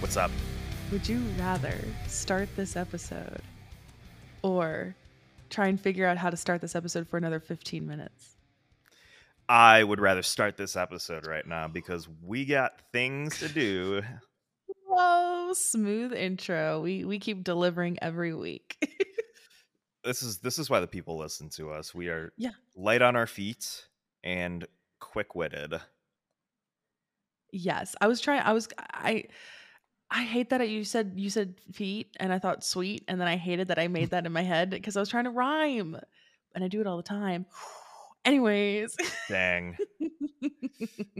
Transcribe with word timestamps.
What's 0.00 0.16
up? 0.16 0.30
Would 0.92 1.08
you 1.08 1.20
rather 1.38 1.78
start 2.06 2.48
this 2.56 2.76
episode 2.76 3.40
or 4.42 4.94
try 5.50 5.68
and 5.68 5.80
figure 5.80 6.06
out 6.06 6.18
how 6.18 6.28
to 6.30 6.36
start 6.36 6.60
this 6.60 6.76
episode 6.76 7.08
for 7.08 7.16
another 7.16 7.40
15 7.40 7.86
minutes? 7.86 8.36
I 9.48 9.82
would 9.84 10.00
rather 10.00 10.22
start 10.22 10.56
this 10.56 10.76
episode 10.76 11.26
right 11.26 11.46
now 11.46 11.68
because 11.68 12.08
we 12.22 12.44
got 12.44 12.72
things 12.92 13.38
to 13.40 13.48
do. 13.48 14.02
Whoa, 14.86 15.52
smooth 15.54 16.12
intro. 16.12 16.80
We 16.80 17.04
we 17.04 17.18
keep 17.18 17.42
delivering 17.44 17.98
every 18.02 18.34
week. 18.34 18.76
this 20.04 20.22
is 20.22 20.38
this 20.38 20.58
is 20.58 20.70
why 20.70 20.80
the 20.80 20.86
people 20.86 21.18
listen 21.18 21.48
to 21.50 21.70
us. 21.70 21.94
We 21.94 22.08
are 22.08 22.32
Yeah. 22.36 22.50
light 22.76 23.02
on 23.02 23.16
our 23.16 23.26
feet 23.26 23.86
and 24.22 24.66
quick-witted. 25.00 25.80
Yes, 27.54 27.94
I 28.00 28.06
was 28.06 28.20
trying 28.20 28.40
I 28.40 28.52
was 28.52 28.68
I 28.78 29.24
I 30.10 30.24
hate 30.24 30.50
that 30.50 30.68
you 30.68 30.84
said 30.84 31.12
you 31.16 31.30
said 31.30 31.54
feet 31.72 32.16
and 32.20 32.32
I 32.32 32.38
thought 32.38 32.64
sweet 32.64 33.04
and 33.08 33.20
then 33.20 33.28
I 33.28 33.36
hated 33.36 33.68
that 33.68 33.78
I 33.78 33.88
made 33.88 34.10
that 34.10 34.26
in 34.26 34.32
my 34.32 34.42
head 34.42 34.70
because 34.70 34.96
I 34.96 35.00
was 35.00 35.08
trying 35.08 35.24
to 35.24 35.30
rhyme. 35.30 35.98
And 36.54 36.62
I 36.62 36.68
do 36.68 36.80
it 36.80 36.86
all 36.86 36.96
the 36.96 37.02
time. 37.02 37.46
Anyways. 38.24 38.96
Dang. 39.28 39.76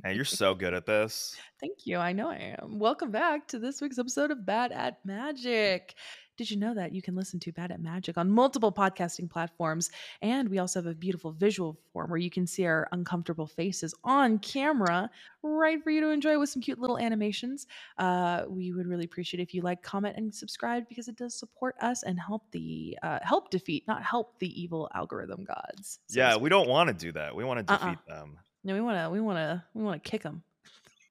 Hey, 0.05 0.15
you're 0.15 0.27
so 0.27 0.55
good 0.55 0.75
at 0.75 0.85
this. 0.85 1.35
Thank 1.61 1.87
you. 1.87 1.97
I 1.97 2.13
know 2.13 2.29
I 2.29 2.57
am. 2.61 2.79
Welcome 2.79 3.11
back 3.11 3.49
to 3.49 3.59
this 3.59 3.81
week's 3.81 3.99
episode 3.99 4.31
of 4.31 4.45
Bad 4.45 4.71
at 4.71 4.99
Magic. 5.07 5.95
Did 6.37 6.51
you 6.51 6.57
know 6.57 6.75
that 6.75 6.93
you 6.93 7.01
can 7.01 7.15
listen 7.15 7.39
to 7.41 7.53
Bad 7.53 7.71
at 7.71 7.81
Magic 7.81 8.19
on 8.19 8.29
multiple 8.29 8.73
podcasting 8.73 9.31
platforms? 9.31 9.91
And 10.21 10.49
we 10.49 10.59
also 10.59 10.81
have 10.83 10.87
a 10.91 10.95
beautiful 10.95 11.31
visual 11.31 11.79
form 11.93 12.11
where 12.11 12.19
you 12.19 12.31
can 12.31 12.45
see 12.45 12.65
our 12.67 12.89
uncomfortable 12.91 13.47
faces 13.47 13.95
on 14.03 14.41
camera, 14.41 15.09
right 15.45 15.81
for 15.81 15.91
you 15.91 16.01
to 16.01 16.09
enjoy 16.09 16.37
with 16.41 16.49
some 16.49 16.61
cute 16.61 16.81
little 16.81 16.99
animations. 16.99 17.69
Uh, 17.99 18.45
we 18.49 18.73
would 18.73 18.89
really 18.89 19.05
appreciate 19.05 19.41
if 19.41 19.55
you 19.55 19.63
like, 19.63 19.81
comment, 19.85 20.17
and 20.17 20.35
subscribe 20.35 20.89
because 20.89 21.07
it 21.07 21.15
does 21.17 21.39
support 21.39 21.77
us 21.81 22.03
and 22.03 22.19
help 22.19 22.43
the 22.51 22.99
uh, 23.05 23.21
help 23.23 23.51
defeat, 23.51 23.85
not 23.87 24.03
help 24.03 24.37
the 24.41 24.61
evil 24.61 24.91
algorithm 24.93 25.45
gods. 25.45 26.01
so 26.09 26.19
Yeah, 26.19 26.37
we 26.37 26.49
don't 26.49 26.69
want 26.69 26.89
to 26.89 26.95
do 26.95 27.13
that. 27.13 27.37
We 27.37 27.45
want 27.45 27.65
to 27.65 27.73
Uh-uh. 27.73 27.79
defeat 27.91 28.07
them. 28.09 28.39
No, 28.65 28.75
we 28.75 28.81
want 28.81 28.99
to. 28.99 29.09
We 29.11 29.21
want 29.21 29.37
to. 29.39 29.63
We 29.75 29.85
want 29.85 30.03
to 30.03 30.11
kick 30.11 30.23
them. 30.25 30.43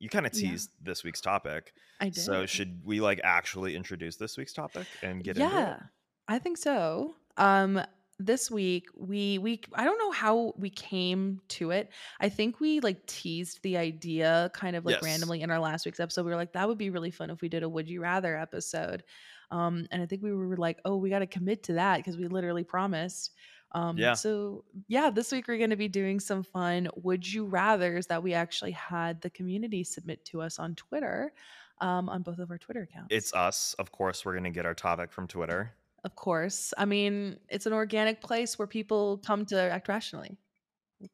You 0.03 0.09
kind 0.09 0.25
of 0.25 0.33
Yeah. 0.33 0.51
teased 0.51 0.71
this 0.81 1.05
week's 1.05 1.21
topic. 1.21 1.73
I 2.01 2.09
did. 2.09 2.17
So 2.17 2.45
should 2.45 2.83
we 2.83 2.99
like 2.99 3.21
actually 3.23 3.73
introduce 3.73 4.17
this 4.17 4.35
week's 4.37 4.51
topic 4.51 4.85
and 5.01 5.23
get 5.23 5.37
yeah, 5.37 5.45
into 5.45 5.57
it? 5.57 5.69
Yeah, 5.69 5.79
I 6.27 6.39
think 6.39 6.57
so. 6.57 7.15
Um, 7.37 7.81
this 8.19 8.51
week 8.51 8.87
we 8.95 9.37
we 9.37 9.61
I 9.73 9.85
don't 9.85 9.97
know 9.97 10.11
how 10.11 10.53
we 10.57 10.69
came 10.69 11.39
to 11.49 11.71
it. 11.71 11.89
I 12.19 12.27
think 12.29 12.59
we 12.59 12.81
like 12.81 13.05
teased 13.07 13.63
the 13.63 13.77
idea 13.77 14.51
kind 14.53 14.75
of 14.75 14.85
like 14.85 15.01
Yes. 15.01 15.03
randomly 15.03 15.41
in 15.41 15.49
our 15.49 15.59
last 15.59 15.85
week's 15.85 15.99
episode. 16.01 16.25
We 16.25 16.31
were 16.31 16.37
like, 16.37 16.53
that 16.53 16.67
would 16.67 16.77
be 16.77 16.89
really 16.89 17.11
fun 17.11 17.29
if 17.29 17.41
we 17.41 17.47
did 17.49 17.63
a 17.63 17.69
would 17.69 17.89
you 17.89 18.01
rather 18.01 18.37
episode. 18.37 19.03
Um, 19.51 19.87
and 19.91 20.01
I 20.01 20.05
think 20.05 20.21
we 20.21 20.33
were 20.33 20.57
like, 20.57 20.79
oh, 20.83 20.97
we 20.97 21.09
got 21.09 21.19
to 21.19 21.27
commit 21.27 21.63
to 21.63 21.73
that 21.73 21.97
because 21.97 22.17
we 22.17 22.27
literally 22.27 22.63
promised. 22.65 23.31
Um, 23.73 23.97
Yeah. 23.97 24.13
So 24.13 24.63
yeah, 24.87 25.09
this 25.09 25.31
week 25.31 25.47
we're 25.47 25.57
going 25.57 25.71
to 25.71 25.75
be 25.75 25.87
doing 25.87 26.19
some 26.19 26.43
fun 26.43 26.89
would 26.95 27.31
you 27.31 27.45
rather's 27.45 28.07
that 28.07 28.21
we 28.21 28.33
actually 28.33 28.71
had 28.71 29.21
the 29.21 29.29
community 29.29 29.83
submit 29.83 30.23
to 30.25 30.41
us 30.41 30.59
on 30.59 30.75
Twitter, 30.75 31.33
um, 31.81 32.09
on 32.09 32.21
both 32.21 32.39
of 32.39 32.51
our 32.51 32.57
Twitter 32.57 32.83
accounts. 32.83 33.07
It's 33.09 33.33
us. 33.33 33.75
Of 33.79 33.91
course, 33.91 34.25
we're 34.25 34.33
going 34.33 34.43
to 34.45 34.51
get 34.51 34.65
our 34.65 34.75
topic 34.75 35.11
from 35.11 35.27
Twitter. 35.27 35.73
Of 36.03 36.15
course. 36.15 36.73
I 36.77 36.85
mean, 36.85 37.37
it's 37.49 37.65
an 37.65 37.73
organic 37.73 38.21
place 38.21 38.59
where 38.59 38.67
people 38.67 39.19
come 39.25 39.45
to 39.47 39.59
act 39.59 39.87
rationally. 39.87 40.37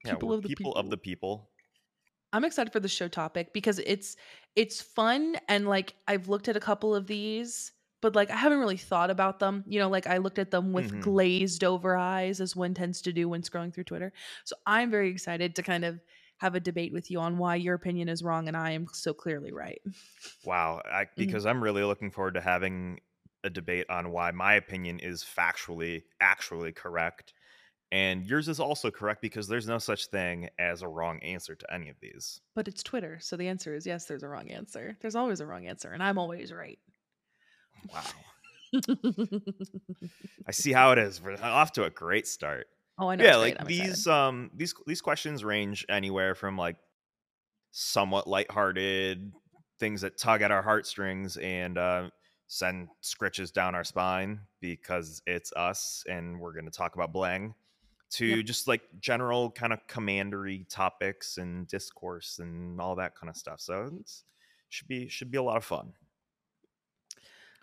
Yeah, 0.03 0.13
People 0.13 0.29
we're 0.29 0.35
of 0.35 0.41
the 0.43 0.49
people 0.49 0.75
of 0.75 0.89
the 0.89 0.97
people. 0.97 1.49
I'm 2.31 2.43
excited 2.43 2.71
for 2.71 2.79
the 2.79 2.87
show 2.87 3.07
topic 3.07 3.53
because 3.53 3.79
it's 3.79 4.15
it's 4.55 4.81
fun 4.81 5.37
and 5.47 5.67
like 5.67 5.95
I've 6.07 6.27
looked 6.27 6.47
at 6.47 6.55
a 6.55 6.59
couple 6.59 6.93
of 6.93 7.07
these, 7.07 7.71
but 8.01 8.15
like 8.15 8.29
I 8.29 8.35
haven't 8.35 8.59
really 8.59 8.77
thought 8.77 9.09
about 9.09 9.39
them. 9.39 9.63
You 9.67 9.79
know, 9.79 9.89
like 9.89 10.07
I 10.07 10.17
looked 10.17 10.39
at 10.39 10.51
them 10.51 10.73
with 10.73 10.99
Mhm. 10.99 10.99
glazed 10.99 11.63
over 11.63 11.95
eyes 11.97 12.41
as 12.41 12.55
one 12.55 12.73
tends 12.73 13.01
to 13.03 13.13
do 13.13 13.29
when 13.29 13.41
scrolling 13.41 13.73
through 13.73 13.85
Twitter. 13.85 14.13
So 14.45 14.55
I'm 14.65 14.91
very 14.91 15.09
excited 15.09 15.55
to 15.55 15.63
kind 15.63 15.85
of 15.85 15.99
have 16.37 16.55
a 16.55 16.59
debate 16.59 16.93
with 16.93 17.11
you 17.11 17.19
on 17.19 17.37
why 17.37 17.55
your 17.55 17.75
opinion 17.75 18.07
is 18.09 18.23
wrong 18.23 18.47
and 18.47 18.55
I 18.55 18.71
am 18.71 18.87
so 18.93 19.13
clearly 19.13 19.51
right. 19.51 19.81
Wow, 20.43 20.81
I, 20.85 21.07
Mm-hmm. 21.17 21.35
because 21.39 21.45
I'm 21.45 21.61
really 21.63 21.83
looking 21.83 22.11
forward 22.11 22.33
to 22.35 22.41
having 22.41 22.99
a 23.43 23.49
debate 23.49 23.89
on 23.89 24.11
why 24.11 24.31
my 24.31 24.53
opinion 24.55 24.99
is 24.99 25.23
factually 25.23 26.03
actually 26.19 26.73
correct 26.73 27.33
and 27.91 28.25
yours 28.25 28.49
is 28.49 28.59
also 28.59 28.91
correct 28.91 29.21
because 29.21 29.47
there's 29.47 29.67
no 29.67 29.79
such 29.79 30.07
thing 30.07 30.49
as 30.59 30.81
a 30.83 30.89
wrong 30.89 31.19
answer 31.23 31.55
to 31.55 31.73
any 31.73 31.89
of 31.89 31.99
these. 32.01 32.41
But 32.53 32.67
it's 32.67 32.83
Twitter, 32.83 33.19
so 33.19 33.35
the 33.37 33.47
answer 33.47 33.73
is 33.73 33.87
yes, 33.87 34.05
there's 34.05 34.21
a 34.23 34.27
wrong 34.29 34.51
answer. 34.51 34.97
There's 35.01 35.15
always 35.15 35.39
a 35.39 35.47
wrong 35.47 35.65
answer 35.65 35.91
and 35.91 36.03
I'm 36.03 36.17
always 36.19 36.53
right. 36.53 36.79
Wow. 37.93 38.01
I 40.47 40.51
see 40.51 40.71
how 40.71 40.91
it 40.91 40.97
is. 40.99 41.21
We're 41.21 41.37
off 41.41 41.71
to 41.73 41.83
a 41.85 41.89
great 41.89 42.27
start. 42.27 42.67
oh, 42.97 43.07
I 43.09 43.15
know. 43.15 43.23
yeah, 43.23 43.35
like 43.37 43.65
these 43.67 43.89
excited. 43.89 44.11
um 44.11 44.51
these 44.55 44.73
these 44.85 45.01
questions 45.01 45.43
range 45.43 45.85
anywhere 45.89 46.35
from 46.35 46.57
like 46.57 46.77
somewhat 47.71 48.27
lighthearted 48.27 49.31
things 49.79 50.01
that 50.01 50.17
tug 50.17 50.41
at 50.41 50.51
our 50.51 50.61
heartstrings 50.61 51.37
and 51.37 51.77
uh 51.77 52.09
send 52.47 52.89
scritches 53.03 53.53
down 53.53 53.75
our 53.75 53.83
spine 53.83 54.39
because 54.59 55.21
it's 55.27 55.53
us 55.53 56.03
and 56.09 56.39
we're 56.39 56.51
going 56.51 56.65
to 56.65 56.71
talk 56.71 56.95
about 56.95 57.13
blang 57.13 57.53
to 58.09 58.25
Yep. 58.25 58.45
just 58.45 58.67
like 58.67 58.81
general 58.99 59.51
kind 59.51 59.71
of 59.71 59.85
commandery 59.85 60.65
topics 60.67 61.37
and 61.37 61.67
discourse 61.67 62.39
and 62.39 62.81
all 62.81 62.95
that 62.95 63.15
kind 63.15 63.29
of 63.29 63.37
stuff. 63.37 63.59
So 63.61 63.91
it's 63.99 64.23
should 64.69 64.87
be 64.87 65.07
should 65.09 65.29
be 65.29 65.37
a 65.37 65.43
lot 65.43 65.57
of 65.57 65.63
fun. 65.63 65.93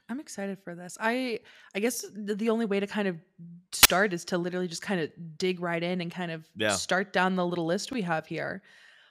I'm 0.08 0.20
excited 0.20 0.58
for 0.62 0.74
this. 0.74 0.96
I 1.00 1.40
I 1.74 1.80
guess 1.80 2.04
the, 2.14 2.50
only 2.50 2.64
way 2.66 2.78
to 2.80 2.86
kind 2.86 3.08
of 3.08 3.16
start 3.72 4.12
is 4.12 4.24
to 4.26 4.38
literally 4.38 4.68
just 4.68 4.82
kind 4.82 5.00
of 5.00 5.10
dig 5.36 5.60
right 5.60 5.82
in 5.82 6.00
and 6.00 6.10
kind 6.10 6.30
of 6.30 6.48
Yeah. 6.54 6.70
start 6.70 7.12
down 7.12 7.34
the 7.36 7.46
little 7.46 7.66
list 7.66 7.90
we 7.92 8.02
have 8.02 8.26
here. 8.26 8.62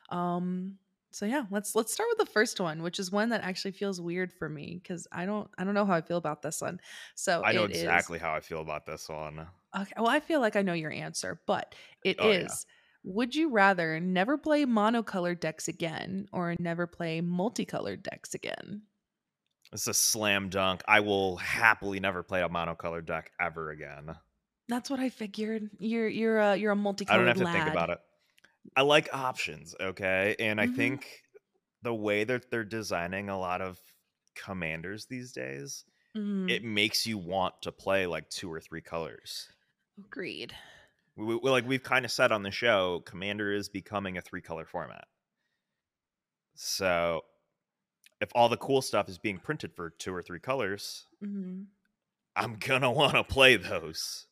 Um 0.09 0.77
so 1.11 1.25
yeah, 1.25 1.45
let's 1.49 1.75
let's 1.75 1.93
start 1.93 2.09
with 2.17 2.27
the 2.27 2.31
first 2.33 2.59
one, 2.59 2.81
which 2.81 2.99
is 2.99 3.11
one 3.11 3.29
that 3.29 3.41
actually 3.43 3.71
feels 3.71 4.01
weird 4.01 4.31
for 4.33 4.49
me 4.49 4.81
cuz 4.85 5.07
I 5.11 5.25
don't 5.25 5.49
I 5.57 5.63
don't 5.63 5.73
know 5.73 5.85
how 5.85 5.93
I 5.93 6.01
feel 6.01 6.17
about 6.17 6.41
this 6.41 6.61
one. 6.61 6.79
So 7.15 7.43
I 7.43 7.51
know 7.53 7.65
it 7.65 7.71
is- 7.71 7.81
exactly 7.83 8.19
how 8.19 8.33
I 8.33 8.39
feel 8.39 8.61
about 8.61 8.85
this 8.85 9.09
one. 9.09 9.47
Okay, 9.77 9.93
well 9.97 10.07
I 10.07 10.19
feel 10.21 10.39
like 10.39 10.55
I 10.55 10.61
know 10.61 10.73
your 10.73 10.91
answer, 10.91 11.41
but 11.45 11.75
it 12.03 12.17
is. 12.21 12.21
Oh, 12.21 12.31
yeah. 12.31 13.11
Would 13.13 13.35
you 13.35 13.49
rather 13.51 13.99
never 13.99 14.37
play 14.37 14.65
monocolored 14.65 15.39
decks 15.39 15.67
again 15.67 16.27
or 16.31 16.55
never 16.59 16.87
play 16.87 17.21
multicolored 17.21 18.01
decks 18.01 18.33
again? 18.33 18.81
It's 19.75 19.85
a 19.85 19.93
slam 19.93 20.49
dunk. 20.49 20.81
I 20.87 21.01
will 21.01 21.37
happily 21.37 21.99
never 21.99 22.23
play 22.23 22.41
a 22.41 22.49
monocolored 22.49 23.05
deck 23.05 23.31
ever 23.39 23.69
again. 23.69 24.15
That's 24.67 24.89
what 24.89 24.99
I 24.99 25.09
figured. 25.09 25.69
You're 25.79 26.07
you're 26.07 26.37
a 26.39 26.55
you're 26.55 26.71
a 26.71 26.75
I 27.07 27.17
multicolored 27.17 27.17
don't 27.17 27.27
have 27.27 27.37
to 27.37 27.45
lad. 27.45 27.55
think 27.67 27.67
about 27.67 27.89
it. 27.89 27.99
I 28.75 28.83
like 28.83 29.13
options, 29.13 29.75
okay? 29.79 30.35
And 30.39 30.61
I 30.61 30.65
Mhm. 30.65 30.67
think 30.67 31.23
the 31.81 31.95
way 31.95 32.23
that 32.25 32.51
they're 32.51 32.65
designing 32.65 33.29
a 33.29 33.39
lot 33.39 33.61
of 33.61 33.81
commanders 34.35 35.07
these 35.07 35.33
days, 35.33 35.85
Mhm. 36.15 36.55
it 36.55 36.63
makes 36.63 37.07
you 37.07 37.17
want 37.19 37.61
to 37.63 37.71
play 37.73 38.07
like 38.07 38.29
two 38.29 38.51
or 38.51 38.61
three 38.61 38.81
colors. 38.81 39.51
Agreed. 39.97 40.55
We, 41.17 41.35
we- 41.35 41.49
like 41.49 41.67
we've 41.67 41.83
kind 41.83 42.05
of 42.05 42.11
said 42.11 42.31
on 42.31 42.43
the 42.43 42.51
show, 42.51 43.01
commander 43.01 43.51
is 43.51 43.67
becoming 43.67 44.17
a 44.17 44.21
three 44.21 44.41
color 44.41 44.65
format. 44.65 45.07
So 46.55 47.21
if 48.21 48.29
all 48.35 48.49
the 48.49 48.57
cool 48.57 48.81
stuff 48.81 49.09
is 49.09 49.17
being 49.17 49.39
printed 49.39 49.73
for 49.75 49.89
two 49.89 50.13
or 50.13 50.21
three 50.21 50.39
colors, 50.39 51.05
hmm 51.19 51.63
I'm 52.35 52.57
gonna 52.57 52.91
want 52.91 53.13
to 53.15 53.23
play 53.23 53.55
those. 53.55 54.27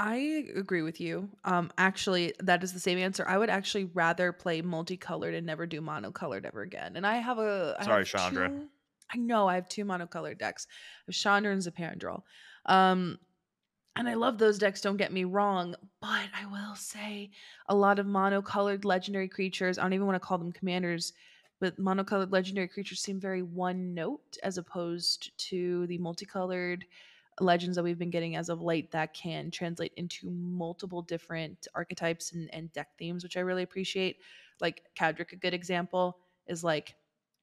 I 0.00 0.44
agree 0.54 0.82
with 0.82 1.00
you. 1.00 1.28
Um, 1.44 1.72
actually, 1.76 2.32
that 2.38 2.62
is 2.62 2.72
the 2.72 2.78
same 2.78 2.98
answer. 2.98 3.26
I 3.26 3.36
would 3.36 3.50
actually 3.50 3.84
rather 3.84 4.32
play 4.32 4.62
multicolored 4.62 5.34
and 5.34 5.44
never 5.46 5.66
do 5.66 5.80
monocolored 5.80 6.44
ever 6.44 6.62
again. 6.62 6.96
And 6.96 7.04
I 7.06 7.16
have 7.16 7.38
a 7.38 7.76
I 7.80 7.84
Sorry, 7.84 7.98
have 8.00 8.06
Chandra. 8.06 8.48
two- 8.48 8.68
I 9.10 9.16
know 9.16 9.48
I 9.48 9.54
have 9.56 9.68
two 9.68 9.84
monocolored 9.84 10.38
decks. 10.38 10.66
I 10.70 11.02
have 11.06 11.14
Chandra 11.16 11.50
and 11.52 11.62
Zapandrel. 11.62 12.22
Um, 12.66 13.18
and 13.96 14.08
I 14.08 14.14
love 14.14 14.38
those 14.38 14.58
decks. 14.58 14.80
Don't 14.82 14.98
get 14.98 15.12
me 15.12 15.24
wrong, 15.24 15.74
but 16.00 16.28
I 16.38 16.46
will 16.46 16.76
say 16.76 17.30
a 17.66 17.74
lot 17.74 17.98
of 17.98 18.06
monocolored 18.06 18.84
legendary 18.84 19.28
creatures. 19.28 19.78
I 19.78 19.82
don't 19.82 19.94
even 19.94 20.06
want 20.06 20.14
to 20.16 20.24
call 20.26 20.38
them 20.38 20.52
commanders, 20.52 21.12
but 21.60 21.78
monocolored 21.78 22.32
legendary 22.32 22.68
creatures 22.68 23.00
seem 23.00 23.20
very 23.20 23.42
one 23.42 23.94
note 23.94 24.36
as 24.42 24.58
opposed 24.58 25.36
to 25.38 25.86
the 25.86 25.98
multicolored 25.98 26.84
legends 27.40 27.76
that 27.76 27.82
we've 27.82 27.98
been 27.98 28.10
getting 28.10 28.36
as 28.36 28.48
of 28.48 28.60
late 28.60 28.90
that 28.90 29.14
can 29.14 29.50
translate 29.50 29.92
into 29.96 30.30
multiple 30.30 31.02
different 31.02 31.68
archetypes 31.74 32.32
and, 32.32 32.52
and 32.52 32.72
deck 32.72 32.88
themes, 32.98 33.22
which 33.22 33.36
I 33.36 33.40
really 33.40 33.62
appreciate. 33.62 34.18
Like 34.60 34.82
Cadric, 34.98 35.32
a 35.32 35.36
good 35.36 35.54
example, 35.54 36.18
is 36.46 36.64
like 36.64 36.96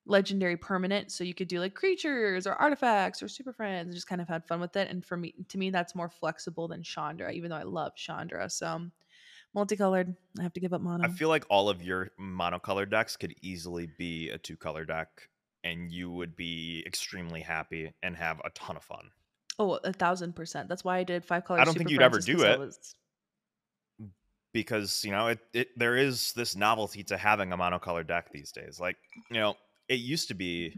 legendary 0.05 0.57
permanent. 0.57 1.11
So 1.11 1.23
you 1.23 1.33
could 1.33 1.47
do 1.47 1.59
like 1.59 1.73
creatures 1.73 2.45
or 2.45 2.53
artifacts 2.53 3.23
or 3.23 3.27
super 3.27 3.53
friends 3.53 3.87
and 3.87 3.95
just 3.95 4.07
kind 4.07 4.21
of 4.21 4.27
had 4.27 4.45
fun 4.45 4.59
with 4.59 4.75
it. 4.75 4.89
And 4.89 5.03
for 5.03 5.17
me, 5.17 5.33
to 5.47 5.57
me, 5.57 5.69
that's 5.69 5.95
more 5.95 6.09
flexible 6.09 6.67
than 6.67 6.83
Chandra, 6.83 7.31
even 7.31 7.49
though 7.49 7.55
I 7.55 7.63
love 7.63 7.95
Chandra. 7.95 8.49
So 8.49 8.67
um, 8.67 8.91
multicolored. 9.55 10.13
I 10.37 10.43
have 10.43 10.53
to 10.53 10.59
give 10.59 10.73
up 10.73 10.81
mono. 10.81 11.03
I 11.03 11.07
feel 11.07 11.29
like 11.29 11.45
all 11.49 11.69
of 11.69 11.81
your 11.81 12.11
monocolored 12.19 12.91
decks 12.91 13.17
could 13.17 13.33
easily 13.41 13.89
be 13.97 14.29
a 14.29 14.37
two 14.37 14.57
color 14.57 14.85
deck, 14.85 15.07
and 15.63 15.91
you 15.91 16.11
would 16.11 16.35
be 16.35 16.83
extremely 16.85 17.41
happy 17.41 17.91
and 18.03 18.15
have 18.15 18.39
a 18.45 18.51
ton 18.51 18.75
of 18.75 18.83
fun. 18.83 19.09
oh, 19.57 19.79
a 19.83 19.93
thousand 19.93 20.35
percent. 20.35 20.69
That's 20.69 20.83
why 20.83 20.97
I 20.97 21.03
did 21.03 21.25
five 21.25 21.45
colors. 21.45 21.61
I 21.61 21.63
don't 21.63 21.77
think 21.77 21.89
you'd 21.89 22.01
ever 22.01 22.19
do 22.19 22.43
it. 22.43 22.59
Was... 22.59 22.95
Mm, 23.99 24.09
because 24.53 25.03
you 25.03 25.11
know 25.11 25.27
it, 25.27 25.39
it 25.53 25.69
there 25.77 25.95
is 25.95 26.33
this 26.33 26.55
novelty 26.55 27.03
to 27.05 27.17
having 27.17 27.51
a 27.51 27.57
monocolored 27.57 28.07
deck 28.07 28.31
these 28.31 28.51
days 28.51 28.79
like 28.79 28.97
you 29.31 29.39
know 29.39 29.55
it 29.87 29.99
used 29.99 30.27
to 30.27 30.33
be 30.33 30.75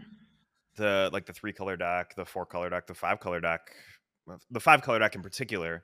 the 0.77 1.09
like 1.11 1.25
the 1.25 1.33
three 1.33 1.51
color 1.51 1.75
deck 1.75 2.15
the 2.15 2.25
four 2.25 2.45
color 2.45 2.69
deck 2.69 2.87
the 2.87 2.93
five 2.93 3.19
color 3.19 3.39
deck 3.41 3.71
the 4.51 4.59
five 4.59 4.81
color 4.81 4.99
deck 4.99 5.15
in 5.15 5.21
particular 5.21 5.83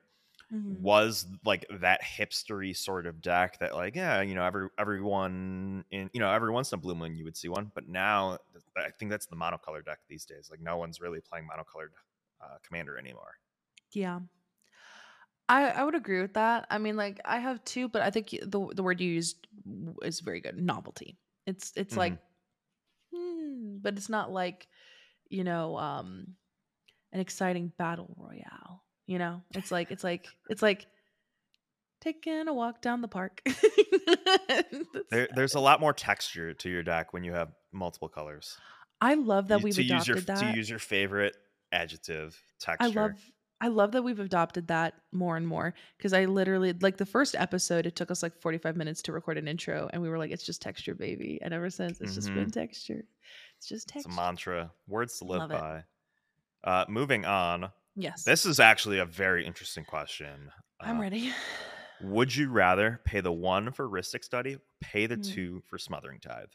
Mhm. 0.53 0.77
was 0.81 1.27
like 1.45 1.65
that 1.81 2.01
hipstery 2.01 2.75
sort 2.75 3.05
of 3.05 3.21
deck 3.21 3.59
that 3.59 3.75
like 3.75 3.95
yeah 3.95 4.21
you 4.21 4.33
know 4.33 4.43
every 4.45 4.69
everyone 4.77 5.83
in 5.91 6.09
you 6.13 6.19
know 6.19 6.31
every 6.31 6.51
once 6.51 6.71
in 6.71 6.79
a 6.79 6.81
blue 6.81 6.95
moon 6.95 7.17
you 7.17 7.25
would 7.25 7.35
see 7.37 7.49
one 7.49 7.71
but 7.75 7.87
now 7.87 8.37
i 8.77 8.89
think 8.97 9.11
that's 9.11 9.25
the 9.25 9.35
monocolored 9.35 9.85
deck 9.85 9.99
these 10.07 10.25
days 10.25 10.49
like 10.49 10.61
no 10.61 10.77
one's 10.77 11.01
really 11.01 11.19
playing 11.19 11.45
monocolored 11.47 11.91
uh, 12.41 12.57
commander 12.63 12.97
anymore 12.97 13.35
Yeah. 13.93 14.21
I, 15.49 15.69
I 15.69 15.83
would 15.83 15.95
agree 15.95 16.21
with 16.21 16.33
that. 16.35 16.67
I 16.69 16.77
mean, 16.77 16.95
like 16.95 17.19
I 17.25 17.39
have 17.39 17.63
two, 17.65 17.89
but 17.89 18.01
I 18.01 18.11
think 18.11 18.29
the 18.29 18.71
the 18.73 18.83
word 18.83 19.01
you 19.01 19.09
used 19.09 19.47
is 20.01 20.21
very 20.21 20.39
good. 20.41 20.57
Novelty. 20.57 21.19
It's 21.45 21.73
it's 21.75 21.97
like, 21.97 22.17
hmm, 23.15 23.77
but 23.81 23.97
it's 23.97 24.09
not 24.09 24.31
like, 24.31 24.67
you 25.29 25.43
know, 25.43 25.77
um, 25.77 26.37
an 27.13 27.21
exciting 27.21 27.69
battle 27.69 28.15
royale. 28.17 28.85
You 29.05 29.19
know, 29.19 29.41
it's 29.53 29.71
like 29.71 29.91
it's 29.91 30.03
like 30.03 30.27
it's 30.49 30.61
like 30.61 30.85
taking 32.01 32.47
a 32.47 32.53
walk 32.53 32.81
down 32.81 33.01
the 33.01 33.07
park. 33.07 33.41
There, 35.09 35.27
there's 35.35 35.53
a 35.55 35.59
lot 35.59 35.79
more 35.79 35.93
texture 35.93 36.53
to 36.55 36.69
your 36.69 36.81
deck 36.83 37.13
when 37.13 37.23
you 37.23 37.33
have 37.33 37.49
multiple 37.71 38.09
colors 38.09 38.57
I 39.01 39.13
love 39.15 39.49
that 39.49 39.59
You- 39.59 39.65
we've 39.65 39.77
adopted 39.79 40.07
your 40.07 40.21
that. 40.21 40.51
to 40.51 40.55
use 40.57 40.69
your 40.69 40.79
favorite 40.79 41.35
adjective 41.71 42.39
texture. 42.59 42.83
I 42.83 42.85
texture. 42.87 42.99
love 43.01 43.11
I 43.61 43.67
love 43.67 43.91
that 43.93 44.01
we've 44.03 44.19
adopted 44.19 44.67
that 44.67 44.93
more 45.11 45.37
and 45.37 45.47
more 45.47 45.73
because 45.97 46.13
I 46.13 46.25
literally 46.25 46.73
like 46.73 46.97
the 46.97 47.05
first 47.05 47.35
episode 47.37 47.85
it 47.85 47.95
took 47.95 48.09
us 48.11 48.21
like 48.23 48.35
45 48.41 48.75
minutes 48.75 49.01
to 49.03 49.11
record 49.13 49.37
an 49.37 49.47
intro 49.47 49.89
and 49.93 50.01
we 50.01 50.09
were 50.09 50.17
like 50.17 50.31
it's 50.31 50.43
just 50.45 50.61
texture 50.61 50.95
baby 50.95 51.39
and 51.41 51.53
ever 51.53 51.69
since 51.69 52.01
it's 52.01 52.15
just 52.15 52.33
been 52.33 52.49
texture. 52.51 53.03
It's 53.57 53.67
just 53.67 53.87
Mm-hmm. 53.89 53.99
It's 53.99 54.05
texture. 54.07 54.21
a 54.21 54.25
mantra, 54.25 54.71
words 54.87 55.17
to 55.19 55.25
live 55.25 55.41
Love 55.41 55.49
by. 55.51 55.83
Uh, 56.63 56.85
moving 56.89 57.25
on. 57.25 57.69
Yes. 57.95 58.23
This 58.23 58.45
is 58.45 58.59
actually 58.59 58.99
a 58.99 59.05
very 59.05 59.45
interesting 59.45 59.85
question. 59.85 60.51
I'm 60.81 60.97
Uh, 60.97 61.01
ready. 61.01 61.31
Would 62.01 62.35
you 62.35 62.49
rather 62.49 63.01
pay 63.05 63.21
the 63.21 63.31
one 63.31 63.71
for 63.71 63.87
Rhystic 63.87 64.23
Study, 64.23 64.57
pay 64.81 65.05
the 65.05 65.17
Mm. 65.17 65.23
two 65.23 65.61
for 65.61 65.77
Smothering 65.77 66.19
Tithe? 66.19 66.49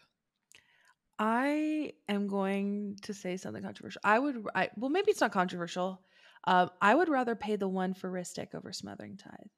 I 1.19 1.95
am 2.09 2.27
going 2.29 2.97
to 3.03 3.15
say 3.15 3.37
something 3.37 3.63
controversial. 3.63 4.01
I 4.05 4.19
would 4.19 4.47
I 4.55 4.71
well 4.77 4.91
maybe 4.91 5.11
it's 5.11 5.21
not 5.21 5.33
controversial. 5.33 6.05
Um, 6.45 6.71
I 6.81 6.95
would 6.95 7.09
rather 7.09 7.35
pay 7.35 7.57
the 7.57 7.69
one 7.69 7.95
for 7.95 8.11
Rhystic 8.11 8.55
over 8.55 8.73
Smothering 8.73 9.17
Tithe. 9.17 9.51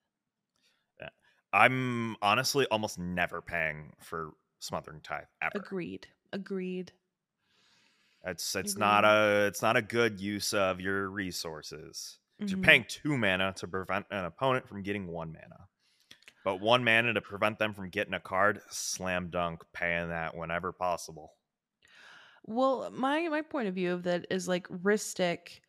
I'm 1.53 2.17
honestly 2.23 2.67
almost 2.71 2.99
never 2.99 3.43
paying 3.43 3.95
for 4.01 4.35
Smothering 4.61 5.01
Tithe 5.01 5.27
ever. 5.43 5.55
Agreed. 5.57 6.07
Agreed. 6.33 6.93
It's 8.25 8.55
it's 8.55 8.77
not 8.77 9.05
a 9.05 9.47
it's 9.47 9.63
not 9.63 9.77
a 9.77 9.83
good 9.83 10.21
use 10.21 10.53
of 10.53 10.81
your 10.81 11.09
resources. 11.09 12.19
Mhm. 12.41 12.51
You're 12.51 12.59
paying 12.59 12.85
two 12.85 13.17
mana 13.17 13.53
to 13.55 13.69
prevent 13.69 14.07
an 14.11 14.25
opponent 14.25 14.69
from 14.69 14.83
getting 14.83 15.07
one 15.07 15.33
mana. 15.33 15.69
But 16.45 16.57
one 16.57 16.85
mana 16.85 17.15
to 17.15 17.23
prevent 17.23 17.59
them 17.59 17.75
from 17.75 17.91
getting 17.91 18.15
a 18.15 18.21
card, 18.21 18.63
slam 18.71 19.31
dunk, 19.31 19.65
paying 19.73 20.09
that 20.11 20.37
whenever 20.37 20.73
possible. 20.73 21.37
Well, 22.45 22.91
my 22.91 23.29
my 23.29 23.43
point 23.43 23.69
of 23.69 23.75
view 23.75 23.93
of 23.93 24.03
that 24.05 24.27
is 24.31 24.49
like 24.49 24.67
Rhystic 24.69 25.61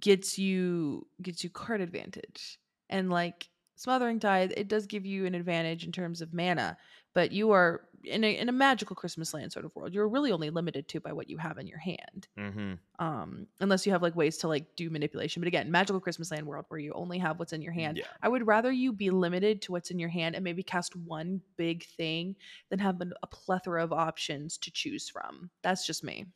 gets 0.00 0.38
you 0.38 1.08
gets 1.22 1.44
you 1.44 1.50
card 1.50 1.80
advantage. 1.80 2.60
And 2.90 3.10
like 3.10 3.50
Smothering 3.76 4.20
Tithe, 4.20 4.52
it 4.56 4.68
does 4.68 4.86
give 4.86 5.06
you 5.06 5.26
an 5.26 5.34
advantage 5.34 5.84
in 5.86 5.92
terms 5.92 6.22
of 6.22 6.34
mana, 6.34 6.78
but 7.18 7.32
you 7.32 7.50
are 7.50 7.80
in 8.04 8.22
a 8.22 8.38
in 8.38 8.48
a 8.48 8.52
magical 8.52 8.94
Christmas 8.94 9.34
land 9.34 9.50
sort 9.50 9.64
of 9.64 9.74
world. 9.74 9.92
You're 9.92 10.06
really 10.06 10.30
only 10.30 10.50
limited 10.50 10.86
to 10.90 11.00
by 11.00 11.12
what 11.12 11.28
you 11.28 11.36
have 11.36 11.58
in 11.58 11.66
your 11.66 11.80
hand. 11.80 12.28
Mm-hmm. 12.38 12.74
Um, 13.04 13.48
unless 13.58 13.84
you 13.84 13.90
have 13.90 14.02
like 14.02 14.14
ways 14.14 14.38
to 14.38 14.46
like 14.46 14.76
do 14.76 14.88
manipulation. 14.88 15.40
But 15.40 15.48
again, 15.48 15.68
magical 15.68 15.98
Christmas 15.98 16.30
land 16.30 16.46
world 16.46 16.66
where 16.68 16.78
you 16.78 16.92
only 16.92 17.18
have 17.18 17.40
what's 17.40 17.52
in 17.52 17.60
your 17.60 17.72
hand. 17.72 17.96
Yeah. 17.98 18.04
I 18.22 18.28
would 18.28 18.46
rather 18.46 18.70
you 18.70 18.92
be 18.92 19.10
limited 19.10 19.62
to 19.62 19.72
what's 19.72 19.90
in 19.90 19.98
your 19.98 20.10
hand 20.10 20.36
and 20.36 20.44
maybe 20.44 20.62
cast 20.62 20.94
one 20.94 21.40
big 21.56 21.86
thing 21.96 22.36
than 22.70 22.78
have 22.78 23.02
a 23.20 23.26
plethora 23.26 23.82
of 23.82 23.92
options 23.92 24.58
to 24.58 24.70
choose 24.70 25.08
from. 25.08 25.50
That's 25.64 25.84
just 25.84 26.04
me. 26.04 26.26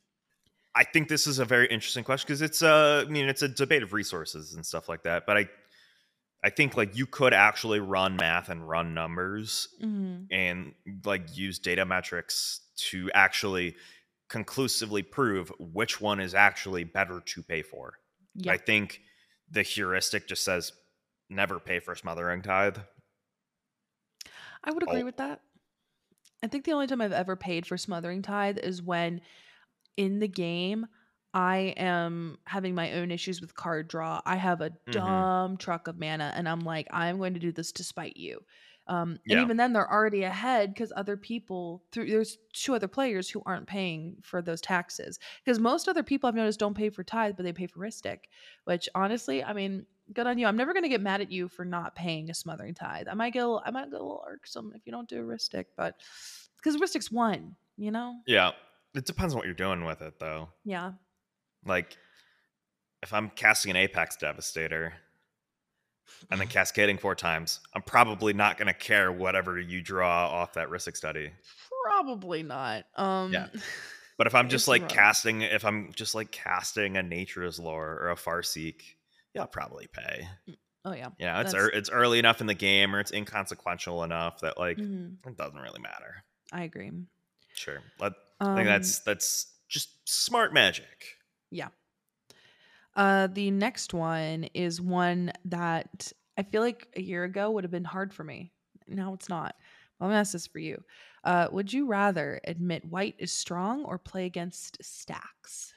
I 0.74 0.82
think 0.82 1.08
this 1.08 1.28
is 1.28 1.38
a 1.38 1.44
very 1.44 1.68
interesting 1.68 2.02
question 2.02 2.26
because 2.26 2.42
it's 2.42 2.62
a, 2.62 3.04
I 3.06 3.08
mean, 3.08 3.28
it's 3.28 3.42
a 3.42 3.48
debate 3.48 3.84
of 3.84 3.92
resources 3.92 4.54
and 4.54 4.66
stuff 4.66 4.88
like 4.88 5.04
that. 5.04 5.26
But 5.26 5.36
I, 5.36 5.48
I 6.44 6.50
think 6.50 6.76
like 6.76 6.96
you 6.96 7.06
could 7.06 7.32
actually 7.32 7.80
run 7.80 8.16
math 8.16 8.48
and 8.48 8.68
run 8.68 8.94
numbers 8.94 9.68
Mhm. 9.82 10.26
and 10.30 10.74
like 11.04 11.36
use 11.36 11.58
data 11.58 11.84
metrics 11.84 12.60
to 12.90 13.10
actually 13.12 13.76
conclusively 14.28 15.02
prove 15.02 15.52
which 15.60 16.00
one 16.00 16.18
is 16.20 16.34
actually 16.34 16.84
better 16.84 17.20
to 17.20 17.42
pay 17.42 17.62
for. 17.62 17.98
Yeah. 18.34 18.52
I 18.52 18.56
think 18.56 19.02
the 19.50 19.62
heuristic 19.62 20.26
just 20.26 20.44
says 20.44 20.72
never 21.28 21.60
pay 21.60 21.78
for 21.78 21.94
smothering 21.94 22.42
tithe. 22.42 22.78
I 24.64 24.70
would 24.72 24.82
agree 24.82 25.02
Oh. 25.02 25.04
with 25.04 25.16
that. 25.18 25.42
I 26.42 26.48
think 26.48 26.64
the 26.64 26.72
only 26.72 26.86
time 26.86 27.00
I've 27.00 27.12
ever 27.12 27.36
paid 27.36 27.66
for 27.66 27.76
smothering 27.78 28.22
tithe 28.22 28.58
is 28.58 28.82
when 28.82 29.20
in 29.96 30.18
the 30.18 30.28
game 30.28 30.86
I 31.34 31.74
am 31.78 32.38
having 32.46 32.74
my 32.74 32.92
own 32.92 33.10
issues 33.10 33.40
with 33.40 33.54
card 33.54 33.88
draw. 33.88 34.20
I 34.26 34.36
have 34.36 34.60
a 34.60 34.72
Mm-hmm. 34.86 34.92
dumb 34.92 35.56
truck 35.56 35.88
of 35.88 35.98
mana 35.98 36.32
and 36.36 36.48
I'm 36.48 36.60
like, 36.60 36.86
I'm 36.90 37.18
going 37.18 37.34
to 37.34 37.40
do 37.40 37.52
this 37.52 37.72
to 37.72 37.84
spite 37.84 38.16
you. 38.16 38.40
Um, 38.88 39.18
and 39.30 39.38
Yeah. 39.38 39.40
even 39.40 39.56
then 39.56 39.72
they're 39.72 39.90
already 39.90 40.24
ahead 40.24 40.74
because 40.74 40.92
other 40.96 41.16
people 41.16 41.84
through 41.92 42.10
there's 42.10 42.36
two 42.52 42.74
other 42.74 42.88
players 42.88 43.30
who 43.30 43.40
aren't 43.46 43.66
paying 43.68 44.16
for 44.22 44.42
those 44.42 44.60
taxes. 44.60 45.18
Because 45.44 45.58
most 45.60 45.88
other 45.88 46.02
people 46.02 46.28
I've 46.28 46.34
noticed 46.34 46.58
don't 46.58 46.74
pay 46.76 46.90
for 46.90 47.04
tithe, 47.04 47.36
but 47.36 47.44
they 47.44 47.52
pay 47.52 47.66
for 47.68 47.78
Rhystic. 47.80 48.24
Which 48.64 48.88
honestly, 48.94 49.42
I 49.44 49.52
mean, 49.52 49.86
good 50.12 50.26
on 50.26 50.36
you. 50.36 50.46
I'm 50.46 50.56
never 50.56 50.74
gonna 50.74 50.88
get 50.88 51.00
mad 51.00 51.20
at 51.20 51.30
you 51.30 51.48
for 51.48 51.64
not 51.64 51.94
paying 51.94 52.28
a 52.28 52.34
smothering 52.34 52.74
tithe. 52.74 53.06
I 53.08 53.14
might 53.14 53.32
get 53.32 53.44
a 53.44 53.46
little, 53.46 53.62
I 53.64 53.70
might 53.70 53.84
get 53.90 54.00
a 54.00 54.02
little 54.02 54.24
irksome 54.28 54.72
if 54.74 54.84
you 54.84 54.92
don't 54.92 55.08
do 55.08 55.20
a 55.20 55.24
Rhystic, 55.24 55.66
but 55.76 55.96
because 56.56 56.76
Rhystic's 56.76 57.10
one, 57.10 57.54
you 57.76 57.90
know? 57.92 58.16
Yeah. 58.26 58.50
It 58.94 59.06
depends 59.06 59.32
on 59.32 59.38
what 59.38 59.46
you're 59.46 59.54
doing 59.54 59.84
with 59.84 60.02
it 60.02 60.18
though. 60.18 60.50
Yeah. 60.64 60.92
Like 61.64 61.96
if 63.02 63.12
I'm 63.12 63.30
casting 63.30 63.70
an 63.70 63.76
Apex 63.76 64.16
Devastator 64.16 64.94
and 66.30 66.40
then 66.40 66.48
cascading 66.48 66.98
four 66.98 67.14
times, 67.14 67.60
I'm 67.74 67.82
probably 67.82 68.32
not 68.32 68.58
gonna 68.58 68.74
care 68.74 69.10
whatever 69.12 69.58
you 69.58 69.80
draw 69.82 70.28
off 70.28 70.54
that 70.54 70.68
Rhystic 70.68 70.96
study. 70.96 71.30
Probably 71.84 72.42
not. 72.42 72.84
Um 72.96 73.32
Yeah. 73.32 73.48
But 74.18 74.26
if 74.26 74.34
I'm 74.36 74.50
just 74.50 74.68
like 74.68 74.82
rough. 74.82 74.90
casting, 74.92 75.40
if 75.40 75.64
I'm 75.64 75.90
just 75.96 76.14
like 76.14 76.30
casting 76.30 76.96
a 76.96 77.02
Nature's 77.02 77.58
Lore 77.58 77.98
or 78.00 78.10
a 78.10 78.14
Farseek, 78.14 78.82
yeah, 79.34 79.40
I'll 79.40 79.46
probably 79.48 79.88
pay. 79.92 80.28
Oh 80.84 80.92
yeah. 80.92 81.08
Yeah, 81.18 81.40
it's 81.40 81.54
ear 81.54 81.68
it's 81.68 81.88
early 81.90 82.18
enough 82.20 82.40
in 82.40 82.46
the 82.46 82.54
game 82.54 82.94
or 82.94 83.00
it's 83.00 83.10
inconsequential 83.10 84.04
enough 84.04 84.40
that 84.42 84.58
like 84.58 84.76
Mhm. 84.76 85.16
it 85.26 85.36
doesn't 85.36 85.58
really 85.58 85.80
matter. 85.80 86.22
I 86.52 86.64
agree. 86.64 86.92
Sure, 87.54 87.82
Let, 87.98 88.12
I 88.38 88.44
Um, 88.44 88.56
think 88.56 88.68
that's 88.68 88.98
that's 89.00 89.46
just 89.68 90.06
smart 90.08 90.52
magic. 90.52 91.16
Yeah. 91.52 91.68
Uh, 92.96 93.28
the 93.28 93.50
next 93.50 93.94
one 93.94 94.44
is 94.54 94.80
one 94.80 95.32
that 95.44 96.12
I 96.36 96.42
feel 96.42 96.62
like 96.62 96.88
a 96.96 97.02
year 97.02 97.24
ago 97.24 97.50
would 97.50 97.64
have 97.64 97.70
been 97.70 97.84
hard 97.84 98.12
for 98.12 98.24
me. 98.24 98.52
Now 98.88 99.14
it's 99.14 99.28
not. 99.28 99.54
I'm 100.00 100.08
gonna 100.08 100.18
ask 100.18 100.32
this 100.32 100.46
for 100.46 100.58
you. 100.58 100.82
Uh, 101.24 101.48
would 101.52 101.72
you 101.72 101.86
rather 101.86 102.40
admit 102.44 102.84
white 102.84 103.14
is 103.18 103.30
strong 103.30 103.84
or 103.84 103.98
play 103.98 104.26
against 104.26 104.82
stacks? 104.82 105.74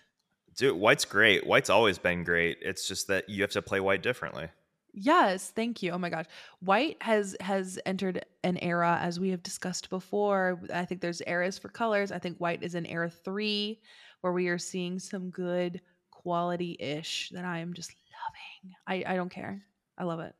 Dude, 0.56 0.78
white's 0.78 1.06
great. 1.06 1.46
White's 1.46 1.70
always 1.70 2.00
been 2.00 2.24
great. 2.24 2.58
It's 2.62 2.88
just 2.88 3.08
that 3.08 3.30
you 3.30 3.42
have 3.44 3.52
to 3.52 3.62
play 3.62 3.80
white 3.80 4.02
differently. 4.02 4.50
Yes, 4.94 5.52
thank 5.52 5.84
you. 5.84 5.92
Oh 5.92 5.98
my 5.98 6.10
gosh. 6.10 6.26
White 6.62 6.98
has 7.02 7.36
has 7.42 7.78
entered 7.86 8.26
an 8.44 8.58
era 8.62 8.98
as 9.02 9.20
we 9.20 9.30
have 9.30 9.44
discussed 9.44 9.90
before. 9.90 10.62
I 10.74 10.86
think 10.86 11.02
there's 11.02 11.22
eras 11.28 11.60
for 11.60 11.68
colors. 11.68 12.12
I 12.12 12.20
think 12.20 12.38
white 12.38 12.64
is 12.64 12.76
in 12.76 12.86
era 12.86 13.10
3 13.10 13.80
where 14.26 14.34
we 14.34 14.48
are 14.48 14.58
seeing 14.58 14.98
some 14.98 15.30
good 15.30 15.80
quality-ish 16.10 17.30
that 17.30 17.46
I 17.46 17.60
am 17.60 17.74
just 17.76 17.92
loving. 18.26 18.76
I 19.06 19.14
I 19.14 19.16
don't 19.16 19.30
care. 19.30 19.62
I 20.00 20.04
love 20.04 20.20
it. 20.20 20.34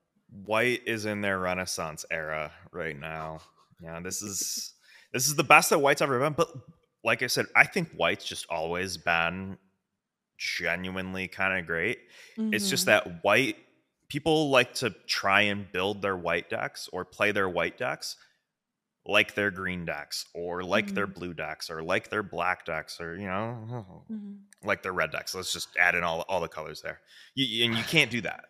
White 0.44 0.82
is 0.88 1.06
in 1.06 1.22
their 1.22 1.38
renaissance 1.38 2.04
era 2.10 2.52
right 2.72 3.00
now. 3.00 3.42
Yeah, 3.80 4.00
this 4.00 4.24
is 4.24 4.74
this 5.14 5.28
is 5.28 5.36
the 5.36 5.44
best 5.44 5.70
that 5.70 5.78
white's 5.78 6.02
ever 6.02 6.18
been. 6.20 6.34
But 6.34 6.50
like 7.04 7.22
I 7.22 7.28
said, 7.28 7.46
I 7.56 7.64
think 7.68 7.90
white's 7.92 8.26
just 8.26 8.48
always 8.50 8.98
been 8.98 9.56
genuinely 10.40 11.28
kind 11.28 11.60
of 11.60 11.68
great. 11.68 12.00
It's 12.38 12.68
just 12.72 12.86
Mhm. 12.86 12.88
that 12.88 13.24
white 13.24 13.58
people 14.10 14.50
like 14.50 14.74
to 14.76 14.90
try 15.06 15.42
and 15.42 15.72
build 15.72 16.02
their 16.02 16.18
white 16.18 16.50
decks 16.50 16.90
or 16.92 17.06
play 17.06 17.32
their 17.32 17.48
white 17.50 17.78
decks 17.78 18.18
like 19.06 19.36
their 19.36 19.52
green 19.52 19.86
decks 19.86 20.26
or 20.34 20.64
like 20.64 20.94
their 20.94 21.08
Mhm. 21.08 21.14
blue 21.14 21.34
decks 21.34 21.70
or 21.70 21.84
like 21.84 22.10
their 22.10 22.24
black 22.24 22.66
decks 22.66 23.00
or 23.00 23.16
you 23.18 23.28
know 23.28 24.06
Mhm. 24.12 24.46
like 24.64 24.82
their 24.84 24.94
red 24.94 25.12
decks. 25.12 25.36
Let's 25.36 25.54
just 25.54 25.70
add 25.78 25.96
in 25.96 26.04
all 26.04 26.22
all 26.28 26.42
the 26.42 26.48
colors 26.48 26.82
there. 26.82 27.02
You, 27.36 27.66
and 27.66 27.76
you 27.78 27.84
can't 27.84 28.12
do 28.12 28.22
that. 28.22 28.46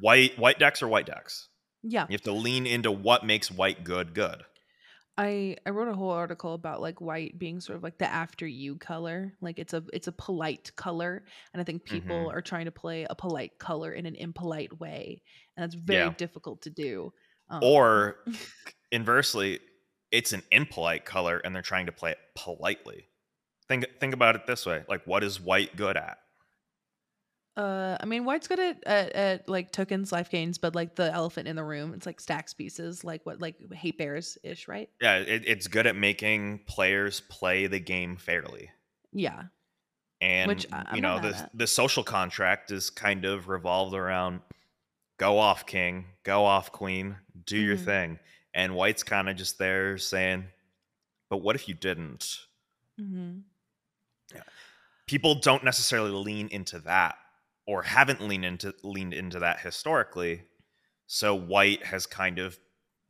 White 0.00 0.38
white 0.38 0.58
decks 0.58 0.82
are 0.82 0.88
white 0.88 1.06
decks. 1.06 1.48
Yeah. 1.82 2.06
You 2.08 2.12
have 2.14 2.22
to 2.22 2.32
lean 2.32 2.66
into 2.66 2.90
what 2.92 3.24
makes 3.24 3.50
white 3.50 3.84
good 3.84 4.14
good. 4.14 4.44
I 5.18 5.56
I 5.66 5.70
wrote 5.70 5.88
a 5.88 5.94
whole 5.94 6.10
article 6.10 6.54
about 6.54 6.80
like 6.80 7.00
white 7.00 7.38
being 7.38 7.60
sort 7.60 7.76
of 7.76 7.82
like 7.82 7.98
the 7.98 8.06
after 8.10 8.46
you 8.46 8.76
color. 8.76 9.34
Like 9.40 9.58
it's 9.58 9.74
a 9.74 9.84
it's 9.92 10.08
a 10.08 10.12
polite 10.12 10.74
color, 10.76 11.24
and 11.52 11.60
I 11.60 11.64
think 11.64 11.84
people 11.84 12.28
Mhm. 12.28 12.32
are 12.32 12.40
trying 12.42 12.66
to 12.66 12.70
play 12.72 13.06
a 13.08 13.14
polite 13.14 13.58
color 13.58 13.92
in 13.92 14.06
an 14.06 14.14
impolite 14.14 14.78
way, 14.80 15.22
and 15.56 15.62
that's 15.64 15.74
very 15.74 16.10
Yeah. 16.10 16.14
difficult 16.14 16.62
to 16.62 16.70
do. 16.70 17.12
Um, 17.48 17.60
Or 17.62 18.24
inversely, 18.92 19.60
it's 20.10 20.32
an 20.32 20.42
impolite 20.50 21.04
color 21.04 21.38
and 21.38 21.54
they're 21.54 21.62
trying 21.62 21.86
to 21.86 21.92
play 21.92 22.12
it 22.12 22.18
politely. 22.36 23.08
Think 23.68 23.86
think 24.00 24.14
about 24.14 24.36
it 24.36 24.46
this 24.46 24.66
way. 24.66 24.84
Like 24.88 25.06
what 25.06 25.24
is 25.24 25.40
white 25.40 25.76
good 25.76 25.96
at? 25.96 26.18
uh, 27.56 27.98
I 28.00 28.06
mean, 28.06 28.24
white's 28.24 28.48
good 28.48 28.60
at, 28.60 28.82
at 28.84 29.12
at 29.12 29.48
like 29.48 29.72
tokens, 29.72 30.12
life 30.12 30.30
gains, 30.30 30.56
but 30.58 30.74
like 30.74 30.94
the 30.96 31.12
elephant 31.12 31.48
in 31.48 31.56
the 31.56 31.64
room, 31.64 31.92
it's 31.94 32.06
like 32.06 32.20
stacks 32.20 32.54
pieces, 32.54 33.04
like 33.04 33.26
what 33.26 33.40
like 33.40 33.56
hate 33.72 33.98
bears 33.98 34.38
ish, 34.42 34.68
right? 34.68 34.88
Yeah, 35.00 35.16
it, 35.18 35.44
it's 35.46 35.66
good 35.66 35.86
at 35.86 35.96
making 35.96 36.64
players 36.66 37.20
play 37.20 37.66
the 37.66 37.80
game 37.80 38.16
fairly. 38.16 38.70
Yeah. 39.12 39.48
And 40.20 40.48
Which 40.48 40.66
I'm 40.72 40.86
you 40.90 41.00
know, 41.00 41.18
the 41.18 41.34
at. 41.34 41.52
the 41.54 41.66
social 41.66 42.04
contract 42.04 42.70
is 42.70 42.90
kind 42.90 43.24
of 43.24 43.48
revolved 43.48 43.94
around 43.94 44.42
go 45.18 45.38
off 45.38 45.66
king, 45.66 46.06
go 46.24 46.44
off 46.44 46.72
queen, 46.72 47.18
do 47.46 47.58
your 47.58 47.76
Mhm. 47.76 47.84
thing. 47.84 48.20
And 48.54 48.74
white's 48.74 49.02
kind 49.02 49.28
of 49.28 49.36
just 49.36 49.58
there 49.58 49.96
saying, 49.98 50.46
"But 51.28 51.38
what 51.38 51.56
if 51.56 51.68
you 51.68 51.74
didn't?" 51.74 52.38
hmm 52.98 53.40
People 55.06 55.34
don't 55.34 55.64
necessarily 55.64 56.10
lean 56.12 56.48
into 56.48 56.78
that 56.80 57.16
or 57.66 57.82
haven't 57.82 58.20
leaned 58.20 58.44
into 58.44 58.74
leaned 58.84 59.12
into 59.12 59.40
that 59.40 59.60
historically. 59.60 60.42
So 61.06 61.34
white 61.34 61.84
has 61.86 62.06
kind 62.06 62.38
of 62.38 62.58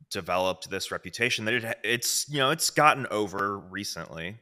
developed 0.09 0.69
this 0.69 0.91
reputation 0.91 1.45
that 1.45 1.53
it 1.53 1.77
it's, 1.83 2.27
you 2.27 2.39
know, 2.39 2.49
it's 2.49 2.69
gotten 2.71 3.05
over 3.11 3.57
recently. 3.59 4.39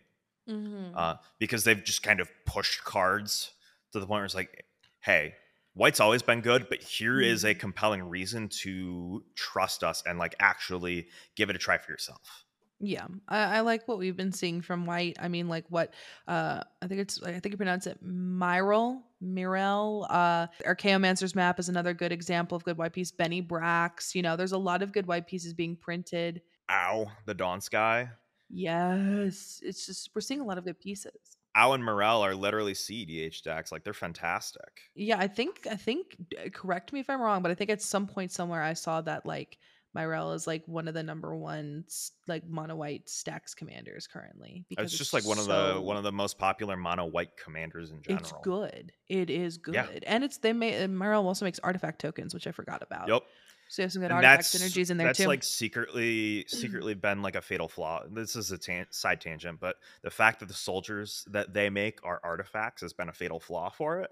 hmm 0.47 0.91
uh, 0.95 1.15
because 1.39 1.63
they've 1.65 1.83
just 1.83 2.01
kind 2.01 2.19
of 2.19 2.29
pushed 2.45 2.83
cards 2.83 3.51
to 3.91 3.99
the 3.99 4.05
point 4.07 4.19
where 4.19 4.25
it's 4.25 4.35
like, 4.35 4.65
hey, 5.01 5.35
white's 5.79 6.01
always 6.01 6.21
been 6.21 6.41
good, 6.41 6.67
but 6.67 6.81
here 6.81 7.21
is 7.21 7.45
a 7.45 7.55
compelling 7.55 8.03
reason 8.03 8.49
to 8.49 9.23
trust 9.33 9.81
us 9.81 10.03
and 10.05 10.19
like 10.19 10.35
actually 10.39 11.07
give 11.35 11.49
it 11.49 11.55
a 11.55 11.59
try 11.59 11.77
for 11.77 11.89
yourself. 11.89 12.43
Yeah, 12.81 13.07
I, 13.29 13.57
I 13.57 13.59
like 13.61 13.87
what 13.87 13.97
we've 13.97 14.15
been 14.15 14.33
seeing 14.33 14.61
from 14.61 14.85
White. 14.85 15.17
I 15.21 15.29
mean, 15.29 15.47
like 15.47 15.63
what 15.69 15.93
uh, 16.27 16.61
I 16.81 16.87
think 16.87 16.99
it's 16.99 17.23
I 17.23 17.31
think 17.39 17.53
you 17.53 17.57
pronounce 17.57 17.87
it 17.87 17.97
Myrel, 18.05 19.01
Mirel. 19.21 20.05
Uh, 20.09 20.47
Archaeomancer's 20.65 21.33
map 21.33 21.59
is 21.59 21.69
another 21.69 21.93
good 21.93 22.11
example 22.11 22.57
of 22.57 22.63
good 22.65 22.77
white 22.77 22.93
piece. 22.93 23.11
Benny 23.11 23.41
Brax. 23.41 24.13
You 24.15 24.21
know, 24.21 24.35
there's 24.35 24.51
a 24.51 24.57
lot 24.57 24.81
of 24.81 24.91
good 24.91 25.07
white 25.07 25.27
pieces 25.27 25.53
being 25.53 25.77
printed. 25.77 26.41
Ow, 26.69 27.07
the 27.25 27.33
Dawn 27.33 27.61
Sky. 27.61 28.09
Yes, 28.49 29.61
it's 29.63 29.85
just 29.85 30.09
we're 30.13 30.21
seeing 30.21 30.41
a 30.41 30.45
lot 30.45 30.57
of 30.57 30.65
good 30.65 30.79
pieces. 30.79 31.37
And 31.55 31.83
Morel 31.83 32.23
are 32.23 32.35
literally 32.35 32.73
CDH 32.73 33.43
decks. 33.43 33.71
Like 33.71 33.83
they're 33.83 33.93
fantastic. 33.93 34.81
Yeah, 34.95 35.17
I 35.19 35.27
think 35.27 35.67
I 35.69 35.75
think 35.75 36.15
correct 36.53 36.93
me 36.93 36.99
if 36.99 37.09
I'm 37.09 37.21
wrong, 37.21 37.41
but 37.41 37.51
I 37.51 37.55
think 37.55 37.69
at 37.69 37.81
some 37.81 38.07
point 38.07 38.31
somewhere 38.31 38.61
I 38.61 38.73
saw 38.73 39.01
that 39.01 39.25
like 39.25 39.57
Myrel 39.95 40.35
is 40.35 40.45
like 40.45 40.67
one 40.67 40.87
of 40.87 40.93
the 40.93 41.01
number 41.01 41.35
one 41.35 41.83
like 42.27 42.47
mono 42.47 42.75
white 42.75 43.09
stacks 43.09 43.55
commanders 43.55 44.07
currently 44.07 44.61
uh, 44.61 44.65
Because 44.69 44.85
It's 44.91 44.97
just 44.97 45.13
like 45.13 45.25
one 45.25 45.39
of 45.39 45.47
the 45.47 45.81
one 45.81 45.97
of 45.97 46.03
the 46.03 46.11
most 46.11 46.37
popular 46.37 46.77
mono 46.77 47.05
white 47.05 47.35
commanders 47.37 47.91
in 47.91 48.01
general. 48.03 48.21
It's 48.21 48.33
good. 48.43 48.91
It 49.07 49.29
is 49.29 49.57
good, 49.57 49.73
Yeah. 49.75 49.87
and 50.05 50.23
it's 50.23 50.37
they 50.37 50.53
made 50.53 50.87
Merrill 50.89 51.27
also 51.27 51.45
makes 51.45 51.59
artifact 51.59 51.99
tokens, 51.99 52.33
which 52.33 52.45
I 52.45 52.51
forgot 52.51 52.83
about. 52.83 53.07
Yep. 53.07 53.23
So 53.71 53.81
you 53.81 53.83
have 53.85 53.91
some 53.93 54.01
good 54.01 54.11
And 54.11 54.25
artifact 54.25 54.45
synergies 54.45 54.89
in 54.89 54.97
there 54.97 55.07
that's 55.07 55.19
too. 55.19 55.27
like 55.27 55.43
secretly 55.43 56.43
secretly 56.47 56.95
been 56.95 57.21
like 57.21 57.35
a 57.35 57.41
fatal 57.41 57.67
flaw. 57.67 58.03
This 58.09 58.35
is 58.35 58.51
a 58.51 58.57
tan- 58.57 58.87
side 58.89 59.21
tangent, 59.21 59.59
but 59.59 59.75
the 60.01 60.09
fact 60.09 60.39
that 60.39 60.47
the 60.47 60.55
soldiers 60.55 61.23
that 61.29 61.53
they 61.53 61.69
make 61.69 61.99
are 62.03 62.19
artifacts 62.23 62.81
has 62.81 62.93
been 62.93 63.09
a 63.09 63.13
fatal 63.13 63.39
flaw 63.39 63.69
for 63.69 64.01
it. 64.01 64.09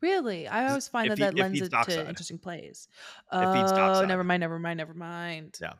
really, 0.00 0.46
I 0.48 0.68
always 0.68 0.88
find 0.88 1.10
that 1.10 1.16
feed- 1.16 1.22
that 1.24 1.34
lends 1.36 1.60
it 1.60 1.64
to 1.64 1.70
dockside. 1.70 2.08
interesting 2.08 2.38
plays. 2.38 2.88
It 3.32 3.52
feeds 3.54 3.72
Oh, 3.72 4.04
never 4.04 4.24
mind, 4.24 4.40
never 4.40 4.58
mind, 4.58 4.78
never 4.78 4.94
mind. 4.94 5.56
Yeah. 5.62 5.74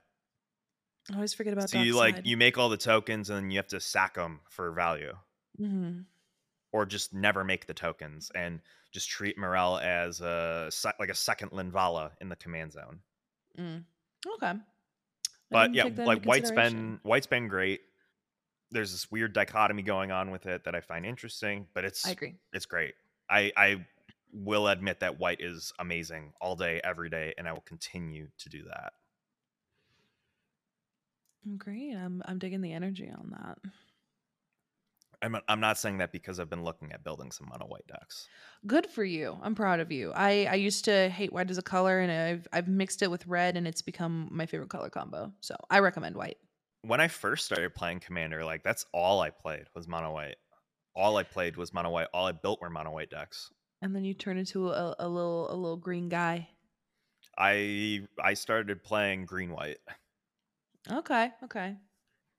I 1.11 1.17
always 1.17 1.35
forget 1.35 1.53
about 1.53 1.69
so 1.69 1.83
you 1.83 1.97
like 1.97 2.25
you 2.25 2.37
make 2.39 2.57
all 2.57 2.71
the 2.71 2.79
tokens 2.79 3.29
and 3.31 3.37
then 3.37 3.51
you 3.51 3.59
have 3.59 3.67
to 3.69 3.81
sack 3.81 4.15
them 4.15 4.41
for 4.49 4.71
value, 4.73 5.13
Mhm. 5.61 6.07
or 6.73 6.87
just 6.87 7.13
never 7.13 7.45
make 7.45 7.67
the 7.67 7.75
tokens 7.75 8.31
and 8.35 8.63
just 8.95 9.11
treat 9.11 9.37
Morel 9.37 9.79
as 9.79 10.21
a 10.21 10.71
like 11.01 11.11
a 11.11 11.15
second 11.15 11.51
Linvala 11.51 12.13
in 12.21 12.29
the 12.29 12.37
command 12.37 12.73
zone. 12.73 13.01
Mm. 13.59 13.85
Okay. 14.37 14.47
I 14.47 14.61
But 15.51 15.75
yeah, 15.75 15.83
take 15.83 15.97
that 15.97 16.03
into 16.03 16.09
like 16.09 16.25
White's 16.25 16.53
been 16.53 17.01
White's 17.03 17.27
been 17.27 17.49
great. 17.49 17.81
There's 18.71 18.93
this 18.93 19.11
weird 19.11 19.33
dichotomy 19.33 19.83
going 19.83 20.13
on 20.13 20.31
with 20.31 20.47
it 20.47 20.65
that 20.65 20.75
I 20.75 20.81
find 20.81 21.05
interesting, 21.05 21.67
but 21.75 21.85
it's 21.85 22.07
I 22.07 22.13
agree. 22.13 22.35
it's 22.53 22.67
great. 22.67 22.95
I 23.29 23.53
I 23.57 23.85
will 24.33 24.69
admit 24.69 25.01
that 25.01 25.19
White 25.19 25.41
is 25.41 25.73
amazing 25.79 26.33
all 26.41 26.57
day, 26.57 26.81
every 26.83 27.11
day, 27.11 27.35
and 27.37 27.49
I 27.49 27.53
will 27.53 27.65
continue 27.67 28.29
to 28.39 28.49
do 28.49 28.63
that. 28.65 28.93
Great. 31.59 31.95
I'm 31.95 32.23
I'm 32.27 32.39
digging 32.39 32.61
the 32.61 32.73
energy 32.73 33.11
on 33.11 33.31
that. 33.33 33.59
I'm 35.25 35.37
I'm 35.49 35.61
not 35.61 35.79
saying 35.79 35.99
that 35.99 36.13
because 36.13 36.39
I've 36.39 36.51
been 36.51 36.65
looking 36.65 36.93
at 36.93 37.03
building 37.03 37.31
some 37.31 37.49
mono 37.51 37.67
white 37.67 37.87
decks. 37.87 38.29
Good 38.67 38.87
for 38.91 39.05
you. 39.05 39.39
I'm 39.43 39.55
proud 39.55 39.81
of 39.81 39.91
you. 39.91 40.13
I 40.15 40.47
I 40.51 40.55
used 40.55 40.85
to 40.85 41.09
hate 41.09 41.33
white 41.33 41.51
as 41.51 41.59
a 41.59 41.63
color, 41.63 42.01
and 42.01 42.13
I've 42.13 42.47
I've 42.53 42.69
mixed 42.69 43.03
it 43.03 43.11
with 43.11 43.27
red, 43.27 43.57
and 43.57 43.67
it's 43.67 43.83
become 43.83 44.29
my 44.31 44.47
favorite 44.47 44.69
color 44.71 44.91
combo. 44.91 45.33
So 45.41 45.57
I 45.71 45.79
recommend 45.81 46.17
white. 46.17 46.37
When 46.83 47.01
I 47.01 47.09
first 47.09 47.47
started 47.47 47.75
playing 47.75 48.01
Commander, 48.01 48.45
like 48.45 48.63
that's 48.63 48.85
all 48.93 49.21
I 49.21 49.31
played 49.31 49.65
was 49.75 49.89
mono 49.89 50.13
white. 50.13 50.37
All 50.95 51.17
I 51.17 51.23
played 51.23 51.57
was 51.57 51.73
mono 51.73 51.91
white. 51.91 52.09
All 52.13 52.27
I 52.27 52.33
built 52.33 52.61
were 52.61 52.69
mono 52.71 52.91
white 52.93 53.11
decks. 53.11 53.51
And 53.81 53.97
then 53.97 54.05
you 54.05 54.15
turn 54.15 54.37
into 54.37 54.69
a, 54.71 54.95
a 54.99 55.09
little 55.09 55.51
a 55.51 55.57
little 55.57 55.79
green 55.79 56.09
guy. 56.11 56.49
I 57.39 58.03
I 58.23 58.35
started 58.35 58.83
playing 58.85 59.25
green 59.25 59.51
white 59.51 59.79
Okay. 60.93 61.31
Okay. 61.43 61.77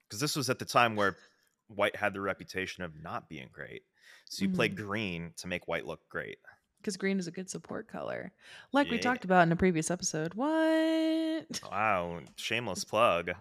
because 0.08 0.20
this 0.20 0.36
was 0.36 0.50
at 0.50 0.60
the 0.60 0.66
time 0.66 0.96
where 0.96 1.18
white 1.68 1.96
had 1.96 2.14
the 2.14 2.22
reputation 2.22 2.84
of 2.84 3.02
not 3.02 3.30
being 3.30 3.50
great. 3.52 3.84
So 4.26 4.46
you 4.46 4.50
Mm-hmm. 4.50 4.76
green 4.76 5.34
to 5.38 5.48
make 5.48 5.68
white 5.68 5.86
look 5.86 6.08
great. 6.10 6.38
Because 6.78 6.98
green 6.98 7.18
is 7.20 7.28
a 7.28 7.32
good 7.32 7.50
support 7.50 7.88
color, 7.88 8.32
like 8.72 8.90
we 8.90 9.00
talked 9.00 9.26
about 9.26 9.44
in 9.44 9.52
a 9.52 9.56
previous 9.56 9.90
episode. 9.90 10.34
What? 10.36 11.62
Wow, 11.72 12.22
shameless 12.36 12.84
plug. 12.84 13.32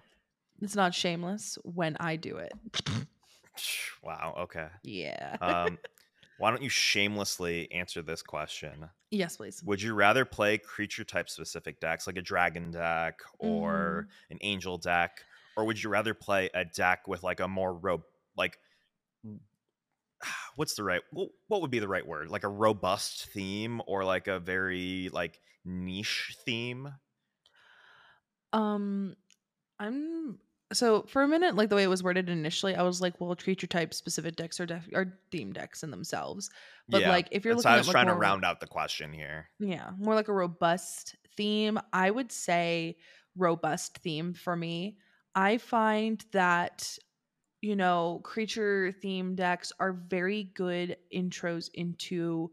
It's 0.60 0.74
not 0.74 0.94
shameless 0.94 1.58
when 1.62 1.96
I 2.00 2.16
do 2.16 2.36
it. 2.38 2.52
Wow, 4.02 4.34
okay. 4.40 4.68
Yeah. 4.82 5.36
Um, 5.40 5.78
why 6.36 6.50
don't 6.50 6.62
you 6.62 6.68
shamelessly 6.68 7.70
answer 7.72 8.02
this 8.02 8.22
question? 8.22 8.88
yes, 9.10 9.36
please. 9.36 9.62
Would 9.64 9.80
you 9.80 9.94
rather 9.94 10.24
play 10.24 10.58
creature 10.58 11.04
type 11.04 11.28
specific 11.28 11.80
decks 11.80 12.06
like 12.06 12.16
a 12.18 12.22
dragon 12.22 12.70
deck 12.72 13.20
or 13.38 14.06
an 14.30 14.38
angel 14.42 14.76
deck, 14.78 15.24
or 15.56 15.64
would 15.64 15.82
you 15.82 15.88
rather 15.90 16.14
play 16.14 16.50
a 16.54 16.64
deck 16.64 17.06
with 17.08 17.22
like 17.22 17.40
a 17.40 17.48
more 17.48 17.74
ro 17.74 18.02
like 18.36 18.58
what's 20.56 20.74
the 20.74 20.84
right 20.84 21.02
what 21.10 21.60
would 21.60 21.70
be 21.70 21.78
the 21.78 21.88
right 21.88 22.06
word 22.06 22.28
like 22.30 22.44
a 22.44 22.48
robust 22.48 23.26
theme 23.26 23.80
or 23.86 24.04
like 24.04 24.28
a 24.28 24.38
very 24.38 25.08
like 25.12 25.40
niche 25.64 26.36
theme 26.44 26.92
Um, 28.52 29.16
I'm 29.78 30.38
so 30.72 31.02
for 31.04 31.22
a 31.22 31.28
minute, 31.28 31.56
like 31.56 31.68
the 31.68 31.76
way 31.76 31.84
it 31.84 31.88
was 31.88 32.02
worded 32.02 32.28
initially, 32.28 32.74
I 32.74 32.82
was 32.82 33.00
like, 33.00 33.20
well, 33.20 33.34
creature 33.36 33.66
type 33.66 33.94
specific 33.94 34.36
decks 34.36 34.60
are 34.60 34.66
def- 34.66 34.88
are 34.94 35.18
theme 35.30 35.52
decks 35.52 35.82
in 35.82 35.90
themselves. 35.90 36.50
But 36.88 37.04
Yeah, 37.04 37.08
like 37.08 37.28
if 37.32 37.44
you're 37.44 37.54
looking 37.56 37.70
how 37.70 37.74
I 37.74 37.78
at 37.78 37.86
was 37.86 37.88
like 37.88 37.98
trying 37.98 38.06
to 38.06 38.14
round 38.14 38.44
out 38.44 38.60
the 38.60 38.66
question 38.66 39.12
here 39.12 39.50
yeah, 39.58 39.90
more 39.98 40.14
like 40.14 40.28
a 40.28 40.32
robust 40.32 41.16
theme, 41.36 41.78
I 41.92 42.10
would 42.10 42.32
say 42.32 42.96
robust 43.36 43.98
theme 43.98 44.34
for 44.34 44.56
me. 44.56 44.98
I 45.34 45.58
find 45.58 46.24
that 46.32 46.98
you 47.64 47.76
know, 47.76 48.20
creature 48.24 48.92
theme 48.92 49.34
decks 49.34 49.72
are 49.80 49.92
very 49.92 50.44
good 50.44 50.96
intros 51.14 51.70
into 51.74 52.52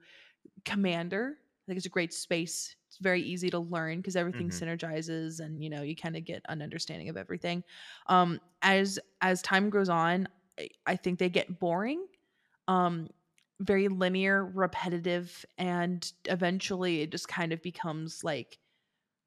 Commander. 0.65 1.37
I 1.39 1.63
think 1.67 1.77
it's 1.77 1.85
a 1.85 1.89
great 1.89 2.13
space. 2.13 2.75
It's 2.87 2.97
very 2.97 3.21
easy 3.21 3.49
to 3.51 3.59
learn 3.59 3.99
because 3.99 4.15
everything 4.15 4.49
Mhm. 4.49 4.51
synergizes 4.51 5.39
and 5.39 5.63
you 5.63 5.69
know, 5.69 5.81
you 5.81 5.95
kind 5.95 6.17
of 6.17 6.25
get 6.25 6.43
an 6.49 6.61
understanding 6.61 7.09
of 7.09 7.17
everything. 7.17 7.63
Um 8.07 8.39
as 8.61 8.99
as 9.21 9.41
time 9.41 9.69
goes 9.69 9.89
on, 9.89 10.27
I, 10.59 10.69
I 10.85 10.95
think 10.97 11.19
they 11.19 11.29
get 11.29 11.59
boring. 11.59 12.07
Um 12.67 13.09
very 13.61 13.89
linear, 13.89 14.45
repetitive, 14.45 15.45
and 15.57 16.11
eventually 16.25 17.01
it 17.01 17.11
just 17.11 17.27
kind 17.27 17.53
of 17.53 17.61
becomes 17.61 18.23
like, 18.23 18.59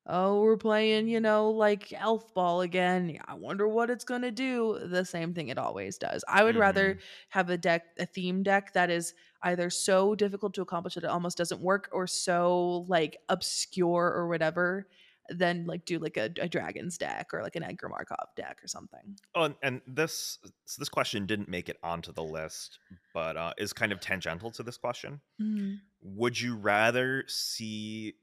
oh, 0.07 0.41
we're 0.43 0.57
playing, 0.59 1.09
you 1.09 1.21
know, 1.21 1.51
like 1.51 1.93
elf 1.95 2.35
ball 2.35 2.61
again. 2.61 3.19
I 3.27 3.35
wonder 3.35 3.67
what 3.67 3.89
it's 3.91 4.05
going 4.05 4.23
to 4.23 4.31
do. 4.31 4.79
The 4.85 5.05
same 5.05 5.33
thing 5.35 5.49
it 5.49 5.59
always 5.59 5.97
does. 5.99 6.25
I 6.29 6.45
would 6.45 6.57
rather 6.57 6.95
Mhm. 6.97 7.01
have 7.31 7.49
a 7.51 7.57
deck, 7.57 7.87
a 7.99 8.05
theme 8.07 8.43
deck 8.43 8.73
that 8.75 8.91
is 8.91 9.15
either 9.43 9.71
so 9.71 10.15
difficult 10.15 10.55
to 10.55 10.63
accomplish 10.63 10.95
that 10.95 11.05
it 11.05 11.11
almost 11.11 11.39
doesn't 11.39 11.61
work 11.61 11.89
or 11.93 12.07
so 12.07 12.85
like 12.89 13.17
obscure 13.29 14.13
or 14.15 14.29
whatever 14.29 14.89
than 15.31 15.65
like 15.67 15.87
do 15.87 15.99
like 15.99 16.19
a, 16.19 16.25
a 16.39 16.47
dragon's 16.49 16.99
deck 16.99 17.31
or 17.33 17.43
like 17.43 17.57
an 17.57 17.63
Edgar 17.63 17.89
Markov 17.89 18.29
deck 18.37 18.59
or 18.63 18.69
something. 18.69 19.17
Oh, 19.35 19.45
and, 19.45 19.55
and 19.63 19.81
this 19.87 20.39
so 20.67 20.77
this 20.81 20.91
question 20.91 21.25
didn't 21.25 21.49
make 21.49 21.71
it 21.71 21.79
onto 21.83 22.13
the 22.13 22.23
list, 22.23 22.79
but 23.15 23.39
uh, 23.39 23.55
is 23.57 23.73
kind 23.73 23.91
of 23.91 24.01
tangential 24.01 24.51
to 24.51 24.63
this 24.63 24.77
question. 24.77 25.23
Mm. 25.41 25.79
Would 26.03 26.39
you 26.39 26.57
rather 26.57 27.25
see? 27.27 28.17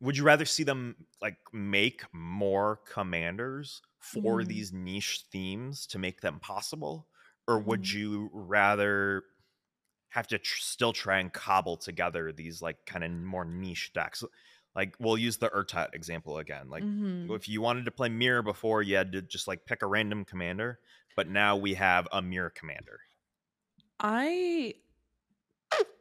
Would 0.00 0.16
you 0.16 0.24
rather 0.24 0.44
see 0.44 0.62
them 0.64 1.06
like 1.22 1.38
make 1.52 2.04
more 2.12 2.76
commanders 2.86 3.82
for 4.00 4.44
Mhm. 4.44 4.44
these 4.44 4.72
niche 4.72 5.24
themes 5.32 5.86
to 5.88 5.98
make 5.98 6.20
them 6.20 6.38
possible, 6.40 7.08
or 7.48 7.58
would 7.60 7.90
Mhm. 7.90 7.92
you 7.92 8.30
rather 8.32 9.24
have 10.10 10.26
to 10.28 10.38
tr- 10.38 10.60
still 10.60 10.92
try 10.92 11.18
and 11.18 11.32
cobble 11.32 11.76
together 11.76 12.32
these 12.32 12.62
like 12.62 12.84
kind 12.86 13.04
of 13.04 13.10
more 13.12 13.44
niche 13.44 13.92
decks? 13.92 14.24
Like 14.74 14.96
we'll 15.00 15.18
use 15.18 15.38
the 15.38 15.50
Urtet 15.50 15.94
example 15.94 16.38
again. 16.38 16.68
Like 16.68 16.84
Mhm. 16.84 17.36
if 17.36 17.48
you 17.48 17.60
wanted 17.60 17.84
to 17.86 17.90
play 17.90 18.08
mirror 18.08 18.42
before 18.42 18.82
you 18.82 18.96
had 18.96 19.12
to 19.12 19.22
just 19.22 19.48
like 19.48 19.66
pick 19.66 19.82
a 19.82 19.86
random 19.86 20.24
commander 20.24 20.80
but 21.16 21.28
now 21.28 21.56
we 21.56 21.74
have 21.74 22.06
a 22.12 22.22
mirror 22.22 22.50
commander 22.50 23.00
I 24.00 24.74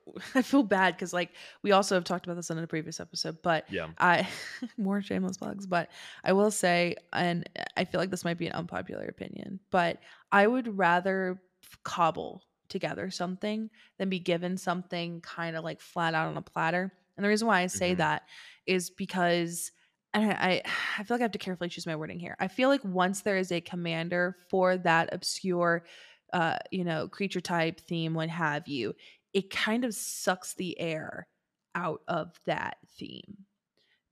I 0.35 0.41
feel 0.41 0.63
bad 0.63 0.95
because 0.95 1.13
like 1.13 1.31
we 1.63 1.71
also 1.71 1.95
have 1.95 2.03
talked 2.03 2.25
about 2.25 2.35
this 2.35 2.49
in 2.49 2.57
a 2.57 2.67
previous 2.67 2.99
episode, 2.99 3.37
but 3.41 3.65
yeah 3.69 3.89
I 3.97 4.27
more 4.77 5.01
shameless 5.01 5.37
plugs, 5.37 5.65
but 5.65 5.89
I 6.23 6.33
will 6.33 6.51
say, 6.51 6.95
and 7.13 7.49
I 7.77 7.85
feel 7.85 7.99
like 7.99 8.11
this 8.11 8.25
might 8.25 8.37
be 8.37 8.47
an 8.47 8.53
unpopular 8.53 9.05
opinion, 9.05 9.59
but 9.71 9.99
I 10.31 10.47
would 10.47 10.77
rather 10.77 11.41
cobble 11.83 12.43
together 12.69 13.09
something 13.11 13.69
than 13.97 14.09
be 14.09 14.19
given 14.19 14.57
something 14.57 15.21
kind 15.21 15.55
of 15.55 15.63
like 15.63 15.79
flat 15.79 16.13
out 16.13 16.27
on 16.27 16.37
a 16.37 16.41
platter. 16.41 16.91
And 17.17 17.23
the 17.23 17.29
reason 17.29 17.47
why 17.47 17.61
I 17.61 17.67
say 17.67 17.93
Mhm. 17.93 17.97
that 17.97 18.23
is 18.65 18.89
because 18.89 19.71
and 20.13 20.31
I, 20.31 20.35
I 20.35 20.61
I 20.99 21.03
feel 21.03 21.15
like 21.15 21.21
I 21.21 21.25
have 21.25 21.31
to 21.31 21.39
carefully 21.39 21.69
choose 21.69 21.85
my 21.85 21.95
wording 21.95 22.19
here. 22.19 22.35
I 22.39 22.47
feel 22.47 22.69
like 22.69 22.83
once 22.83 23.21
there 23.21 23.37
is 23.37 23.51
a 23.51 23.61
commander 23.61 24.37
for 24.49 24.77
that 24.77 25.09
obscure 25.13 25.85
uh, 26.33 26.57
you 26.71 26.83
know, 26.83 27.07
creature 27.07 27.39
type 27.39 27.79
theme, 27.81 28.13
what 28.13 28.29
have 28.29 28.67
you, 28.67 28.93
it 29.35 29.49
kind 29.49 29.83
of 29.83 29.93
sucks 29.93 30.53
the 30.53 30.79
air 30.79 31.27
out 31.75 32.01
of 32.07 32.39
that 32.45 32.77
theme 32.97 33.45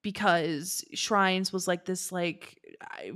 because 0.02 0.84
shrines 0.94 1.54
was 1.54 1.68
like 1.68 1.86
this 1.86 2.12
like 2.12 2.60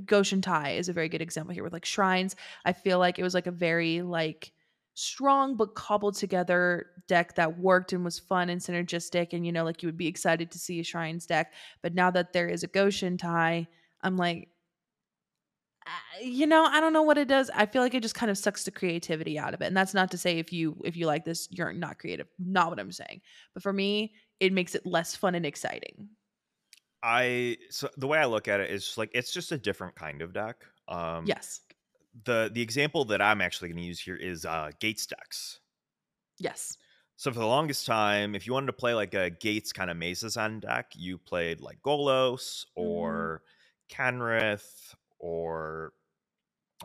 Go-Shintai 0.06 0.78
is 0.78 0.88
a 0.88 0.94
very 0.94 1.10
good 1.10 1.22
example 1.22 1.54
here 1.54 1.64
with 1.64 1.74
like 1.74 1.86
shrines 1.86 2.36
i 2.66 2.72
feel 2.72 2.98
like 2.98 3.20
it 3.20 3.24
was 3.24 3.34
like 3.34 3.48
a 3.48 3.52
very 3.52 4.02
like 4.02 4.54
strong 4.94 5.56
but 5.56 5.76
cobbled 5.76 6.16
together 6.16 6.88
deck 7.08 7.36
that 7.36 7.60
worked 7.60 7.94
and 7.94 8.04
was 8.04 8.18
fun 8.18 8.50
and 8.50 8.62
synergistic 8.62 9.32
and 9.32 9.46
you 9.46 9.52
know 9.52 9.64
like 9.64 9.84
you 9.84 9.88
would 9.88 9.98
be 9.98 10.08
excited 10.08 10.50
to 10.50 10.58
see 10.58 10.80
a 10.80 10.84
shrines 10.84 11.28
deck. 11.28 11.54
But 11.84 11.94
now 11.94 12.10
that 12.10 12.34
there 12.34 12.48
is 12.48 12.64
a 12.64 12.68
Go-Shintai 12.68 13.68
i'm 14.02 14.18
like 14.18 14.50
you 16.22 16.48
know 16.48 16.66
i 16.66 16.80
don't 16.80 16.94
know 16.94 17.04
what 17.04 17.18
it 17.18 17.28
does. 17.28 17.50
I 17.54 17.66
feel 17.66 17.82
like 17.82 17.94
it 17.94 18.02
just 18.02 18.16
kind 18.16 18.30
of 18.32 18.38
sucks 18.38 18.64
the 18.64 18.72
creativity 18.72 19.38
out 19.40 19.54
of 19.54 19.62
it. 19.62 19.66
And 19.68 19.78
that's 19.78 19.94
not 19.94 20.12
to 20.12 20.18
say 20.18 20.40
if 20.40 20.52
you 20.52 20.76
if 20.84 20.96
you 20.98 21.06
like 21.06 21.26
this 21.26 21.48
you're 21.52 21.74
not 21.74 22.00
creative. 22.00 22.28
Not 22.40 22.70
what 22.70 22.80
i'm 22.80 22.92
saying. 22.92 23.22
But 23.54 23.64
for 23.64 23.72
me 23.74 24.14
it 24.40 24.54
makes 24.54 24.76
it 24.76 24.86
less 24.86 25.16
fun 25.16 25.36
and 25.36 25.46
exciting. 25.46 26.10
I 27.04 27.58
so 27.70 27.90
the 27.98 28.08
way 28.08 28.18
i 28.18 28.26
look 28.26 28.48
at 28.48 28.60
it 28.60 28.72
is 28.72 28.98
like 28.98 29.12
it's 29.14 29.32
just 29.32 29.52
a 29.52 29.58
different 29.58 29.96
kind 29.96 30.22
of 30.22 30.34
deck. 30.34 30.58
Um 30.88 31.26
yes. 31.26 31.62
the 32.26 32.50
the 32.54 32.62
example 32.62 33.06
that 33.06 33.22
i'm 33.22 33.42
actually 33.42 33.70
going 33.70 33.78
to 33.82 33.84
use 33.88 34.00
here 34.00 34.16
is 34.16 34.46
uh 34.46 34.72
gates 34.80 35.06
decks. 35.06 35.60
Yes. 36.40 36.78
So 37.16 37.32
for 37.32 37.40
the 37.40 37.46
longest 37.48 37.86
time 37.86 38.36
if 38.36 38.46
you 38.48 38.54
wanted 38.54 38.68
to 38.68 38.74
play 38.74 38.94
like 38.94 39.14
a 39.14 39.30
gates 39.30 39.72
kind 39.72 39.90
of 39.90 39.98
mazes 39.98 40.38
on 40.38 40.60
deck 40.60 40.92
you 40.96 41.18
played 41.18 41.62
like 41.62 41.80
golos 41.82 42.66
Mhm. 42.66 42.84
or 42.84 43.44
Kenrith 43.90 44.94
or 45.20 45.94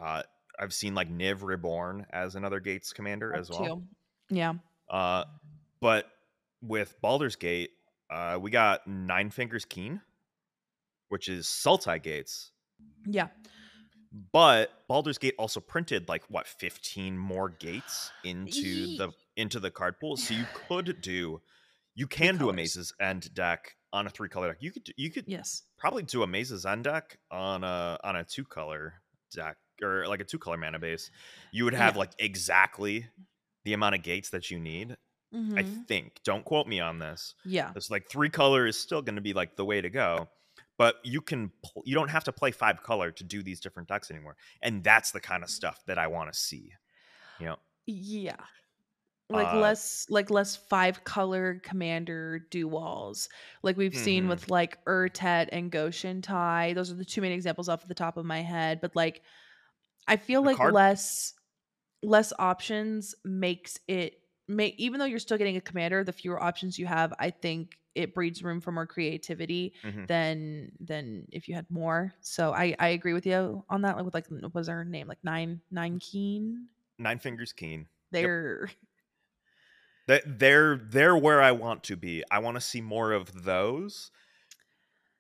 uh 0.01 0.23
i've 0.59 0.73
seen 0.73 0.95
like 0.95 1.11
niv 1.11 1.43
reborn 1.43 2.07
as 2.11 2.35
another 2.35 2.61
gates 2.61 2.93
commander 2.93 3.35
as 3.35 3.51
well 3.51 3.65
Too. 3.77 3.83
yeah 4.31 4.53
Uh, 4.91 5.25
but 5.81 6.07
with 6.61 6.95
Baldur's 7.01 7.35
Gate, 7.37 7.71
uh, 8.09 8.39
we 8.41 8.51
got 8.51 8.87
Nine 8.87 9.31
Fingers 9.31 9.65
Keen, 9.65 10.01
which 11.09 11.29
is 11.29 11.47
Sultai 11.47 12.01
Gates. 12.01 12.53
yeah 13.07 13.29
But 14.33 14.71
Baldur's 14.89 15.19
Gate 15.19 15.35
also 15.39 15.59
printed 15.61 16.09
like 16.09 16.23
what 16.29 16.47
fifteen 16.47 17.17
more 17.19 17.49
gates 17.49 18.13
into 18.23 18.97
the 18.99 19.13
into 19.37 19.59
the 19.59 19.71
card 19.71 19.99
pool, 19.99 20.17
so 20.17 20.35
you 20.35 20.45
could 20.69 21.01
do, 21.01 21.41
you 21.95 22.07
can 22.07 22.37
do 22.37 22.51
a. 22.51 22.53
Mazes 22.53 22.93
End 23.01 23.33
deck 23.35 23.75
on 23.93 24.07
a 24.07 24.11
three 24.11 24.29
color 24.29 24.49
deck. 24.49 24.59
You 24.61 24.71
could 24.71 24.93
you 24.97 25.11
could 25.11 25.25
yes 25.29 25.63
probably 25.79 26.03
do 26.03 26.23
a 26.23 26.27
Mazes 26.27 26.65
End 26.67 26.85
deck 26.85 27.19
on 27.31 27.65
a 27.65 27.99
on 28.05 28.17
a 28.17 28.25
two 28.25 28.45
color 28.45 28.95
deck 29.35 29.57
or 29.83 30.07
like 30.07 30.21
a 30.21 30.25
two 30.25 30.39
color 30.39 30.57
mana 30.57 30.79
base. 30.79 31.11
You 31.53 31.65
would 31.65 31.75
have 31.75 31.95
Yeah. 31.95 32.01
like 32.01 32.13
exactly 32.19 33.07
the 33.65 33.73
amount 33.75 33.95
of 33.95 34.03
gates 34.03 34.31
that 34.31 34.51
you 34.51 34.59
need. 34.59 34.97
I 35.35 35.63
Mhm. 35.63 35.87
think. 35.87 36.21
Don't 36.25 36.45
quote 36.45 36.67
me 36.67 36.81
on 36.81 36.99
this. 36.99 37.35
yeah 37.45 37.73
It's 37.75 37.91
like 37.91 38.09
three 38.11 38.29
color 38.29 38.67
is 38.67 38.79
still 38.79 39.01
going 39.01 39.15
to 39.17 39.23
be 39.23 39.33
like 39.33 39.57
the 39.57 39.65
way 39.65 39.81
to 39.81 39.89
go, 39.89 40.29
but 40.77 40.97
you 41.05 41.23
can 41.23 41.51
pl- 41.65 41.83
you 41.87 41.95
don't 41.95 42.11
have 42.11 42.25
to 42.25 42.33
play 42.33 42.51
five 42.51 42.83
color 42.83 43.11
to 43.13 43.25
do 43.25 43.43
these 43.43 43.59
different 43.61 43.89
decks 43.89 44.11
anymore, 44.11 44.37
and 44.61 44.85
that's 44.85 45.11
the 45.11 45.21
kind 45.21 45.43
of 45.43 45.49
stuff 45.49 45.83
that 45.87 45.97
I 45.99 46.07
want 46.07 46.31
to 46.33 46.39
see. 46.39 46.75
You 47.41 47.47
know, 47.47 47.57
yeah 47.87 48.45
like 49.33 49.53
Uh, 49.53 49.61
less 49.61 50.07
like 50.11 50.31
less 50.31 50.57
five 50.57 51.05
color 51.05 51.61
commander 51.65 52.47
do 52.51 52.69
walls 52.69 53.29
like 53.63 53.77
we've 53.77 53.97
seen 53.97 54.25
Mhm. 54.25 54.29
with 54.29 54.51
like 54.51 54.85
urtet 54.87 55.49
and 55.53 55.71
Go-Shintai 55.71 56.75
those 56.75 56.91
are 56.91 56.95
the 56.95 57.05
two 57.05 57.21
main 57.21 57.33
examples 57.33 57.69
off 57.69 57.87
the 57.89 57.95
top 57.95 58.17
of 58.17 58.25
my 58.27 58.43
head 58.43 58.81
but 58.81 58.95
like 58.97 59.23
i 60.09 60.17
feel 60.17 60.43
The 60.43 60.47
like 60.49 60.57
card- 60.59 60.75
less 60.75 61.35
less 62.03 62.33
options 62.39 63.15
makes 63.25 63.79
it 63.89 64.21
make 64.49 64.75
even 64.79 64.99
though 64.99 65.07
you're 65.07 65.19
still 65.21 65.39
getting 65.39 65.57
a 65.57 65.61
commander 65.61 66.05
the 66.05 66.13
fewer 66.13 66.43
options 66.43 66.79
you 66.79 66.87
have 66.87 67.15
i 67.19 67.31
think 67.31 67.79
it 67.95 68.15
breeds 68.15 68.43
room 68.43 68.61
for 68.61 68.73
more 68.73 68.87
creativity 68.87 69.75
Mhm. 69.85 70.07
than 70.09 70.73
than 70.81 71.27
if 71.31 71.49
you 71.49 71.55
had 71.55 71.71
more 71.71 72.13
so 72.21 72.53
i 72.53 72.75
i 72.81 72.89
agree 72.89 73.13
with 73.13 73.27
you 73.27 73.65
on 73.69 73.83
that 73.83 73.97
like 73.97 74.05
with 74.05 74.15
like 74.15 74.27
what 74.29 74.55
was 74.55 74.69
her 74.69 74.85
name 74.85 75.07
like 75.09 75.23
nine 75.23 75.61
nine 75.71 75.99
keen 76.01 76.69
Nine 76.99 77.19
Fingers 77.19 77.53
Keen. 77.53 77.89
they're 78.13 78.67
That 78.67 78.77
they're 80.07 80.77
they're 80.77 81.17
where 81.17 81.41
I 81.41 81.53
want 81.53 81.85
to 81.85 81.97
be. 81.97 82.23
I 82.31 82.39
want 82.41 82.57
to 82.57 82.61
see 82.61 82.81
more 82.81 83.13
of 83.13 83.45
those, 83.45 84.11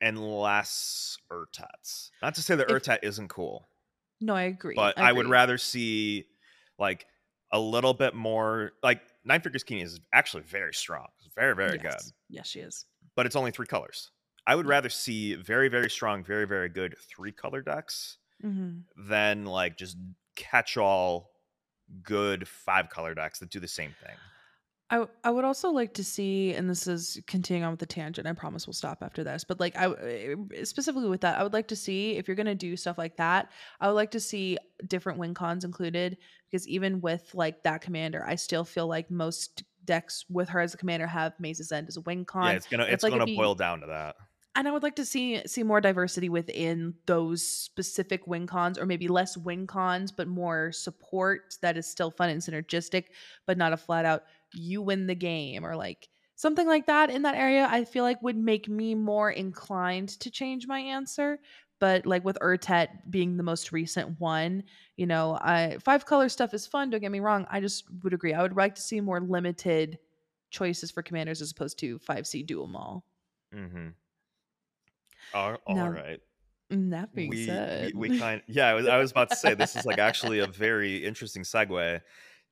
and 0.01 0.19
less 0.19 1.17
Urtets. 1.31 2.11
Not 2.23 2.35
to 2.37 2.43
say 2.43 2.55
that 2.57 2.71
If- 2.71 2.83
Urtet 2.83 2.99
isn't 3.03 3.29
cool, 3.29 3.69
no 4.21 4.35
i 4.35 4.43
agree 4.43 4.75
but 4.75 4.99
I, 4.99 5.13
would 5.13 5.29
rather 5.29 5.59
see 5.59 6.27
like 6.79 7.07
a 7.53 7.59
little 7.61 7.95
bit 7.95 8.15
more. 8.15 8.73
Like 8.83 9.01
Nine 9.25 9.41
Fingers 9.41 9.65
Keen 9.65 9.81
is 9.81 10.01
actually 10.13 10.43
very 10.43 10.75
strong. 10.75 11.07
It's 11.25 11.35
very 11.35 11.55
very 11.55 11.79
good. 11.79 11.85
yes. 11.93 12.13
yes 12.29 12.47
she 12.49 12.61
is 12.61 12.87
but 13.15 13.27
it's 13.27 13.37
only 13.37 13.51
three 13.51 13.67
colors. 13.67 14.11
I 14.47 14.57
would 14.57 14.67
rather 14.67 14.89
see 14.89 15.35
very, 15.35 15.69
very 15.69 15.89
strong, 15.89 16.25
very, 16.25 16.47
very 16.47 16.69
good 16.69 16.97
three 16.99 17.33
color 17.33 17.63
decks 17.63 18.19
hmm 18.41 18.81
than 18.97 19.45
like 19.45 19.77
just 19.77 19.97
catch 20.35 20.77
all 20.77 21.31
good 22.03 22.49
five 22.49 22.89
color 22.89 23.15
decks 23.15 23.39
that 23.39 23.51
do 23.51 23.61
the 23.61 23.69
same 23.69 23.95
thing. 24.05 24.17
I, 24.93 25.07
I 25.25 25.31
would 25.31 25.45
also 25.47 25.71
like 25.71 25.95
to 25.95 26.05
see, 26.05 26.53
and 26.53 26.69
this 26.69 26.87
is 26.87 27.19
continuing 27.27 27.65
on 27.65 27.71
with 27.71 27.81
the 27.81 27.87
tangent. 27.87 28.27
I 28.29 28.33
promise 28.35 28.67
we'll 28.67 28.75
stop 28.75 28.99
after 29.03 29.25
this. 29.25 29.43
But 29.43 29.59
like, 29.59 29.75
I 29.75 29.89
w- 29.89 30.49
eh, 30.55 30.65
specifically 30.65 31.09
with 31.09 31.23
that, 31.23 31.39
I 31.39 31.43
would 31.43 31.55
like 31.55 31.69
to 31.69 31.77
see 31.77 32.19
if 32.19 32.29
you're 32.29 32.35
gonna 32.37 32.55
do 32.55 32.77
stuff 32.77 32.99
like 32.99 33.17
that. 33.17 33.51
I 33.81 33.87
would 33.87 33.95
like 33.95 34.11
to 34.11 34.21
see 34.21 34.59
different 34.87 35.19
win 35.19 35.33
cons 35.33 35.65
included 35.65 36.19
because 36.51 36.69
even 36.69 37.01
with 37.01 37.31
like 37.35 37.63
that 37.63 37.81
commander, 37.81 38.23
I 38.27 38.35
still 38.35 38.65
feel 38.65 38.87
like 38.87 39.11
most 39.11 39.65
decks 39.87 40.27
with 40.29 40.51
her 40.51 40.61
as 40.61 40.75
a 40.75 40.77
commander 40.77 41.07
have 41.07 41.33
Maze's 41.41 41.73
End 41.73 41.89
as 41.89 41.97
a 41.97 42.03
win 42.03 42.27
con. 42.27 42.45
yeah, 42.51 42.53
it's 42.53 42.67
gonna 42.67 42.83
it's 42.85 42.93
it's 42.95 43.03
like 43.03 43.13
gonna 43.13 43.31
you- 43.31 43.37
boil 43.39 43.55
down 43.55 43.81
to 43.81 43.87
that. 43.87 44.17
And 44.55 44.69
I 44.69 44.71
would 44.73 44.83
like 44.83 44.97
to 44.97 45.05
see 45.05 45.43
see 45.47 45.63
more 45.63 45.81
diversity 45.81 46.29
within 46.29 46.95
those 47.07 47.47
specific 47.47 48.27
win 48.27 48.47
cons, 48.47 48.79
or 48.79 48.87
maybe 48.87 49.09
less 49.09 49.37
win 49.37 49.67
cons, 49.67 50.13
but 50.13 50.29
more 50.29 50.73
support 50.73 51.57
that 51.63 51.77
is 51.77 51.87
still 51.87 52.11
fun 52.11 52.31
and 52.31 52.41
synergistic, 52.43 53.07
but 53.47 53.59
not 53.59 53.73
a 53.73 53.77
flat 53.77 54.05
out 54.05 54.25
you 54.53 54.83
win 54.83 55.07
the 55.07 55.15
game 55.15 55.65
or 55.65 55.75
like 55.77 56.09
something 56.37 56.67
like 56.67 56.87
that 56.87 57.11
in 57.11 57.23
that 57.23 57.35
area. 57.37 57.67
I 57.71 57.85
feel 57.85 58.05
like 58.05 58.21
would 58.23 58.37
make 58.37 58.69
me 58.69 58.95
more 58.95 59.31
inclined 59.31 60.11
to 60.21 60.31
change 60.31 60.67
my 60.67 60.81
answer. 60.81 61.39
but 61.83 62.07
like 62.07 62.25
with 62.25 62.39
Urtet 62.41 63.11
being 63.11 63.37
the 63.37 63.43
most 63.43 63.73
recent 63.73 64.21
one, 64.21 64.63
you 64.97 65.05
know, 65.05 65.37
I 65.41 65.79
five 65.81 66.07
color 66.07 66.29
stuff 66.29 66.55
is 66.55 66.65
fun. 66.65 66.91
Don't 66.91 67.01
get 67.01 67.11
me 67.11 67.19
wrong. 67.19 67.45
I 67.51 67.61
just 67.61 67.85
would 68.05 68.15
agree. 68.15 68.33
I 68.33 68.41
would 68.43 68.55
like 68.57 68.77
to 68.77 68.81
see 68.83 69.01
more 69.01 69.21
limited 69.21 69.99
choices 70.51 70.93
for 70.93 71.03
commanders 71.03 71.43
as 71.43 71.51
opposed 71.51 71.81
to 71.81 71.99
five 71.99 72.25
C 72.25 72.45
dual 72.45 72.69
mall. 72.69 73.05
Mm-hmm. 73.53 73.89
All, 75.35 75.57
all 75.67 75.89
Now, 75.89 75.89
right. 75.89 76.21
mm, 76.73 76.91
that 76.91 77.15
being 77.15 77.31
we 77.31 77.37
said, 77.37 77.93
we, 77.95 77.95
we 77.95 78.11
kind 78.11 78.43
yeah 78.49 78.69
I 78.69 78.75
was, 78.75 78.87
I 78.87 78.97
was 78.99 79.11
about 79.11 79.31
to 79.31 79.37
say 79.37 79.55
this 79.55 79.77
is 79.77 79.85
like 79.85 79.99
actually 79.99 80.39
a 80.39 80.47
very 80.47 81.05
interesting 81.05 81.43
segue 81.43 82.01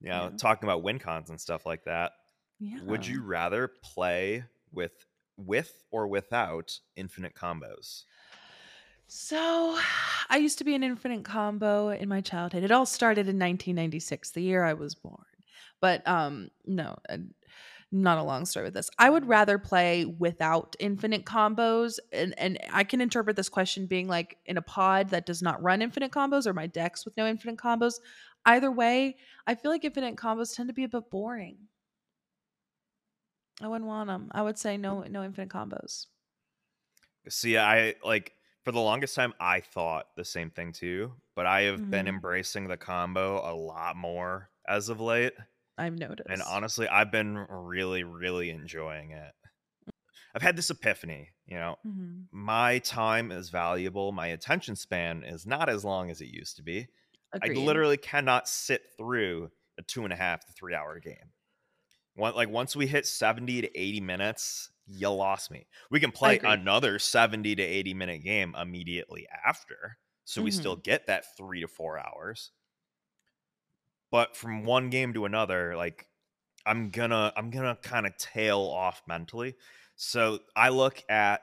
you 0.00 0.08
know 0.08 0.30
yeah, 0.30 0.38
talking 0.38 0.68
about 0.68 0.82
win 0.82 0.98
cons 0.98 1.30
and 1.30 1.40
stuff 1.40 1.66
like 1.66 1.84
that 1.84 2.12
yeah. 2.58 2.80
would 2.80 3.06
you 3.06 3.22
rather 3.22 3.68
play 3.82 4.44
with 4.72 5.06
with 5.36 5.84
or 5.90 6.08
without 6.08 6.72
infinite 6.96 7.34
combos 7.34 8.04
So, 9.06 9.78
I 10.28 10.36
used 10.38 10.58
to 10.58 10.64
be 10.64 10.74
an 10.74 10.82
infinite 10.84 11.24
combo 11.24 11.88
in 11.90 12.08
my 12.08 12.20
childhood. 12.20 12.62
It 12.62 12.70
all 12.70 12.86
started 12.86 13.28
in 13.28 13.38
1996, 13.38 14.30
the 14.30 14.42
year 14.42 14.64
I 14.64 14.74
was 14.74 14.94
born. 14.94 15.24
But 15.80 16.06
um 16.06 16.50
no, 16.66 16.96
uh, 17.08 17.18
not 17.92 18.18
a 18.18 18.22
long 18.22 18.46
story 18.46 18.64
with 18.66 18.74
this. 18.74 18.90
I 18.98 19.10
would 19.10 19.26
rather 19.26 19.58
play 19.58 20.04
without 20.04 20.76
infinite 20.78 21.24
combos 21.24 21.98
and 22.12 22.38
and 22.38 22.58
I 22.72 22.84
can 22.84 23.00
interpret 23.00 23.36
this 23.36 23.48
question 23.48 23.86
being 23.86 24.06
like 24.08 24.38
in 24.46 24.56
a 24.56 24.62
pod 24.62 25.08
that 25.10 25.26
does 25.26 25.42
not 25.42 25.62
run 25.62 25.82
infinite 25.82 26.12
combos 26.12 26.46
or 26.46 26.54
my 26.54 26.66
decks 26.68 27.04
with 27.04 27.16
no 27.16 27.26
infinite 27.26 27.58
combos. 27.58 28.00
Either 28.46 28.70
way, 28.70 29.16
I 29.46 29.54
feel 29.56 29.70
like 29.70 29.84
infinite 29.84 30.16
combos 30.16 30.54
tend 30.54 30.68
to 30.68 30.72
be 30.74 30.84
a 30.84 30.88
bit 30.88 31.10
boring. 31.10 31.68
I 33.62 33.68
wouldn't 33.68 33.88
want 33.88 34.08
them. 34.08 34.30
I 34.34 34.42
would 34.42 34.58
say 34.58 34.76
no 34.76 35.00
no 35.04 35.22
infinite 35.24 35.48
combos. 35.48 36.08
see 37.28 37.58
i 37.58 37.94
like 38.04 38.34
for 38.64 38.72
the 38.72 38.80
longest 38.80 39.14
time 39.14 39.32
i 39.40 39.60
thought 39.60 40.06
the 40.16 40.24
same 40.24 40.50
thing 40.50 40.72
too 40.72 41.14
but 41.34 41.46
i 41.46 41.62
have 41.62 41.88
been 41.90 42.06
Mhm. 42.06 42.08
embracing 42.08 42.68
the 42.68 42.76
combo 42.76 43.36
a 43.50 43.54
lot 43.54 43.96
more 43.96 44.50
as 44.66 44.88
of 44.88 45.00
late 45.00 45.34
I've 45.80 45.98
noticed. 45.98 46.28
and 46.28 46.42
honestly 46.42 46.88
i've 46.88 47.10
been 47.10 47.36
really 47.38 48.04
really 48.04 48.50
enjoying 48.50 49.12
it 49.12 49.32
i've 50.34 50.42
had 50.42 50.56
this 50.56 50.70
epiphany 50.70 51.30
you 51.46 51.56
know 51.56 51.76
Mhm. 51.84 52.30
my 52.34 52.78
time 52.80 53.30
is 53.30 53.50
valuable. 53.50 54.10
My 54.12 54.28
attention 54.28 54.74
span 54.74 55.22
is 55.22 55.46
not 55.46 55.68
as 55.68 55.84
long 55.84 56.10
as 56.10 56.22
it 56.22 56.28
used 56.28 56.56
to 56.56 56.62
be. 56.62 56.88
I 57.42 57.48
literally 57.48 57.98
cannot 57.98 58.48
sit 58.48 58.84
through 58.96 59.50
a 59.78 59.82
two 59.82 60.04
and 60.04 60.14
a 60.14 60.16
half 60.16 60.46
to 60.46 60.52
three 60.54 60.74
hour 60.74 60.98
game. 60.98 61.34
One, 62.14 62.34
like 62.34 62.48
once 62.50 62.76
we 62.76 62.86
hit 62.86 63.06
70 63.06 63.62
to 63.62 63.78
80 63.78 64.00
minutes, 64.00 64.72
you 64.86 65.10
lost 65.10 65.50
me. 65.50 65.68
We 65.90 66.00
can 66.00 66.12
play 66.12 66.40
another 66.44 66.98
70 66.98 67.54
to 67.56 67.62
80 67.62 67.94
minute 67.94 68.24
game 68.24 68.54
immediately 68.56 69.28
after. 69.46 69.98
So 70.24 70.42
we 70.42 70.50
still 70.50 70.74
Mhm. 70.74 70.82
get 70.84 71.06
that 71.06 71.36
three 71.36 71.60
to 71.62 71.68
four 71.68 71.98
hours. 71.98 72.52
But 74.10 74.36
from 74.36 74.64
one 74.64 74.90
game 74.90 75.12
to 75.14 75.24
another, 75.24 75.76
like 75.76 76.06
I'm 76.66 76.90
gonna 76.90 77.32
I'm 77.36 77.50
gonna 77.50 77.76
kind 77.82 78.06
of 78.06 78.16
tail 78.16 78.60
off 78.60 79.02
mentally. 79.06 79.54
So 79.96 80.40
I 80.56 80.70
look 80.70 81.02
at 81.08 81.42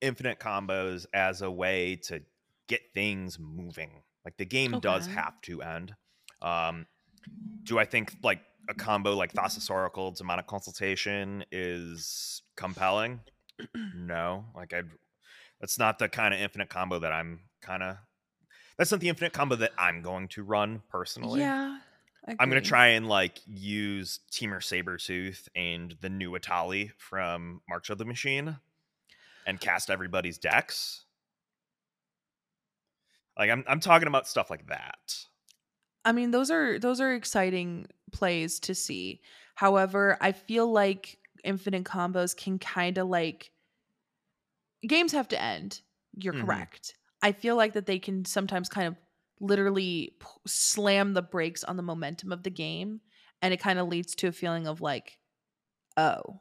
infinite 0.00 0.38
combos 0.38 1.06
as 1.14 1.42
a 1.42 1.50
way 1.50 1.96
to 2.04 2.22
get 2.68 2.80
things 2.94 3.38
moving. 3.38 3.90
Like 4.24 4.36
the 4.36 4.44
game 4.44 4.80
does 4.80 5.06
have 5.06 5.40
to 5.42 5.62
end. 5.62 5.94
Um, 6.42 6.86
do 7.62 7.78
I 7.78 7.84
think 7.84 8.14
like 8.22 8.40
a 8.68 8.74
combo 8.74 9.14
like 9.14 9.32
Thassa's 9.32 9.70
Oracle 9.70 10.10
Demonic 10.10 10.46
Consultation 10.46 11.44
is 11.52 12.42
compelling? 12.56 13.20
no. 13.94 14.44
Like 14.54 14.74
I'd 14.74 14.90
that's 15.60 15.78
not 15.78 15.98
the 15.98 16.08
kind 16.08 16.34
of 16.34 16.40
infinite 16.40 16.68
combo 16.68 16.98
that 16.98 17.12
I'm 17.12 17.40
kind 17.62 17.82
of 17.82 17.96
that's 18.78 18.90
not 18.90 19.00
the 19.00 19.08
infinite 19.08 19.32
combo 19.32 19.56
that 19.56 19.72
I'm 19.78 20.02
going 20.02 20.28
to 20.28 20.42
run 20.42 20.82
personally. 20.90 21.40
Yeah. 21.40 21.78
I'm 22.40 22.48
gonna 22.48 22.60
try 22.60 22.88
and 22.88 23.08
like 23.08 23.38
use 23.46 24.18
Temur 24.32 24.58
Sabertooth 24.58 25.48
and 25.54 25.96
the 26.00 26.08
new 26.10 26.32
Etali 26.32 26.90
from 26.98 27.62
March 27.68 27.88
of 27.88 27.98
the 27.98 28.04
Machine 28.04 28.56
and 29.46 29.60
cast 29.60 29.90
everybody's 29.90 30.36
decks. 30.36 31.04
Like 33.38 33.50
I'm 33.50 33.64
I'm 33.66 33.80
talking 33.80 34.08
about 34.08 34.26
stuff 34.26 34.50
like 34.50 34.66
that. 34.68 35.24
I 36.04 36.12
mean, 36.12 36.30
those 36.30 36.50
are 36.50 36.78
those 36.78 37.00
are 37.00 37.14
exciting 37.14 37.86
plays 38.12 38.58
to 38.60 38.74
see. 38.74 39.20
However, 39.54 40.16
I 40.20 40.32
feel 40.32 40.70
like 40.70 41.18
infinite 41.44 41.84
combos 41.84 42.36
can 42.36 42.58
kind 42.58 42.98
of 42.98 43.08
like 43.08 43.52
games 44.86 45.12
have 45.12 45.28
to 45.28 45.40
end. 45.40 45.80
You're 46.16 46.34
Mhm. 46.34 46.44
correct. 46.46 46.94
I 47.22 47.32
feel 47.32 47.56
like 47.56 47.72
that 47.74 47.86
they 47.86 47.98
can 47.98 48.24
sometimes 48.24 48.68
kind 48.68 48.86
of 48.88 48.96
literally 49.40 50.14
p- 50.20 50.26
slam 50.46 51.12
the 51.14 51.22
brakes 51.22 51.64
on 51.64 51.76
the 51.76 51.82
momentum 51.82 52.32
of 52.32 52.42
the 52.42 52.50
game 52.50 53.00
and 53.42 53.52
it 53.52 53.58
kind 53.60 53.78
of 53.78 53.88
leads 53.88 54.14
to 54.16 54.28
a 54.28 54.32
feeling 54.32 54.66
of 54.66 54.80
like 54.80 55.18
oh, 55.98 56.40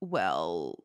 well, 0.00 0.82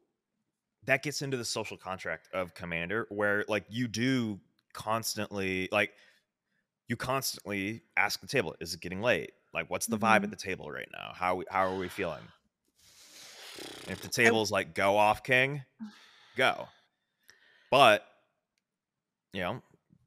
That 0.85 1.03
gets 1.03 1.21
into 1.21 1.37
the 1.37 1.45
social 1.45 1.77
contract 1.77 2.29
of 2.33 2.53
Commander 2.53 3.05
where 3.09 3.43
like 3.47 3.65
you 3.69 3.87
do 3.87 4.39
constantly 4.73 5.67
like 5.71 5.93
you 6.87 6.95
constantly 6.95 7.83
ask 7.97 8.21
the 8.21 8.27
table, 8.27 8.55
is 8.61 8.73
it 8.73 8.79
getting 8.81 9.01
late? 9.01 9.31
Like 9.53 9.69
what's 9.69 9.87
the 9.87 9.97
vibe 9.97 10.19
Mhm. 10.21 10.23
at 10.25 10.29
the 10.29 10.35
table 10.35 10.69
right 10.71 10.87
now? 10.93 11.11
How 11.15 11.43
how 11.49 11.67
are 11.71 11.77
we 11.77 11.89
feeling? 11.89 12.21
And 13.83 13.91
if 13.91 14.01
the 14.01 14.07
I- 14.07 14.11
table's 14.25 14.51
like 14.51 14.73
go 14.75 14.97
off 14.97 15.23
king, 15.23 15.63
go. 16.35 16.67
But 17.71 18.05
you 19.37 19.43
know, 19.43 19.61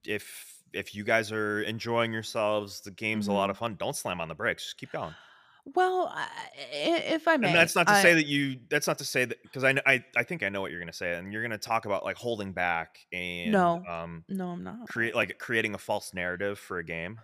if 0.04 0.56
if 0.72 0.94
you 0.94 1.04
guys 1.04 1.32
are 1.32 1.62
enjoying 1.62 2.12
yourselves, 2.12 2.80
the 2.82 2.90
game's 2.90 3.28
a 3.28 3.32
lot 3.32 3.46
Mhm. 3.48 3.50
of 3.50 3.58
fun. 3.58 3.76
Don't 3.76 3.96
slam 3.96 4.20
on 4.20 4.28
the 4.28 4.34
brakes. 4.34 4.64
Just 4.64 4.76
keep 4.78 4.92
going. 4.92 5.14
well, 5.74 6.10
I, 6.14 6.26
if 6.72 7.28
I 7.28 7.36
may. 7.36 7.48
And 7.48 7.56
that's 7.56 7.76
not 7.76 7.86
to 7.86 7.92
I- 7.92 8.02
say 8.02 8.14
that 8.14 8.26
you. 8.26 8.58
That's 8.70 8.86
not 8.86 8.98
to 8.98 9.04
say 9.04 9.24
that 9.26 9.42
because 9.42 9.62
I, 9.62 9.74
I 9.86 10.04
I 10.16 10.22
think 10.24 10.42
I 10.42 10.48
know 10.48 10.60
what 10.60 10.70
you're 10.72 10.80
gonna 10.80 10.92
say, 10.92 11.14
and 11.14 11.32
you're 11.32 11.42
gonna 11.42 11.58
talk 11.58 11.84
about 11.86 12.02
like 12.04 12.16
holding 12.16 12.52
back 12.52 12.98
and 13.12 13.52
No. 13.52 13.84
um 13.86 14.24
No, 14.28 14.48
I'm 14.50 14.64
not. 14.64 14.88
create 14.88 15.14
like 15.14 15.38
creating 15.38 15.74
a 15.74 15.78
false 15.78 16.12
narrative 16.14 16.58
for 16.58 16.78
a 16.78 16.84
game. 16.84 17.20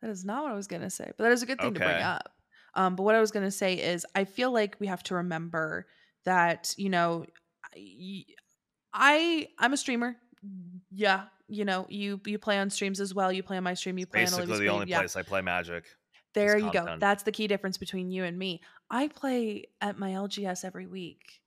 That 0.00 0.10
is 0.10 0.24
not 0.24 0.44
what 0.44 0.52
I 0.52 0.54
was 0.54 0.68
going 0.68 0.82
to 0.82 0.90
say, 0.90 1.10
but 1.16 1.24
that 1.24 1.32
is 1.32 1.42
a 1.42 1.46
good 1.46 1.60
thing 1.60 1.74
to 1.74 1.80
bring 1.80 1.90
up. 2.02 2.30
Um, 2.74 2.94
but 2.94 3.02
what 3.02 3.16
I 3.16 3.20
was 3.20 3.32
going 3.32 3.44
to 3.44 3.50
say 3.50 3.74
is, 3.74 4.06
I 4.14 4.24
feel 4.24 4.52
like 4.52 4.76
we 4.78 4.86
have 4.86 5.02
to 5.04 5.16
remember 5.16 5.88
that 6.24 6.72
you 6.78 6.88
know, 6.88 7.26
I- 8.94 9.48
I'm 9.58 9.72
a 9.72 9.76
streamer. 9.76 10.16
Yeah, 10.92 11.24
you 11.48 11.64
know, 11.64 11.86
you 11.88 12.20
you 12.26 12.38
play 12.38 12.58
on 12.58 12.70
streams 12.70 13.00
as 13.00 13.14
well. 13.14 13.32
You 13.32 13.42
play 13.42 13.56
on 13.56 13.64
my 13.64 13.74
stream. 13.74 13.98
You 13.98 14.06
play 14.06 14.20
on 14.20 14.24
Basically, 14.26 14.42
Olivia's 14.44 14.58
the 14.58 14.64
stream. 14.64 14.74
only 14.74 14.90
yeah, 14.90 14.98
place 14.98 15.16
I 15.16 15.22
play 15.22 15.40
Magic. 15.40 15.84
there 16.34 16.58
you 16.58 16.70
go. 16.72 16.96
That's 16.98 17.22
the 17.22 17.32
key 17.32 17.46
difference 17.46 17.78
between 17.78 18.10
you 18.10 18.24
and 18.24 18.38
me. 18.38 18.60
I 18.90 19.08
play 19.08 19.66
at 19.80 19.98
my 19.98 20.10
LGS 20.10 20.64
every 20.64 20.86
week, 20.86 21.40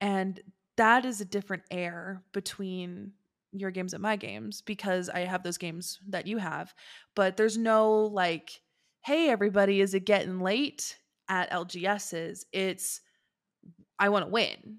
and 0.00 0.40
that 0.76 1.04
is 1.04 1.20
a 1.20 1.24
different 1.24 1.62
air 1.70 2.22
between 2.32 3.12
your 3.52 3.70
games 3.70 3.92
and 3.92 4.02
my 4.02 4.16
games 4.16 4.62
because 4.62 5.08
I 5.08 5.20
have 5.20 5.42
those 5.42 5.58
games 5.58 5.98
that 6.08 6.26
you 6.26 6.38
have. 6.38 6.74
But 7.14 7.36
there's 7.36 7.58
no 7.58 8.04
like, 8.06 8.60
hey, 9.02 9.28
everybody, 9.30 9.80
is 9.80 9.94
it 9.94 10.06
getting 10.06 10.40
late 10.40 10.98
at 11.28 11.50
LGSs? 11.50 12.44
It's, 12.52 13.00
I 13.98 14.08
want 14.08 14.24
to 14.24 14.30
win. 14.30 14.78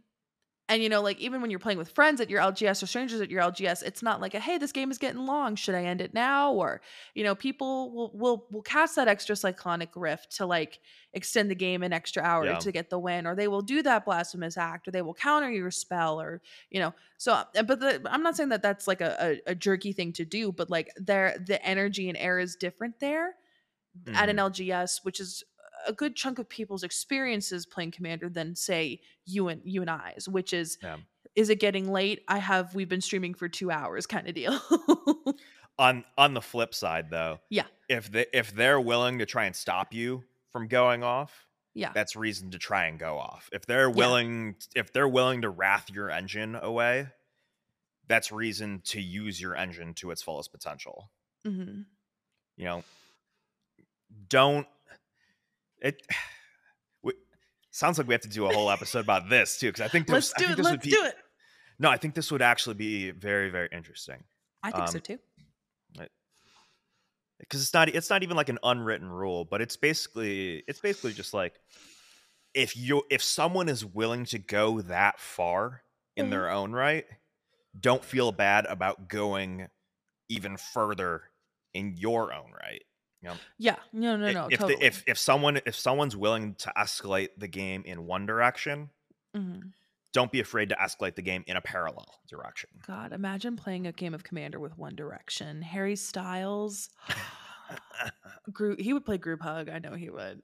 And 0.73 0.81
you 0.81 0.89
know, 0.89 1.01
like 1.01 1.19
even 1.19 1.39
when 1.39 1.51
you're 1.51 1.59
playing 1.59 1.77
with 1.77 1.91
friends 1.91 2.19
at 2.19 2.31
your 2.31 2.41
LGS 2.41 2.81
or 2.81 2.88
strangers 2.88 3.21
at 3.21 3.29
your 3.29 3.41
LGS, 3.41 3.83
it's 3.83 4.01
not 4.01 4.19
like 4.21 4.33
a 4.33 4.39
hey, 4.39 4.57
this 4.57 4.71
game 4.71 4.89
is 4.89 4.97
getting 4.97 5.23
long. 5.27 5.55
Should 5.55 5.75
I 5.75 5.83
end 5.83 6.01
it 6.01 6.15
now? 6.15 6.51
Or 6.51 6.81
you 7.13 7.23
know, 7.23 7.36
people 7.36 7.91
will 7.93 8.12
will 8.17 8.47
will 8.49 8.63
cast 8.63 8.95
that 8.95 9.07
extra 9.07 9.36
cyclonic 9.36 9.89
rift 9.95 10.36
to 10.38 10.47
like 10.47 10.79
extend 11.13 11.51
the 11.51 11.55
game 11.55 11.83
an 11.83 11.93
extra 11.93 12.23
hour 12.23 12.45
Yeah. 12.45 12.55
to 12.55 12.71
get 12.71 12.89
the 12.89 12.97
win, 12.97 13.27
or 13.27 13.36
they 13.36 13.47
will 13.47 13.62
do 13.62 13.83
that 13.83 14.03
blasphemous 14.03 14.57
act, 14.57 14.88
or 14.88 14.91
they 14.91 15.03
will 15.03 15.13
counter 15.13 15.51
your 15.51 15.69
spell, 15.69 16.19
or 16.19 16.41
you 16.71 16.79
know. 16.79 16.93
So, 17.17 17.33
uh, 17.33 17.63
but 17.63 17.79
the, 17.79 18.01
I'm 18.09 18.23
not 18.23 18.36
saying 18.36 18.49
that 18.49 18.63
that's 18.63 18.88
like 18.88 19.01
a, 19.01 19.15
a, 19.47 19.51
a 19.51 19.55
jerky 19.55 19.93
thing 19.93 20.12
to 20.13 20.25
do, 20.25 20.51
but 20.51 20.71
like 20.71 20.89
there, 20.95 21.38
the 21.45 21.63
energy 21.63 22.09
and 22.09 22.17
air 22.17 22.39
is 22.39 22.55
different 22.55 22.99
there 22.99 23.36
at 24.13 24.29
an 24.29 24.38
Mhm. 24.38 24.39
LGS, 24.39 25.03
which 25.03 25.19
is 25.19 25.43
a 25.88 25.93
good 25.93 26.15
chunk 26.15 26.39
of 26.39 26.48
people's 26.50 26.84
experiences 26.84 27.65
playing 27.65 27.91
Commander 27.91 28.30
than 28.30 28.56
say 28.56 29.02
you 29.26 29.48
and 29.48 29.62
you 29.63 29.82
and 29.82 29.89
I's, 29.89 30.28
which 30.30 30.54
is 30.54 30.78
Yeah. 30.82 30.98
is 31.36 31.50
it 31.50 31.60
getting 31.60 31.91
late? 31.91 32.22
I 32.28 32.38
have 32.39 32.74
we've 32.76 32.89
been 32.89 33.02
streaming 33.02 33.34
for 33.34 33.48
two 33.50 33.72
hours 33.72 34.06
kind 34.06 34.28
of 34.28 34.34
deal. 34.36 34.60
On 35.80 36.04
on 36.19 36.36
the 36.36 36.41
flip 36.41 36.76
side, 36.76 37.10
though, 37.10 37.39
Yeah. 37.50 37.65
if 37.89 38.12
they 38.12 38.28
if 38.32 38.54
they're 38.54 38.80
willing 38.80 39.17
to 39.19 39.26
try 39.26 39.46
and 39.46 39.56
stop 39.56 39.91
you 39.91 40.24
from 40.52 40.67
going 40.67 41.04
off, 41.04 41.48
yeah. 41.74 41.91
that's 41.96 42.15
reason 42.15 42.52
to 42.52 42.60
try 42.60 42.86
and 42.86 43.00
go 43.00 43.17
off. 43.17 43.50
If 43.52 43.65
they're 43.65 43.89
willing, 43.89 44.56
if 44.76 44.93
they're 44.93 45.08
willing 45.08 45.41
to 45.41 45.50
wrath 45.50 45.89
your 45.89 46.12
engine 46.12 46.54
away, 46.56 47.08
that's 48.08 48.32
reason 48.32 48.82
to 48.86 49.02
use 49.02 49.41
your 49.41 49.56
engine 49.56 49.96
to 49.96 50.12
its 50.12 50.22
fullest 50.22 50.52
potential. 50.52 51.10
hmm 51.43 51.82
You 52.56 52.65
know, 52.65 52.84
don't 54.30 54.67
it. 55.84 56.02
we- 57.04 57.13
Sounds 57.72 57.98
like 57.98 58.08
we 58.08 58.13
have 58.13 58.22
to 58.22 58.30
do 58.30 58.46
a 58.46 58.54
whole 58.54 58.72
episode 58.72 59.00
about 59.00 59.30
this 59.30 59.60
too, 59.60 59.67
because 59.67 59.82
I 59.82 59.88
think 59.88 60.08
there's, 60.08 60.32
Let's 60.32 60.34
I 60.36 60.38
do 60.39 60.46
think 60.48 60.52
it. 60.54 60.58
this 60.58 60.65
would 60.72 60.74
Let's 60.74 60.86
be, 60.86 60.91
do 60.91 61.04
it. 61.06 61.15
No, 61.80 61.89
I 61.89 61.98
think 61.98 62.13
this 62.15 62.32
would 62.32 62.41
actually 62.41 62.76
be 62.76 63.12
very, 63.12 63.50
very 63.50 63.69
interesting. 63.72 64.24
I 64.63 64.72
think 64.72 64.88
so 64.88 64.98
Um, 64.98 65.02
too. 65.02 65.19
because 67.39 67.62
it's 67.62 67.74
not 67.74 67.89
it's 67.89 68.10
not 68.10 68.24
even 68.24 68.38
like 68.38 68.48
an 68.50 68.60
unwritten 68.63 69.10
rule 69.10 69.43
but 69.43 69.60
it's 69.62 69.76
basically 69.76 70.63
it's 70.67 70.80
basically 70.80 71.12
just 71.13 71.34
like 71.34 71.60
if 72.54 72.78
you 72.78 73.04
if 73.10 73.22
someone 73.22 73.67
is 73.67 73.84
willing 73.84 74.24
to 74.26 74.39
go 74.39 74.80
that 74.82 75.19
far 75.19 75.84
in 76.15 76.28
Mhm. 76.28 76.30
their 76.30 76.50
own 76.50 76.72
right 76.72 77.06
don't 77.78 78.06
feel 78.06 78.32
bad 78.32 78.65
about 78.67 79.10
going 79.10 79.67
even 80.30 80.56
further 80.58 81.24
in 81.74 81.96
your 81.98 82.32
own 82.32 82.52
right 82.54 82.84
Yeah. 83.57 83.75
No, 83.91 84.15
no, 84.17 84.31
no. 84.31 84.47
if 84.51 84.59
totally. 84.59 84.75
the, 84.75 84.86
if 84.86 85.03
if 85.07 85.17
someone 85.17 85.59
if 85.65 85.75
someone's 85.75 86.15
willing 86.15 86.55
to 86.55 86.71
escalate 86.77 87.29
the 87.38 87.47
game 87.47 87.83
in 87.86 88.05
one 88.05 88.25
direction 88.25 88.89
Mhm. 89.36 89.71
don't 90.12 90.31
be 90.31 90.39
afraid 90.39 90.69
to 90.69 90.75
escalate 90.75 91.15
the 91.15 91.21
game 91.21 91.43
in 91.47 91.57
a 91.57 91.62
parallel 91.62 92.19
direction 92.29 92.69
God, 92.86 93.13
imagine 93.13 93.55
playing 93.55 93.88
a 93.88 93.91
game 93.91 94.13
of 94.13 94.23
Commander 94.23 94.59
with 94.59 94.77
One 94.77 94.95
Direction. 94.95 95.62
Harry 95.62 95.95
Styles. 95.95 96.89
Group, 98.51 98.79
he 98.79 98.91
would 98.93 99.05
play 99.05 99.17
group 99.17 99.41
hug. 99.41 99.69
I 99.69 99.79
know 99.79 99.93
he 99.95 100.09
would. 100.09 100.41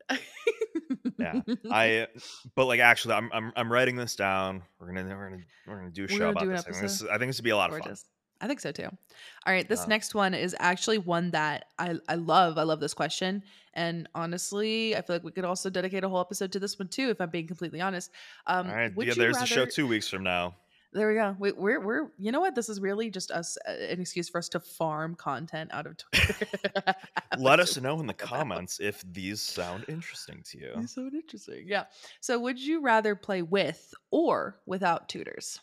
Yeah, 1.19 1.41
I 1.71 2.07
but 2.55 2.65
like 2.65 2.79
actually 2.79 3.15
I'm 3.15 3.29
I'm 3.33 3.51
I'm 3.55 3.71
writing 3.71 3.97
this 3.97 4.15
down. 4.15 4.63
We're 4.79 4.87
gonna 4.87 5.03
we're 5.15 5.29
gonna 5.29 5.43
we're 5.67 5.75
gonna 5.79 5.91
do 5.91 6.05
a 6.05 6.07
show 6.07 6.29
about 6.29 6.47
this. 6.47 6.61
I 6.61 6.71
think 6.71 6.81
this, 6.81 7.01
is- 7.01 7.07
I 7.07 7.17
think 7.17 7.29
this 7.29 7.37
would 7.39 7.43
be 7.43 7.49
a 7.49 7.57
lot 7.57 7.71
of 7.73 7.79
fun. 7.79 7.95
I 8.41 8.47
think 8.47 8.59
so 8.59 8.71
too. 8.71 8.85
All 8.85 9.53
right, 9.53 9.67
this 9.67 9.87
next 9.87 10.15
one 10.15 10.33
is 10.33 10.55
actually 10.59 10.97
one 10.97 11.31
that 11.31 11.65
I 11.77 11.95
I 12.07 12.15
love. 12.15 12.57
I 12.57 12.63
love 12.63 12.79
this 12.79 12.93
question, 12.93 13.43
and 13.73 14.07
honestly, 14.15 14.95
I 14.95 15.01
feel 15.01 15.17
like 15.17 15.23
we 15.23 15.31
could 15.31 15.45
also 15.45 15.69
dedicate 15.69 16.03
a 16.03 16.09
whole 16.09 16.21
episode 16.21 16.51
to 16.53 16.59
this 16.59 16.79
one 16.79 16.87
too. 16.87 17.09
If 17.09 17.19
I'm 17.19 17.29
being 17.29 17.47
completely 17.47 17.81
honest, 17.81 18.11
um, 18.47 18.67
All 18.67 18.75
right, 18.75 18.93
yeah, 18.97 19.13
there's 19.15 19.37
the 19.37 19.45
show 19.45 19.65
two 19.65 19.87
weeks 19.87 20.07
from 20.07 20.23
now. 20.23 20.55
There 20.91 21.07
we 21.07 21.13
go. 21.13 21.35
We, 21.37 21.51
we're 21.51 21.79
we're 21.79 22.11
you 22.17 22.31
know 22.31 22.39
what? 22.39 22.55
This 22.55 22.67
is 22.67 22.79
really 22.79 23.11
just 23.11 23.29
us 23.29 23.57
uh, 23.67 23.71
an 23.71 24.01
excuse 24.01 24.27
for 24.27 24.39
us 24.39 24.49
to 24.49 24.59
farm 24.59 25.13
content 25.15 25.69
out 25.71 25.85
of 25.85 25.97
Twitter. 25.97 26.35
Let 27.37 27.59
us 27.59 27.79
know 27.79 27.99
in 27.99 28.07
the 28.07 28.13
comments 28.13 28.79
if 28.79 29.03
these 29.11 29.41
sound 29.41 29.85
interesting 29.87 30.41
to 30.45 30.57
you. 30.57 30.71
It's 30.77 30.95
so 30.95 31.07
interesting. 31.13 31.65
Yeah. 31.67 31.83
So, 32.21 32.39
would 32.39 32.59
you 32.59 32.81
rather 32.81 33.15
play 33.15 33.43
with 33.43 33.93
or 34.09 34.59
without 34.65 35.09
tutors? 35.09 35.59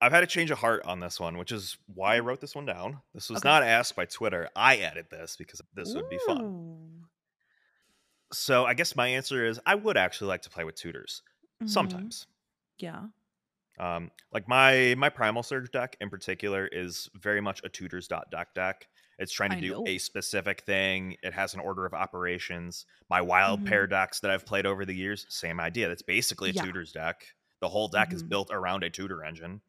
I've 0.00 0.12
had 0.12 0.22
a 0.22 0.26
change 0.26 0.50
of 0.50 0.58
heart 0.58 0.82
on 0.84 1.00
this 1.00 1.18
one, 1.18 1.38
which 1.38 1.52
is 1.52 1.78
why 1.86 2.16
I 2.16 2.20
wrote 2.20 2.40
this 2.40 2.54
one 2.54 2.66
down. 2.66 3.00
This 3.14 3.30
was 3.30 3.38
Okay. 3.38 3.48
not 3.48 3.62
asked 3.62 3.96
by 3.96 4.04
Twitter. 4.04 4.48
I 4.54 4.78
added 4.78 5.06
this 5.10 5.36
because 5.36 5.62
this 5.74 5.94
would 5.94 6.08
be 6.10 6.18
fun. 6.26 7.04
So 8.32 8.64
I 8.66 8.74
guess 8.74 8.96
my 8.96 9.08
answer 9.08 9.44
is 9.46 9.60
I 9.66 9.74
would 9.74 9.96
actually 9.96 10.28
like 10.28 10.42
to 10.42 10.50
play 10.50 10.64
with 10.64 10.74
tutors 10.74 11.22
Mhm. 11.62 11.68
sometimes. 11.70 12.26
Yeah. 12.78 13.08
Um, 13.78 14.10
like 14.32 14.48
my 14.48 14.94
my 14.96 15.10
primal 15.10 15.42
surge 15.42 15.70
deck 15.70 15.96
in 16.00 16.08
particular 16.10 16.66
is 16.66 17.10
very 17.14 17.40
much 17.42 17.60
a 17.64 17.68
tutors 17.68 18.08
dot 18.08 18.30
deck 18.30 18.54
deck. 18.54 18.88
It's 19.18 19.32
trying 19.32 19.50
to 19.50 19.56
I 19.56 19.60
do 19.60 19.70
know. 19.72 19.84
a 19.86 19.98
specific 19.98 20.62
thing. 20.62 21.16
It 21.22 21.32
has 21.34 21.54
an 21.54 21.60
order 21.60 21.86
of 21.86 21.94
operations. 21.94 22.86
My 23.10 23.20
wild 23.20 23.64
pair 23.64 23.86
decks 23.86 24.20
that 24.20 24.30
I've 24.30 24.46
played 24.46 24.66
over 24.66 24.84
the 24.84 24.94
years, 24.94 25.26
same 25.28 25.60
idea. 25.60 25.88
That's 25.88 26.02
basically 26.02 26.50
a 26.50 26.52
Yeah. 26.52 26.62
tutors 26.62 26.92
deck. 26.92 27.34
The 27.60 27.68
whole 27.68 27.88
deck 27.88 28.12
is 28.12 28.22
Mhm. 28.22 28.28
built 28.28 28.50
around 28.50 28.82
a 28.84 28.90
tutor 28.90 29.24
engine. 29.24 29.62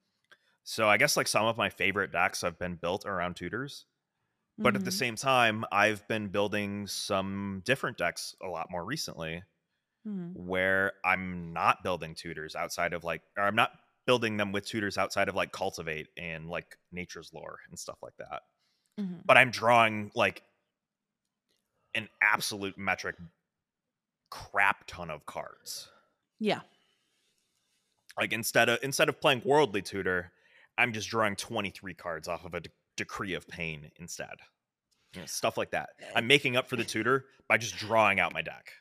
So 0.69 0.89
I 0.89 0.97
guess 0.97 1.15
like 1.15 1.27
some 1.29 1.45
of 1.45 1.55
my 1.57 1.69
favorite 1.69 2.11
decks 2.11 2.41
have 2.41 2.59
been 2.59 2.75
built 2.75 3.05
around 3.05 3.35
tutors. 3.37 3.85
But 4.63 4.75
at 4.75 4.85
the 4.85 4.91
Mhm. 4.91 4.93
same 4.93 5.15
time, 5.15 5.65
I've 5.71 6.07
been 6.07 6.29
building 6.29 6.87
some 6.87 7.63
different 7.65 7.97
decks 7.97 8.35
a 8.43 8.47
lot 8.47 8.71
more 8.71 8.85
recently 8.85 9.43
Mhm. 10.05 10.35
where 10.35 10.93
I'm 11.05 11.53
not 11.53 11.83
building 11.83 12.15
tutors 12.15 12.55
outside 12.55 12.93
of 12.93 13.03
like, 13.03 13.23
or 13.37 13.43
I'm 13.43 13.55
not 13.55 13.71
building 14.07 14.37
them 14.37 14.51
with 14.53 14.65
tutors 14.65 14.97
outside 14.97 15.29
of 15.29 15.35
like 15.35 15.51
cultivate 15.53 16.09
and 16.17 16.49
like 16.49 16.77
nature's 16.91 17.33
lore 17.33 17.59
and 17.69 17.79
stuff 17.79 17.99
like 18.03 18.17
that. 18.17 18.43
Mhm. 18.97 19.21
But 19.25 19.37
I'm 19.37 19.51
drawing 19.51 20.11
like 20.15 20.43
an 21.95 22.09
absolute 22.21 22.77
metric 22.77 23.17
crap 24.29 24.85
ton 24.87 25.09
of 25.09 25.25
cards. 25.25 25.89
Yeah. 26.39 26.61
Like 28.19 28.33
instead 28.33 28.69
of 28.69 28.79
instead 28.81 29.09
of 29.09 29.21
playing 29.21 29.43
worldly 29.45 29.81
tutor, 29.81 30.31
I'm 30.77 30.93
just 30.93 31.09
drawing 31.09 31.35
23 31.35 31.93
cards 31.93 32.27
off 32.27 32.45
of 32.45 32.53
a 32.53 32.61
de- 32.61 32.69
decree 32.95 33.33
of 33.33 33.47
pain 33.47 33.91
instead. 33.97 34.35
You 35.13 35.21
know, 35.21 35.25
stuff 35.25 35.57
like 35.57 35.71
that. 35.71 35.89
I'm 36.15 36.25
eh. 36.25 36.27
making 36.27 36.57
up 36.57 36.67
for 36.67 36.75
the 36.75 36.83
tutor 36.83 37.25
by 37.47 37.57
just 37.57 37.77
drawing 37.77 38.19
out 38.19 38.33
my 38.33 38.41
deck. 38.41 38.71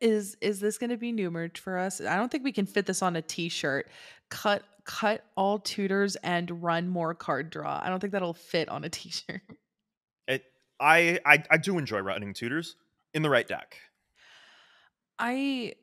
Is 0.00 0.36
is 0.40 0.58
this 0.58 0.78
going 0.78 0.90
to 0.90 0.96
be 0.96 1.12
new 1.12 1.30
merch 1.30 1.60
for 1.60 1.78
us? 1.78 2.00
I 2.00 2.16
don't 2.16 2.30
think 2.30 2.42
we 2.42 2.52
can 2.52 2.66
fit 2.66 2.86
this 2.86 3.02
on 3.02 3.14
a 3.14 3.22
t-shirt. 3.22 3.88
Cut 4.30 4.64
cut 4.84 5.24
all 5.36 5.58
tutors 5.58 6.16
and 6.16 6.62
run 6.62 6.88
more 6.88 7.14
card 7.14 7.50
draw. 7.50 7.80
I 7.82 7.88
don't 7.88 8.00
think 8.00 8.12
that'll 8.12 8.34
fit 8.34 8.68
on 8.68 8.84
a 8.84 8.88
t-shirt. 8.88 9.42
It 10.26 10.44
I 10.80 11.20
I, 11.24 11.42
I 11.50 11.56
do 11.56 11.78
enjoy 11.78 12.00
running 12.00 12.34
tutors 12.34 12.74
in 13.14 13.22
the 13.22 13.30
right 13.30 13.46
deck. 13.46 13.78
I 15.18 15.74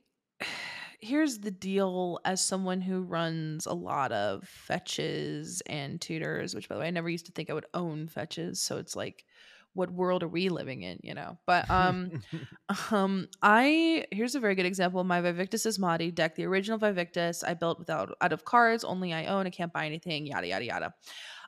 here's 1.03 1.39
the 1.39 1.51
deal 1.51 2.19
as 2.25 2.43
someone 2.43 2.81
who 2.81 3.01
runs 3.01 3.65
a 3.65 3.73
lot 3.73 4.11
of 4.11 4.47
fetches 4.47 5.61
and 5.67 5.99
tutors, 5.99 6.55
which 6.55 6.69
by 6.69 6.75
the 6.75 6.81
way, 6.81 6.87
I 6.87 6.91
never 6.91 7.09
used 7.09 7.25
to 7.25 7.31
think 7.31 7.49
I 7.49 7.53
would 7.53 7.65
own 7.73 8.07
fetches, 8.07 8.61
so 8.61 8.77
it's 8.77 8.95
like 8.95 9.25
what 9.73 9.91
world 9.91 10.21
are 10.23 10.27
we 10.27 10.49
living 10.49 10.83
in, 10.83 10.99
you 11.03 11.13
know? 11.13 11.37
But 11.45 11.69
um 11.69 12.11
um 12.91 13.27
I 13.41 14.05
here's 14.11 14.35
a 14.35 14.39
very 14.39 14.55
good 14.55 14.65
example 14.65 15.03
my 15.03 15.19
Vivictus 15.21 15.65
Asmati 15.65 16.13
deck, 16.13 16.35
the 16.35 16.45
original 16.45 16.77
Vivictus 16.77 17.43
I 17.43 17.53
built 17.53 17.79
without 17.79 18.15
out 18.21 18.33
of 18.33 18.45
cards, 18.45 18.83
only 18.83 19.13
I 19.13 19.25
own, 19.25 19.45
I 19.45 19.49
can't 19.49 19.73
buy 19.73 19.85
anything, 19.85 20.25
yada 20.27 20.47
yada 20.47 20.65
yada. 20.65 20.93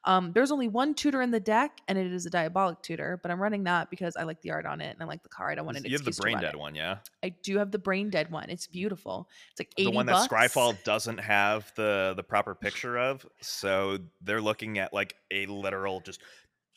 Um, 0.06 0.32
there's 0.34 0.52
only 0.52 0.68
one 0.68 0.94
tutor 0.94 1.22
in 1.22 1.32
the 1.32 1.40
deck, 1.40 1.82
and 1.88 1.98
it 1.98 2.12
is 2.12 2.26
a 2.26 2.30
diabolic 2.30 2.82
tutor, 2.84 3.20
but 3.22 3.32
I'm 3.32 3.42
running 3.42 3.64
that 3.64 3.90
because 3.90 4.16
I 4.16 4.24
like 4.24 4.40
the 4.42 4.52
art 4.52 4.66
on 4.66 4.80
it 4.80 4.94
and 4.94 5.02
I 5.02 5.06
like 5.06 5.24
the 5.24 5.30
card. 5.30 5.58
I 5.58 5.64
wanted 5.64 5.84
an 5.84 5.92
you 5.92 5.98
have 5.98 6.06
the 6.06 6.12
brain 6.12 6.40
dead 6.40 6.54
it. 6.54 6.60
one, 6.60 6.76
yeah. 6.76 6.98
I 7.24 7.30
do 7.30 7.58
have 7.58 7.72
the 7.72 7.80
brain 7.80 8.12
dead 8.12 8.30
one. 8.32 8.50
It's 8.50 8.68
beautiful. 8.68 9.28
It's 9.52 9.60
like 9.60 9.74
80 9.78 9.90
The 9.90 9.96
one 9.96 10.06
that 10.06 10.14
bucks. 10.14 10.34
Scryfall 10.34 10.84
doesn't 10.84 11.20
have 11.20 11.72
the 11.76 12.14
the 12.16 12.24
proper 12.24 12.54
picture 12.54 12.98
of. 13.00 13.26
So 13.42 13.98
they're 14.22 14.42
looking 14.42 14.78
at 14.78 14.94
like 14.94 15.16
a 15.32 15.48
literal 15.48 16.02
just 16.02 16.22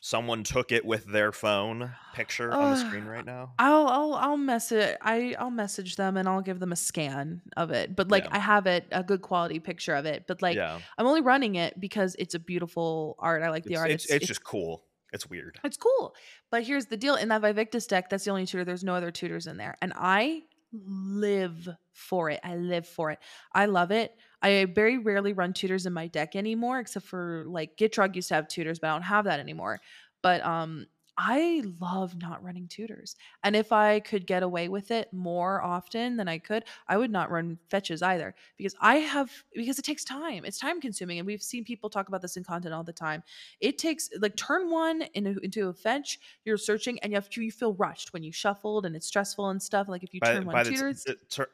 someone 0.01 0.45
took 0.45 0.71
it 0.73 0.85
with 0.85 1.05
their 1.07 1.33
phone 1.33 1.93
picture 2.15 2.53
on 2.53 2.71
the 2.73 2.77
screen 2.77 3.05
right 3.05 3.25
now. 3.25 3.53
I'll 3.59 3.87
I'll 3.89 4.15
I'll 4.15 4.37
message 4.37 4.97
I 5.03 5.35
I'll 5.39 5.51
message 5.51 5.97
them 5.97 6.17
and 6.17 6.29
I'll 6.29 6.41
give 6.43 6.61
them 6.61 6.73
a 6.73 6.77
scan 6.77 7.43
of 7.57 7.71
it. 7.71 7.97
But 7.97 8.11
like 8.11 8.25
Yeah. 8.25 8.31
I 8.37 8.39
have 8.39 8.67
it 8.67 8.87
a 8.93 9.03
good 9.03 9.23
quality 9.23 9.59
picture 9.59 9.95
of 9.95 10.07
it. 10.07 10.25
But 10.29 10.41
like 10.43 10.57
yeah. 10.57 10.79
I'm 10.97 11.07
only 11.07 11.21
running 11.21 11.57
it 11.57 11.79
because 11.81 12.15
it's 12.19 12.35
a 12.35 12.39
beautiful 12.39 13.17
art. 13.19 13.43
I 13.43 13.51
like 13.51 13.65
the 13.65 13.73
It's, 13.73 13.81
art. 13.81 13.91
it's, 13.91 14.07
it's 14.11 14.27
just 14.27 14.45
cool. 14.45 14.85
It's 15.13 15.27
weird. 15.29 15.59
it's 15.65 15.79
cool. 15.79 16.15
But 16.51 16.65
here's 16.65 16.87
the 16.87 16.97
deal: 16.99 17.15
in 17.15 17.29
that 17.31 17.41
Vivictus 17.41 17.87
deck, 17.87 18.11
that's 18.11 18.25
the 18.25 18.31
only 18.31 18.45
tutor. 18.45 18.65
There's 18.65 18.85
no 18.85 18.95
other 18.95 19.11
tutors 19.11 19.47
in 19.47 19.57
there, 19.57 19.75
and 19.81 19.95
I 19.97 20.43
live 20.73 21.69
for 21.93 22.31
it. 22.31 22.41
I 22.45 22.57
live 22.57 22.87
for 22.87 23.11
it. 23.11 23.19
I 23.53 23.67
love 23.67 23.91
it. 23.91 24.15
I 24.43 24.67
very 24.67 24.99
rarely 24.99 25.33
run 25.33 25.53
tutors 25.53 25.87
in 25.87 25.93
my 25.93 26.07
deck 26.07 26.37
anymore, 26.37 26.79
except 26.79 27.07
for 27.07 27.45
like 27.47 27.77
Gitrog 27.77 28.15
used 28.15 28.29
to 28.29 28.35
have 28.35 28.49
tutors, 28.49 28.79
but 28.79 28.89
I 28.89 28.93
don't 28.93 29.03
have 29.03 29.25
that 29.25 29.41
anymore. 29.41 29.81
But 30.23 30.45
um, 30.45 30.87
I 31.21 31.63
love 31.81 32.17
not 32.17 32.45
running 32.45 32.69
tutors, 32.69 33.17
and 33.43 33.57
if 33.57 33.73
I 33.73 33.99
could 33.99 34.25
get 34.25 34.45
away 34.45 34.69
with 34.69 34.93
it 34.93 35.13
more 35.13 35.61
often 35.61 36.17
than 36.17 36.29
I 36.29 36.39
could, 36.39 36.65
I 36.87 36.97
would 36.97 37.11
not 37.11 37.29
run 37.31 37.59
fetches 37.69 38.03
either 38.03 38.37
because 38.57 38.77
I 38.81 38.97
have 38.99 39.33
because 39.53 39.81
it 39.81 39.85
takes 39.85 40.05
time. 40.05 40.45
It's 40.45 40.59
time 40.61 40.81
consuming, 40.81 41.19
and 41.19 41.27
we've 41.27 41.43
seen 41.43 41.65
people 41.65 41.91
talk 41.91 42.07
about 42.07 42.23
this 42.23 42.37
in 42.37 42.45
content 42.45 42.73
all 42.73 42.85
the 42.85 42.93
time. 42.93 43.25
It 43.61 43.79
takes 43.79 44.09
like 44.21 44.37
turn 44.37 44.71
one 44.71 45.03
into, 45.15 45.41
into 45.41 45.69
a 45.69 45.75
fetch, 45.75 46.21
you're 46.45 46.57
searching, 46.57 47.01
and 47.01 47.11
you 47.13 47.17
have 47.17 47.29
to 47.31 47.43
you 47.43 47.51
feel 47.51 47.75
rushed 47.75 48.13
when 48.13 48.23
you 48.23 48.31
shuffled, 48.31 48.87
and 48.87 48.95
it's 48.95 49.07
stressful 49.09 49.49
and 49.51 49.61
stuff. 49.61 49.89
Like 49.89 50.05
if 50.05 50.15
you 50.15 50.21
By, 50.21 50.37
turn 50.37 50.47
one 50.47 50.63
t- 50.63 50.75
tutors, 50.75 51.05
the 51.05 51.17
tur- 51.29 51.53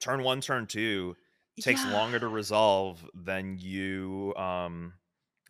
turn 0.00 0.22
one, 0.22 0.40
turn 0.40 0.66
two 0.66 1.16
takes 1.60 1.84
Yeah. 1.84 1.86
longer 1.86 2.20
to 2.20 2.28
resolve 2.28 3.08
than 3.14 3.58
you 3.58 4.34
um 4.36 4.94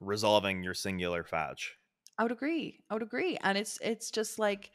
resolving 0.00 0.62
your 0.62 0.74
singular 0.74 1.24
fetch. 1.24 1.75
I 2.18 2.22
would 2.22 2.32
agree. 2.32 2.80
I 2.88 2.94
would 2.94 3.02
agree. 3.02 3.36
And 3.42 3.58
it's 3.58 3.78
it's 3.82 4.10
just 4.10 4.38
like 4.38 4.70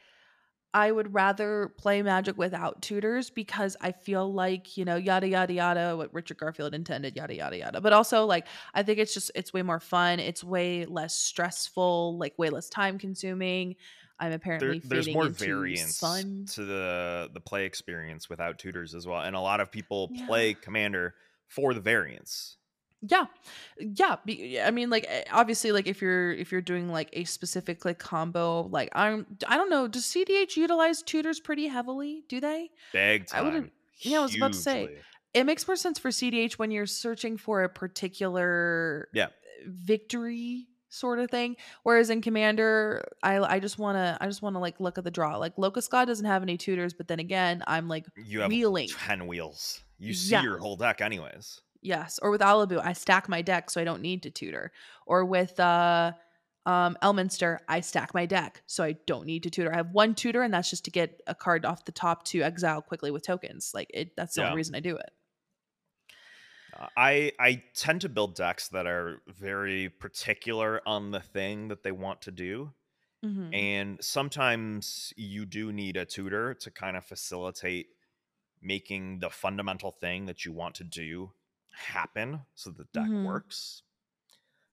I 0.74 0.92
would 0.92 1.14
rather 1.14 1.74
play 1.78 2.02
Magic 2.02 2.36
without 2.38 2.82
tutors 2.82 3.30
because 3.30 3.76
I 3.80 3.92
feel 3.92 4.32
like, 4.32 4.76
you 4.76 4.84
know, 4.84 4.96
yada 4.96 5.28
yada 5.28 5.52
yada, 5.54 5.96
what 5.96 6.14
Richard 6.14 6.38
Garfield 6.38 6.74
intended, 6.74 7.16
yada 7.16 7.34
yada 7.36 7.58
yada. 7.58 7.80
But 7.80 7.92
also 7.94 8.26
like 8.26 8.48
I 8.74 8.82
think 8.84 8.98
it's 9.00 9.14
just 9.14 9.32
it's 9.34 9.52
way 9.52 9.62
more 9.62 9.80
fun. 9.80 10.20
It's 10.20 10.44
way 10.44 10.86
less 10.86 11.16
stressful, 11.16 12.18
like 12.18 12.38
way 12.38 12.50
less 12.50 12.68
time 12.70 12.98
consuming. 12.98 13.76
I'm 14.20 14.32
There, 14.58 14.76
apparently 14.76 14.80
there's 14.82 15.10
more 15.10 15.28
variance 15.28 16.26
sun. 16.26 16.52
to 16.54 16.64
the 16.64 17.30
the 17.32 17.40
play 17.40 17.64
experience 17.64 18.28
without 18.28 18.58
tutors 18.58 18.94
as 18.94 19.06
well, 19.06 19.22
and 19.22 19.34
a 19.34 19.40
lot 19.40 19.60
of 19.60 19.72
people 19.72 20.08
Yeah. 20.08 20.26
play 20.26 20.54
Commander 20.54 21.14
for 21.46 21.72
the 21.74 21.80
variance. 21.80 22.58
Yeah. 23.02 23.26
Yeah, 23.78 24.16
I 24.66 24.70
mean 24.70 24.88
like 24.90 25.06
eh, 25.08 25.24
obviously 25.32 25.72
like 25.72 25.86
if 25.88 26.00
you're 26.00 26.32
if 26.32 26.52
you're 26.52 26.60
doing 26.60 26.88
like 26.88 27.10
a 27.12 27.24
specific 27.24 27.84
like 27.84 27.98
combo, 27.98 28.62
like 28.70 28.90
I'm 28.94 29.26
I 29.46 29.56
don't 29.56 29.70
know, 29.70 29.88
does 29.88 30.04
CDH 30.04 30.56
utilize 30.56 31.02
tutors 31.02 31.40
pretty 31.40 31.66
heavily? 31.66 32.22
Do 32.28 32.40
they? 32.40 32.70
Big 32.92 33.22
I 33.32 33.36
time. 33.36 33.44
wouldn't- 33.44 33.72
yeah, 33.98 34.18
I 34.18 34.22
was 34.22 34.36
about 34.36 34.52
to 34.52 34.58
say, 34.58 34.88
it 35.34 35.44
makes 35.44 35.66
more 35.66 35.76
sense 35.76 35.98
for 35.98 36.08
CDH 36.10 36.54
when 36.54 36.70
you're 36.70 36.86
searching 36.86 37.36
for 37.36 37.62
a 37.64 37.68
particular 37.68 39.08
Yeah. 39.12 39.28
victory 39.66 40.66
sort 40.88 41.18
of 41.18 41.30
thing. 41.30 41.56
Whereas 41.84 42.10
in 42.10 42.20
Commander, 42.20 43.04
I 43.22 43.38
I 43.38 43.58
just 43.60 43.78
wanna 43.78 44.16
I 44.20 44.26
just 44.26 44.42
wanna 44.42 44.60
like 44.60 44.78
look 44.80 44.98
at 44.98 45.04
the 45.04 45.10
draw. 45.10 45.36
Like 45.38 45.54
Locust 45.56 45.90
God 45.90 46.04
doesn't 46.06 46.26
have 46.26 46.42
any 46.42 46.56
tutors, 46.56 46.92
but 46.94 47.08
then 47.08 47.18
again, 47.18 47.62
I'm 47.66 47.88
like 47.88 48.04
You 48.16 48.40
have 48.40 48.48
wheeling. 48.50 48.88
ten 48.88 49.26
wheels. 49.26 49.82
You 49.98 50.14
see 50.14 50.32
Yeah. 50.32 50.42
your 50.42 50.58
whole 50.58 50.76
deck 50.76 51.00
anyways. 51.00 51.60
Yes. 51.82 52.18
Or 52.22 52.30
with 52.30 52.40
Alabu, 52.40 52.78
I 52.82 52.92
stack 52.92 53.28
my 53.28 53.42
deck 53.42 53.68
so 53.70 53.80
I 53.80 53.84
don't 53.84 54.02
need 54.02 54.22
to 54.22 54.30
tutor. 54.30 54.72
Or 55.06 55.24
with 55.24 55.58
uh 55.60 56.12
um 56.64 56.96
Elminster, 57.02 57.58
I 57.68 57.80
stack 57.80 58.14
my 58.14 58.24
deck 58.24 58.62
so 58.66 58.84
I 58.84 58.92
don't 59.06 59.26
need 59.26 59.42
to 59.42 59.50
tutor. 59.50 59.72
I 59.72 59.76
have 59.76 59.90
one 59.90 60.14
tutor 60.14 60.42
and 60.42 60.54
that's 60.54 60.70
just 60.70 60.84
to 60.84 60.90
get 60.92 61.20
a 61.26 61.34
card 61.34 61.64
off 61.64 61.84
the 61.84 61.92
top 61.92 62.24
to 62.26 62.42
exile 62.42 62.82
quickly 62.82 63.10
with 63.10 63.24
tokens. 63.24 63.72
Like 63.74 63.90
it 63.92 64.16
that's 64.16 64.36
the 64.36 64.40
Yeah. 64.40 64.42
only 64.42 64.54
reason 64.54 64.74
I 64.76 64.80
do 64.80 64.96
it. 64.96 65.10
Uh, 66.72 66.88
I 66.96 67.32
I 67.38 67.64
tend 67.74 68.00
to 68.02 68.08
build 68.08 68.34
decks 68.34 68.68
that 68.68 68.86
are 68.86 69.22
very 69.26 69.88
particular 69.90 70.86
on 70.86 71.10
the 71.10 71.20
thing 71.20 71.68
that 71.68 71.82
they 71.82 71.92
want 71.92 72.22
to 72.22 72.30
do. 72.30 72.74
Mhm. 73.22 73.52
And 73.52 74.02
sometimes 74.04 75.12
you 75.16 75.46
do 75.46 75.72
need 75.72 75.96
a 75.96 76.06
tutor 76.06 76.54
to 76.54 76.70
kind 76.70 76.96
of 76.96 77.04
facilitate 77.06 77.88
making 78.60 79.20
the 79.20 79.30
fundamental 79.30 79.92
thing 79.92 80.26
that 80.26 80.44
you 80.44 80.52
want 80.52 80.76
to 80.76 80.84
do 80.84 81.32
happen 81.72 82.40
so 82.54 82.70
the 82.70 82.84
deck 82.92 83.04
Mhm. 83.08 83.24
works. 83.24 83.82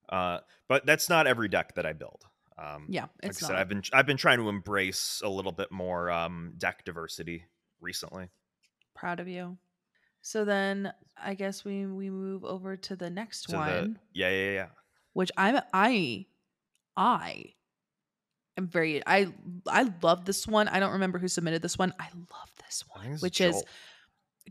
Uh, 0.10 0.40
but 0.68 0.86
that's 0.86 1.08
not 1.10 1.28
every 1.28 1.48
deck 1.48 1.76
that 1.76 1.86
I 1.86 1.94
build. 1.94 2.26
Um, 2.58 2.88
Yeah, 2.90 3.08
like 3.24 3.32
I 3.32 3.32
said. 3.32 3.56
I've 3.56 3.70
been 3.70 3.84
I've 3.94 4.06
been 4.06 4.18
trying 4.18 4.40
to 4.40 4.50
embrace 4.50 5.22
a 5.24 5.30
little 5.30 5.52
bit 5.52 5.72
more 5.72 6.10
um, 6.12 6.54
deck 6.58 6.84
diversity 6.84 7.46
recently. 7.80 8.30
Proud 8.96 9.20
of 9.20 9.28
you. 9.28 9.58
So 10.22 10.44
then 10.44 10.94
I 11.16 11.36
guess 11.36 11.64
we 11.64 11.86
we 11.86 12.10
move 12.10 12.44
over 12.44 12.76
to 12.76 12.96
the 12.96 13.10
next 13.10 13.44
To 13.50 13.56
one, 13.56 13.68
the 13.94 14.00
yeah 14.14 14.30
yeah 14.30 14.52
yeah. 14.52 14.68
which 15.14 15.32
I'm 15.38 15.62
I 15.74 16.26
I 16.98 17.54
am 18.58 18.68
very 18.68 19.02
I 19.08 19.32
I 19.68 19.90
love 20.02 20.26
this 20.26 20.46
one. 20.46 20.68
I 20.68 20.80
don't 20.82 20.92
remember 20.94 21.20
who 21.20 21.30
submitted 21.30 21.62
this 21.62 21.78
one. 21.78 21.94
I 22.00 22.10
love 22.14 22.52
this 22.66 22.84
one, 22.94 23.18
which 23.20 23.40
is 23.40 23.54
Joel. 23.56 23.68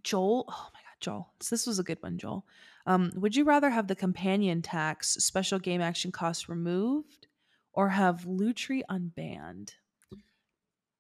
Joel. 0.03 0.45
Oh 0.49 0.69
my 0.73 0.78
Joel. 1.01 1.33
So 1.41 1.55
this 1.55 1.67
was 1.67 1.79
a 1.79 1.85
good 1.85 1.99
one, 2.03 2.19
Joel. 2.19 2.45
Um, 2.87 3.13
would 3.15 3.37
you 3.37 3.45
rather 3.45 3.71
have 3.71 3.87
the 3.87 3.95
companion 3.97 4.63
tax 4.63 5.09
special 5.25 5.59
game 5.59 5.81
action 5.81 6.11
cost 6.13 6.49
removed 6.49 7.27
or 7.73 7.89
have 7.91 8.25
Lutri 8.25 8.83
unbanned? 8.91 9.71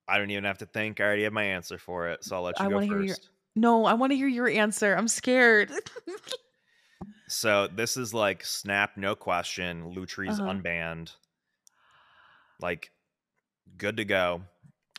I 0.07 0.19
don't 0.19 0.31
even 0.31 0.45
have 0.45 0.59
to 0.59 0.67
think. 0.67 1.01
I 1.01 1.05
already 1.05 1.25
have 1.25 1.33
my 1.33 1.45
answer 1.45 1.79
for 1.79 2.09
it, 2.09 2.25
so 2.25 2.37
I'll 2.37 2.43
let 2.43 2.59
you 2.59 2.65
I 2.67 2.69
go 2.69 2.75
wanna 2.77 2.87
hear 2.87 3.01
your- 3.03 3.15
first. 3.17 3.31
No, 3.57 3.87
I 3.87 3.95
want 3.95 4.13
to 4.13 4.17
hear 4.17 4.29
your 4.29 4.49
answer. 4.49 4.95
I'm 4.97 5.09
scared. 5.09 5.73
So 7.29 7.67
this 7.67 7.97
is 7.97 8.15
like 8.15 8.45
snap, 8.45 8.97
no 8.97 9.15
question. 9.15 9.95
Lutri's 9.95 10.39
Uh-huh. 10.41 10.51
unbanned. 10.53 11.15
Like, 12.61 12.91
good 13.77 13.97
to 13.99 14.05
go. 14.05 14.43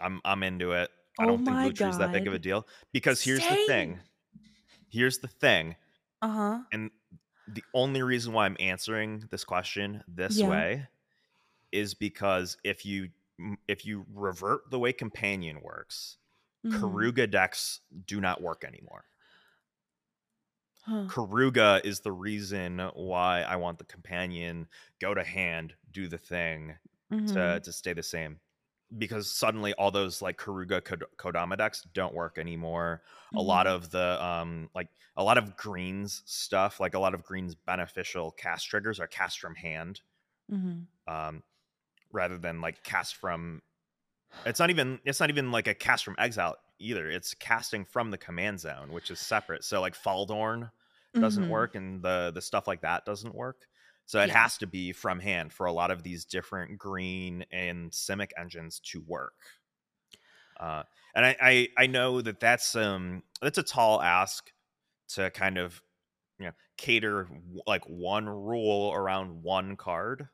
I'm 0.01 0.21
I'm 0.25 0.43
into 0.43 0.73
it. 0.73 0.91
I 1.19 1.23
Oh 1.23 1.27
don't 1.27 1.37
think 1.45 1.49
my 1.57 1.69
Lutri's 1.69 1.97
that 1.97 2.11
big 2.11 2.27
of 2.27 2.33
a 2.33 2.39
deal 2.39 2.67
because 2.93 3.21
here's 3.23 3.39
the 3.47 3.55
thing. 3.67 3.99
Here's 4.89 5.19
the 5.19 5.27
thing, 5.27 5.75
uh-huh. 6.21 6.63
and 6.71 6.91
the 7.47 7.65
only 7.73 8.03
reason 8.03 8.33
why 8.33 8.45
I'm 8.45 8.57
answering 8.59 9.27
this 9.31 9.45
question 9.45 10.03
this 10.07 10.41
Yeah. 10.41 10.43
way 10.43 10.87
is 11.71 11.93
because 11.95 12.57
if 12.63 12.85
you 12.85 13.11
if 13.67 13.85
you 13.85 14.05
revert 14.13 14.69
the 14.71 14.79
way 14.79 14.93
companion 14.93 15.61
works, 15.61 16.17
Mhm. 16.63 17.09
Keruga 17.09 17.29
decks 17.29 17.81
do 18.05 18.21
not 18.21 18.41
work 18.41 18.63
anymore. 18.65 19.05
Huh. 20.81 21.09
Keruga 21.09 21.83
is 21.83 22.01
the 22.01 22.11
reason 22.11 22.79
why 22.93 23.41
I 23.41 23.55
want 23.57 23.79
the 23.79 23.85
companion 23.85 24.67
go 24.99 25.13
to 25.13 25.23
hand, 25.23 25.75
do 25.91 26.07
the 26.07 26.17
thing 26.17 26.77
to 27.27 27.59
Mhm. 27.59 27.63
to 27.63 27.71
stay 27.73 27.93
the 27.93 28.03
same. 28.03 28.39
Because 28.97 29.29
suddenly 29.31 29.73
all 29.75 29.91
those 29.91 30.19
like 30.19 30.39
Keruga 30.39 30.83
Kod- 30.83 31.03
Kodama 31.17 31.55
decks 31.55 31.83
don't 31.93 32.13
work 32.15 32.39
anymore. 32.39 33.03
A 33.35 33.41
lot 33.41 33.67
Mhm. 33.67 33.67
of 33.67 33.91
the 33.91 34.23
um 34.23 34.71
like 34.73 34.89
a 35.15 35.23
lot 35.23 35.37
of 35.37 35.55
greens 35.55 36.23
stuff, 36.25 36.79
like 36.79 36.95
a 36.95 36.99
lot 36.99 37.13
of 37.13 37.21
greens 37.23 37.53
beneficial 37.53 38.31
cast 38.31 38.67
triggers 38.67 38.99
are 38.99 39.05
cast 39.07 39.39
from 39.39 39.53
hand. 39.55 40.01
Mhm. 40.49 40.87
Um 41.07 41.43
rather 42.11 42.37
than 42.37 42.61
like 42.61 42.83
cast 42.83 43.15
from 43.17 43.61
it's 44.45 44.59
not 44.59 44.69
even 44.71 44.99
it's 45.05 45.19
not 45.19 45.29
even 45.29 45.51
like 45.51 45.67
a 45.67 45.75
cast 45.75 46.05
from 46.05 46.15
exile 46.19 46.57
either. 46.79 47.09
It's 47.09 47.33
casting 47.35 47.85
from 47.85 48.11
the 48.11 48.17
command 48.19 48.59
zone, 48.61 48.91
which 48.93 49.11
is 49.11 49.21
separate. 49.21 49.63
So 49.65 49.81
like 49.81 49.95
Faldorn 49.95 50.71
doesn't 51.19 51.47
Mhm. 51.47 51.49
work 51.49 51.75
and 51.75 52.03
the 52.03 52.31
the 52.33 52.41
stuff 52.41 52.67
like 52.67 52.81
that 52.81 53.05
doesn't 53.05 53.35
work 53.35 53.67
so 54.09 54.19
it 54.21 54.29
Yeah. 54.29 54.31
has 54.31 54.57
to 54.57 54.65
be 54.65 54.91
from 54.91 55.19
hand 55.19 55.53
for 55.53 55.67
a 55.67 55.71
lot 55.71 55.91
of 55.91 56.01
these 56.01 56.25
different 56.25 56.79
green 56.79 57.45
and 57.51 57.91
simic 57.91 58.31
engines 58.39 58.79
to 58.79 59.01
work 59.01 59.35
uh, 60.59 60.83
and 61.15 61.25
I, 61.25 61.35
I 61.41 61.67
i 61.77 61.87
know 61.87 62.21
that 62.21 62.39
that's 62.39 62.75
um 62.75 63.23
that's 63.41 63.57
a 63.57 63.63
tall 63.63 64.01
ask 64.01 64.51
to 65.09 65.31
kind 65.31 65.57
of 65.57 65.81
you 66.39 66.47
know 66.47 66.53
cater 66.77 67.29
like 67.67 67.85
one 67.85 68.27
rule 68.27 68.93
around 68.93 69.43
one 69.43 69.77
card 69.77 70.29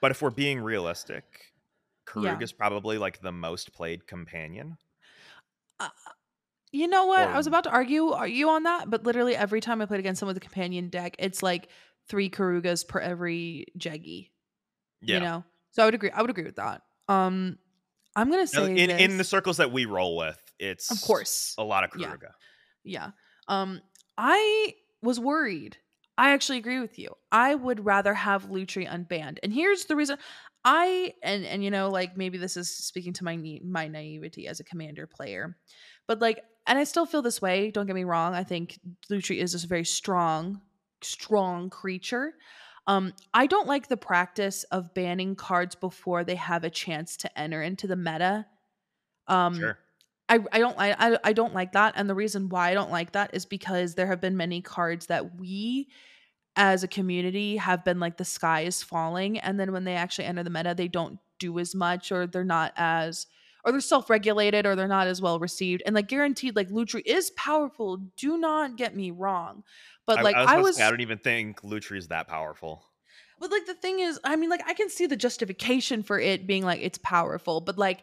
but 0.00 0.10
if 0.10 0.22
we're 0.22 0.30
being 0.30 0.60
realistic 0.60 1.52
Yeah. 2.14 2.38
Keruga 2.38 2.42
is 2.42 2.52
probably 2.52 2.98
like 2.98 3.20
the 3.20 3.32
most 3.32 3.72
played 3.72 4.06
companion 4.06 4.78
You 6.70 6.86
know 6.86 7.06
what? 7.06 7.30
I 7.30 7.36
was 7.36 7.46
about 7.46 7.64
to 7.64 7.70
argue 7.70 8.08
are 8.10 8.28
you 8.28 8.50
on 8.50 8.64
that, 8.64 8.90
but 8.90 9.02
literally 9.04 9.34
every 9.34 9.60
time 9.60 9.80
I 9.80 9.86
played 9.86 10.00
against 10.00 10.20
someone 10.20 10.34
with 10.34 10.42
a 10.42 10.46
companion 10.46 10.90
deck, 10.90 11.16
it's 11.18 11.42
like 11.42 11.70
three 12.08 12.30
Kerugas 12.30 12.86
per 12.86 13.00
every 13.00 13.66
Jeggy. 13.78 14.30
yeah 15.00 15.16
You 15.16 15.20
know? 15.20 15.44
So 15.72 15.82
I 15.82 15.84
would 15.86 15.94
agree. 15.94 16.10
I 16.10 16.20
would 16.22 16.30
agree 16.30 16.44
with 16.44 16.56
that. 16.56 16.82
Um 17.08 17.58
I'm 18.16 18.30
gonna 18.30 18.46
say 18.46 18.76
in 18.76 18.90
in 18.90 19.18
the 19.18 19.24
circles 19.24 19.58
that 19.58 19.70
we 19.72 19.84
roll 19.84 20.16
with 20.16 20.40
it's 20.58 20.90
Of 20.90 21.00
course. 21.02 21.54
a 21.58 21.64
lot 21.64 21.84
of 21.84 21.90
Yeah. 21.98 22.14
Keruga. 22.14 22.30
Yeah. 22.84 23.10
Um, 23.46 23.80
I 24.16 24.74
was 25.02 25.20
worried. 25.20 25.76
I 26.16 26.30
actually 26.30 26.58
agree 26.58 26.80
with 26.80 26.98
you. 26.98 27.14
I 27.30 27.54
would 27.54 27.84
rather 27.84 28.12
have 28.12 28.46
Lutri 28.46 28.88
unbanned. 28.88 29.38
And 29.42 29.52
here's 29.52 29.84
the 29.84 29.94
reason 29.94 30.18
I 30.64 31.14
and 31.22 31.44
and 31.46 31.62
you 31.62 31.70
know 31.70 31.88
like 31.90 32.16
maybe 32.16 32.38
this 32.38 32.56
is 32.56 32.68
speaking 32.76 33.12
to 33.14 33.24
my 33.24 33.36
my 33.62 33.86
naivety 33.86 34.48
as 34.48 34.58
a 34.58 34.64
commander 34.64 35.06
player. 35.06 35.56
But 36.08 36.20
like 36.20 36.42
and 36.66 36.78
I 36.78 36.84
still 36.84 37.06
feel 37.06 37.22
this 37.22 37.40
way, 37.40 37.70
don't 37.70 37.86
get 37.86 37.94
me 37.94 38.04
wrong. 38.04 38.34
I 38.34 38.42
think 38.44 38.78
Lutri 39.10 39.38
is 39.38 39.52
just 39.52 39.64
a 39.64 39.68
very 39.68 39.84
strong 39.84 40.60
strong 41.02 41.70
creature. 41.70 42.34
Um, 42.86 43.14
I 43.34 43.46
don't 43.46 43.66
like 43.68 43.88
the 43.88 43.96
practice 43.96 44.64
of 44.64 44.94
banning 44.94 45.36
cards 45.36 45.74
before 45.74 46.24
they 46.24 46.36
have 46.36 46.64
a 46.64 46.70
chance 46.70 47.16
to 47.18 47.38
enter 47.38 47.62
into 47.62 47.86
the 47.86 47.96
meta. 47.96 48.46
Um, 49.26 49.54
Sure. 49.60 49.78
I, 50.28 50.40
I 50.52 50.58
don't 50.58 50.78
I, 50.78 50.92
I 50.98 51.18
I 51.24 51.32
don't 51.32 51.54
like 51.54 51.72
that, 51.72 51.94
and 51.96 52.08
the 52.08 52.14
reason 52.14 52.48
why 52.50 52.70
I 52.70 52.74
don't 52.74 52.90
like 52.90 53.12
that 53.12 53.30
is 53.34 53.46
because 53.46 53.94
there 53.94 54.06
have 54.08 54.20
been 54.20 54.36
many 54.36 54.62
cards 54.62 55.06
that 55.06 55.36
we, 55.40 55.88
as 56.56 56.82
a 56.84 56.88
community, 56.88 57.56
have 57.58 57.84
been 57.84 58.00
like 58.00 58.16
the 58.18 58.24
sky 58.26 58.62
is 58.62 58.82
falling, 58.82 59.38
and 59.38 59.60
then 59.60 59.72
when 59.72 59.84
they 59.84 59.94
actually 59.96 60.26
enter 60.26 60.42
the 60.44 60.50
meta, 60.50 60.74
they 60.76 60.88
don't 60.88 61.18
do 61.38 61.58
as 61.58 61.74
much, 61.74 62.12
or 62.12 62.26
they're 62.26 62.44
not 62.44 62.72
as, 62.76 63.26
or 63.64 63.72
they're 63.72 63.80
self 63.80 64.08
regulated, 64.10 64.66
or 64.66 64.76
they're 64.76 64.88
not 64.88 65.06
as 65.06 65.20
well 65.20 65.38
received. 65.38 65.82
And 65.86 65.94
like 65.94 66.08
guaranteed, 66.08 66.56
like 66.56 66.68
Lutri 66.68 67.02
is 67.04 67.30
powerful. 67.30 67.98
Do 68.16 68.38
not 68.38 68.76
get 68.76 68.96
me 68.96 69.10
wrong, 69.10 69.64
but 70.06 70.22
like 70.22 70.36
I, 70.36 70.40
I 70.40 70.54
I 70.54 70.56
was, 70.56 70.56
was, 70.56 70.56
about 70.56 70.68
to 70.68 70.74
say, 70.74 70.84
I 70.84 70.90
don't 70.90 71.00
even 71.00 71.18
think 71.18 71.62
Lutri 71.62 71.98
is 71.98 72.08
that 72.08 72.28
powerful. 72.28 72.84
but 73.40 73.50
like 73.50 73.66
the 73.66 73.74
thing 73.74 74.00
is, 74.00 74.18
I 74.24 74.36
mean, 74.36 74.50
like 74.50 74.62
I 74.66 74.74
can 74.74 74.88
see 74.88 75.06
the 75.06 75.16
justification 75.16 76.02
for 76.02 76.18
it 76.18 76.46
being 76.46 76.64
like 76.64 76.80
it's 76.82 76.98
powerful, 76.98 77.60
but 77.60 77.78
like 77.78 78.02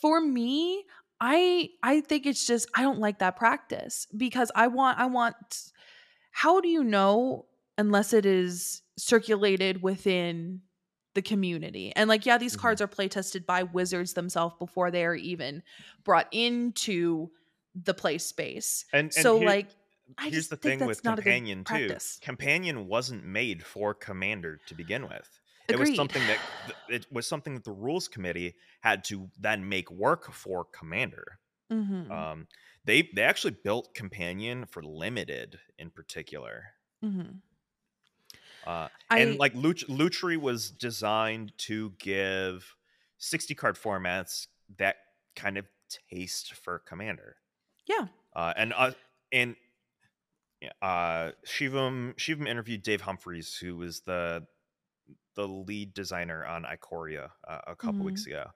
for 0.00 0.20
me, 0.20 0.84
I 1.20 1.70
I 1.82 2.00
think 2.00 2.26
it's 2.26 2.46
just 2.46 2.68
I 2.74 2.82
don't 2.82 2.98
like 2.98 3.18
that 3.20 3.36
practice 3.36 4.06
because 4.16 4.50
I 4.54 4.66
want 4.68 4.98
I 4.98 5.06
want 5.06 5.36
how 6.30 6.60
do 6.60 6.68
you 6.68 6.84
know 6.84 7.46
unless 7.78 8.12
it 8.12 8.26
is 8.26 8.82
circulated 8.96 9.82
within 9.82 10.60
the 11.14 11.22
community? 11.22 11.92
And 11.96 12.08
like 12.08 12.26
yeah, 12.26 12.38
these 12.38 12.56
cards 12.56 12.80
are 12.80 12.86
play 12.86 13.08
tested 13.08 13.46
by 13.46 13.62
wizards 13.64 14.14
themselves 14.14 14.54
before 14.58 14.90
they 14.90 15.04
are 15.04 15.14
even 15.14 15.62
brought 16.04 16.28
into 16.32 17.30
the 17.74 17.94
play 17.94 18.18
space. 18.18 18.84
And, 18.92 19.06
and 19.06 19.12
so 19.14 19.38
here- 19.38 19.46
like 19.48 19.68
I 20.18 20.28
here's 20.28 20.48
the 20.48 20.56
think 20.56 20.72
thing 20.72 20.78
that's 20.80 20.98
with 20.98 21.04
not 21.04 21.18
a 21.18 21.22
good 21.22 21.30
companion 21.30 21.58
too. 21.60 21.64
practice. 21.64 22.18
Companion 22.22 22.86
wasn't 22.88 23.24
made 23.24 23.64
for 23.64 23.94
commander 23.94 24.60
to 24.66 24.74
begin 24.74 25.08
with. 25.08 25.40
It 25.66 25.78
was 25.78 25.94
something 25.96 26.22
that 26.26 26.38
it 26.90 27.06
was 27.10 27.26
something 27.26 27.54
that 27.54 27.64
the 27.64 27.72
rules 27.72 28.06
committee 28.06 28.54
had 28.82 29.02
to 29.04 29.30
then 29.38 29.66
make 29.66 29.90
work 29.90 30.30
for 30.30 30.66
commander. 30.66 31.38
Mhm. 31.72 32.10
Um, 32.10 32.48
they 32.84 33.08
they 33.14 33.22
actually 33.22 33.56
built 33.64 33.94
companion 33.94 34.66
for 34.66 34.82
limited 34.82 35.58
in 35.78 35.90
particular. 35.90 36.74
Mhm. 37.02 37.40
Uh, 38.66 38.88
I 39.10 39.18
and 39.20 39.38
like 39.38 39.54
Lut- 39.54 39.88
Lutri 39.88 40.36
was 40.36 40.70
designed 40.70 41.52
to 41.58 41.92
give 41.98 42.74
60 43.18 43.54
card 43.54 43.76
formats 43.76 44.46
that 44.78 44.96
kind 45.36 45.58
of 45.58 45.66
taste 46.10 46.54
for 46.54 46.78
commander 46.80 47.36
yeah. 47.86 48.06
uh, 48.34 48.52
and 48.56 48.72
uh, 48.76 48.92
and 49.32 49.56
uh, 50.82 51.32
Shivam 51.46 52.14
Shivam 52.16 52.46
interviewed 52.48 52.82
Dave 52.82 53.02
Humpherys, 53.02 53.58
who 53.58 53.76
was 53.76 54.00
the 54.00 54.46
the 55.36 55.46
lead 55.46 55.92
designer 55.94 56.44
on 56.46 56.64
Ikoria 56.64 57.30
uh, 57.46 57.58
a 57.66 57.76
couple 57.76 58.00
Mhm. 58.00 58.04
weeks 58.04 58.26
ago, 58.26 58.46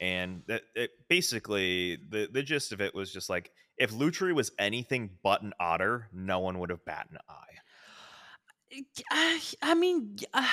and 0.00 0.42
that 0.46 0.62
it 0.74 0.90
basically 1.08 1.96
the 2.08 2.28
the 2.32 2.42
gist 2.42 2.72
of 2.72 2.80
it 2.80 2.94
was 2.94 3.12
just 3.12 3.28
like 3.28 3.50
if 3.76 3.90
Lutri 3.92 4.34
was 4.34 4.50
anything 4.58 5.18
but 5.22 5.42
an 5.42 5.52
otter, 5.60 6.08
no 6.12 6.38
one 6.38 6.58
would 6.60 6.70
have 6.70 6.84
bat 6.84 7.08
an 7.10 7.18
eye. 7.28 7.58
I, 9.10 9.40
I 9.62 9.74
mean, 9.74 10.16
uh, 10.32 10.46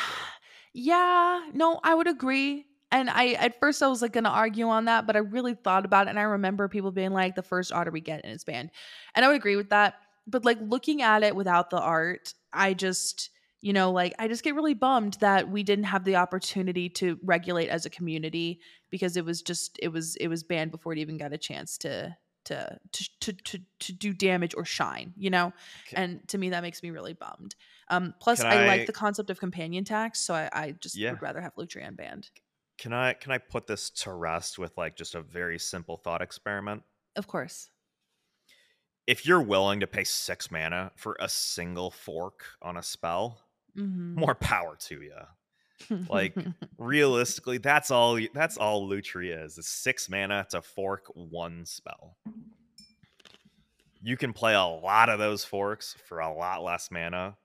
Yeah, 0.74 0.74
realistically, 0.74 1.52
no, 1.54 1.80
I 1.84 1.94
would 1.94 2.08
agree. 2.08 2.66
And 2.94 3.10
I 3.10 3.30
at 3.34 3.58
first 3.60 3.82
I 3.82 3.88
was 3.88 4.02
like 4.02 4.12
gonna 4.12 4.30
argue 4.30 4.68
on 4.68 4.86
that, 4.86 5.08
but 5.08 5.16
I 5.16 5.20
really 5.20 5.54
thought 5.54 5.86
about 5.86 6.08
it 6.08 6.10
and 6.10 6.20
I 6.20 6.24
remember 6.24 6.68
people 6.68 6.92
being 6.92 7.14
like 7.14 7.36
the 7.36 7.42
first 7.42 7.72
otter 7.72 7.90
we 7.90 8.02
get 8.02 8.22
and 8.24 8.34
it's 8.34 8.44
banned. 8.44 8.72
And 9.16 9.24
I 9.24 9.30
would 9.30 9.38
agree 9.38 9.56
with 9.56 9.70
that. 9.70 9.96
But 10.28 10.44
like 10.44 10.58
looking 10.62 11.02
at 11.02 11.24
it 11.24 11.34
without 11.34 11.70
the 11.70 11.80
art, 11.80 12.34
I 12.52 12.74
just 12.74 13.30
you 13.62 13.74
know, 13.74 13.92
like 13.92 14.14
I 14.20 14.28
just 14.28 14.44
get 14.44 14.56
really 14.56 14.74
bummed 14.74 15.18
that 15.22 15.50
we 15.50 15.64
didn't 15.64 15.86
have 15.86 16.04
the 16.04 16.16
opportunity 16.16 16.90
to 16.90 17.20
regulate 17.24 17.70
as 17.70 17.86
a 17.86 17.92
community 17.92 18.60
because 18.90 19.16
it 19.16 19.24
was 19.24 19.42
just 19.42 19.80
it 19.82 19.90
was 19.90 20.16
it 20.18 20.28
was 20.28 20.44
banned 20.44 20.72
before 20.72 20.94
it 20.94 21.00
even 21.00 21.18
got 21.18 21.32
a 21.32 21.38
chance 21.38 21.78
to 21.80 22.16
to 22.52 23.10
to 23.22 23.34
to 23.34 23.60
to, 23.80 23.94
do 23.94 24.14
damage 24.14 24.54
or 24.56 24.66
shine, 24.66 25.14
you 25.18 25.30
know? 25.30 25.52
Can- 25.88 25.98
And 26.04 26.28
to 26.30 26.38
me 26.38 26.50
that 26.52 26.62
makes 26.62 26.84
me 26.84 26.92
really 26.92 27.14
bummed. 27.14 27.56
Um 27.90 28.14
plus 28.20 28.42
I, 28.42 28.64
I- 28.64 28.68
like 28.68 28.86
the 28.88 28.94
concept 28.94 29.30
of 29.30 29.40
companion 29.40 29.84
tax, 29.84 30.20
so 30.20 30.34
I, 30.34 30.50
I 30.54 30.72
just 30.72 30.96
Yeah. 30.96 31.12
would 31.12 31.22
rather 31.22 31.42
have 31.42 31.56
Lutri 31.56 31.84
unbanned. 31.88 32.30
can 32.78 32.94
I 32.94 33.14
can 33.14 33.32
I 33.32 33.38
put 33.38 33.68
this 33.68 33.90
to 34.04 34.14
rest 34.14 34.58
with 34.60 34.78
like 34.78 34.96
just 34.96 35.16
a 35.16 35.22
very 35.22 35.60
simple 35.60 35.98
thought 35.98 36.22
experiment? 36.22 36.84
Of 37.16 37.28
course. 37.28 37.70
If 39.08 39.26
you're 39.26 39.42
willing 39.42 39.80
to 39.82 39.88
pay 39.88 40.04
six 40.04 40.52
mana 40.52 40.92
for 40.96 41.18
a 41.20 41.28
single 41.28 41.92
fork 41.92 42.44
on 42.62 42.78
a 42.78 42.84
spell, 42.84 43.42
Mhm. 43.78 44.16
more 44.16 44.36
power 44.36 44.76
to 44.88 45.02
you. 45.02 45.16
Like, 46.10 46.36
realistically, 46.78 47.58
that's 47.58 47.92
all 47.92 48.20
that's 48.34 48.58
all 48.58 48.90
Lutri 48.90 49.36
is. 49.46 49.58
Is 49.58 49.68
six 49.68 50.10
mana 50.10 50.46
to 50.52 50.62
fork 50.62 51.04
one 51.14 51.66
spell. 51.66 52.18
You 54.04 54.18
can 54.18 54.34
play 54.34 54.54
a 54.56 54.64
lot 54.64 55.10
of 55.10 55.20
those 55.20 55.46
forks 55.46 55.96
for 56.08 56.20
a 56.20 56.34
lot 56.34 56.64
less 56.64 56.90
mana. 56.92 57.38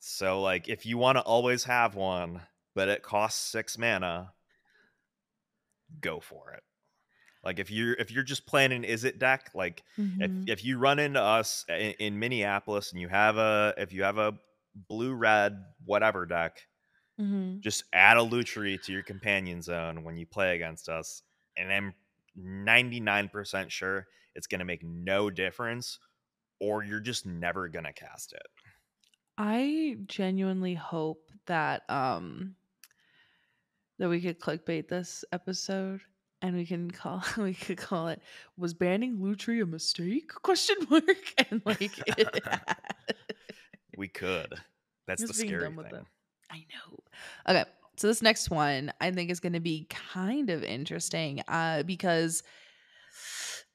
So 0.00 0.42
like 0.42 0.68
if 0.68 0.84
you 0.84 0.98
want 0.98 1.16
to 1.16 1.22
always 1.22 1.64
have 1.64 1.94
one, 1.94 2.40
but 2.74 2.88
it 2.88 3.02
costs 3.02 3.40
six 3.50 3.78
mana, 3.78 4.32
go 6.00 6.20
for 6.20 6.52
it. 6.52 6.62
Like 7.44 7.58
if 7.58 7.70
you're 7.70 7.94
if 7.94 8.10
you're 8.10 8.22
just 8.24 8.46
playing 8.46 8.72
an 8.72 8.82
Izzet 8.84 9.18
deck, 9.18 9.50
like 9.54 9.82
Mhm. 9.98 10.20
if 10.48 10.58
if 10.58 10.64
you 10.64 10.78
run 10.78 10.98
into 10.98 11.20
us 11.22 11.64
in, 11.68 11.92
in 12.00 12.18
Minneapolis 12.18 12.90
and 12.92 13.00
you 13.00 13.08
have 13.08 13.36
a 13.38 13.74
if 13.78 13.92
you 13.92 14.02
have 14.02 14.18
a 14.18 14.34
blue 14.88 15.14
red 15.14 15.64
whatever 15.84 16.26
deck, 16.26 16.66
Mhm. 17.18 17.62
just 17.62 17.84
add 17.92 18.16
a 18.16 18.20
Lutri 18.20 18.82
to 18.82 18.92
your 18.92 19.02
companion 19.02 19.62
zone 19.62 20.04
when 20.04 20.16
you 20.16 20.26
play 20.26 20.54
against 20.54 20.88
us, 20.88 21.22
and 21.56 21.72
I'm 21.72 21.94
99% 22.36 23.72
sure 23.72 24.06
it's 24.34 24.46
going 24.46 24.58
to 24.60 24.64
make 24.64 24.82
no 24.84 25.30
difference, 25.30 25.98
or 26.60 26.84
you're 26.84 27.00
just 27.00 27.26
never 27.26 27.68
going 27.68 27.84
to 27.86 27.92
cast 27.92 28.32
it. 28.32 28.46
I 29.38 29.98
genuinely 30.06 30.74
hope 30.74 31.30
that 31.46 31.88
um 31.90 32.56
that 33.98 34.08
we 34.08 34.20
could 34.20 34.40
clickbait 34.40 34.88
this 34.88 35.24
episode 35.32 36.00
and 36.42 36.56
we 36.56 36.66
can 36.66 36.90
call 36.90 37.22
we 37.38 37.54
could 37.54 37.78
call 37.78 38.08
it 38.08 38.20
was 38.56 38.74
banning 38.74 39.18
Lutri 39.18 39.62
a 39.62 39.66
mistake 39.66 40.28
question 40.42 40.76
mark 40.90 41.34
and 41.50 41.62
like 41.64 42.00
We 43.96 44.08
could. 44.08 44.62
That's 45.06 45.22
Just 45.22 45.32
the 45.32 45.34
scary 45.34 45.74
thing. 45.74 46.06
I 46.54 46.66
know. 46.72 46.98
Okay, 47.48 47.68
so 47.96 48.06
this 48.06 48.22
next 48.22 48.48
one 48.48 48.92
I 49.00 49.10
think 49.10 49.30
is 49.30 49.40
going 49.40 49.54
to 49.54 49.60
be 49.60 49.88
kind 49.90 50.50
of 50.50 50.62
interesting 50.62 51.42
uh, 51.48 51.82
because 51.82 52.44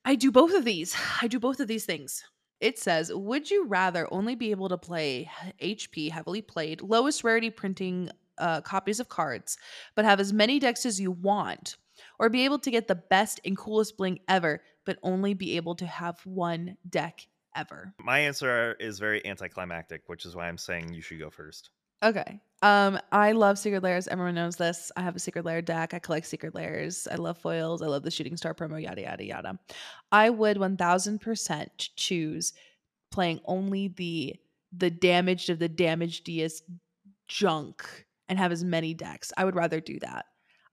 I 0.05 0.15
do 0.15 0.31
both 0.31 0.53
of 0.53 0.63
these. 0.63 0.95
I 1.21 1.27
do 1.27 1.39
both 1.39 1.59
of 1.59 1.67
these 1.67 1.85
things. 1.85 2.23
It 2.61 2.79
says, 2.79 3.11
"Would 3.13 3.51
you 3.51 3.65
rather 3.65 4.07
only 4.13 4.35
be 4.35 4.51
able 4.51 4.69
to 4.69 4.77
play 4.77 5.29
HP 5.61 6.09
heavily 6.09 6.41
played, 6.41 6.81
lowest 6.81 7.23
rarity 7.23 7.49
printing 7.49 8.09
uh, 8.37 8.61
copies 8.61 9.01
of 9.01 9.09
cards, 9.09 9.57
but 9.95 10.05
have 10.05 10.21
as 10.21 10.31
many 10.31 10.57
decks 10.59 10.85
as 10.85 11.01
you 11.01 11.11
want, 11.11 11.75
or 12.17 12.29
be 12.29 12.45
able 12.45 12.59
to 12.59 12.71
get 12.71 12.87
the 12.87 12.95
best 12.95 13.41
and 13.43 13.57
coolest 13.57 13.97
bling 13.97 14.19
ever, 14.29 14.61
but 14.85 14.99
only 15.03 15.33
be 15.33 15.57
able 15.57 15.75
to 15.75 15.85
have 15.85 16.25
one 16.25 16.77
deck 16.89 17.27
ever?" 17.55 17.93
My 17.99 18.19
answer 18.19 18.77
is 18.79 18.99
very 18.99 19.25
anticlimactic, 19.25 20.03
which 20.07 20.25
is 20.25 20.33
why 20.33 20.47
I'm 20.47 20.57
saying 20.57 20.93
you 20.93 21.01
should 21.01 21.19
go 21.19 21.29
first. 21.29 21.71
Okay. 22.01 22.39
Um, 22.61 22.99
I 23.11 23.31
love 23.31 23.57
secret 23.57 23.83
layers. 23.83 24.07
Everyone 24.07 24.35
knows 24.35 24.57
this. 24.57 24.91
I 24.97 25.01
have 25.01 25.15
a 25.15 25.19
secret 25.19 25.45
layer 25.45 25.61
deck. 25.61 25.93
I 25.93 25.99
collect 25.99 26.25
secret 26.25 26.53
layers. 26.53 27.07
I 27.09 27.15
love 27.15 27.37
foils. 27.37 27.81
I 27.81 27.87
love 27.87 28.03
the 28.03 28.11
shooting 28.11 28.35
star 28.35 28.53
promo, 28.53 28.81
yada 28.81 29.01
yada 29.01 29.23
yada. 29.23 29.59
I 30.11 30.29
would 30.29 30.57
one 30.57 30.75
thousand 30.75 31.19
percent 31.19 31.89
choose 31.95 32.53
playing 33.11 33.39
only 33.45 33.87
the 33.89 34.35
the 34.75 34.89
damaged 34.89 35.49
of 35.49 35.59
the 35.59 35.69
damaged 35.69 36.25
DS 36.25 36.61
junk 37.27 38.05
and 38.27 38.37
have 38.37 38.51
as 38.51 38.63
many 38.63 38.93
decks. 38.93 39.31
I 39.37 39.45
would 39.45 39.55
rather 39.55 39.79
do 39.79 39.99
that. 39.99 40.25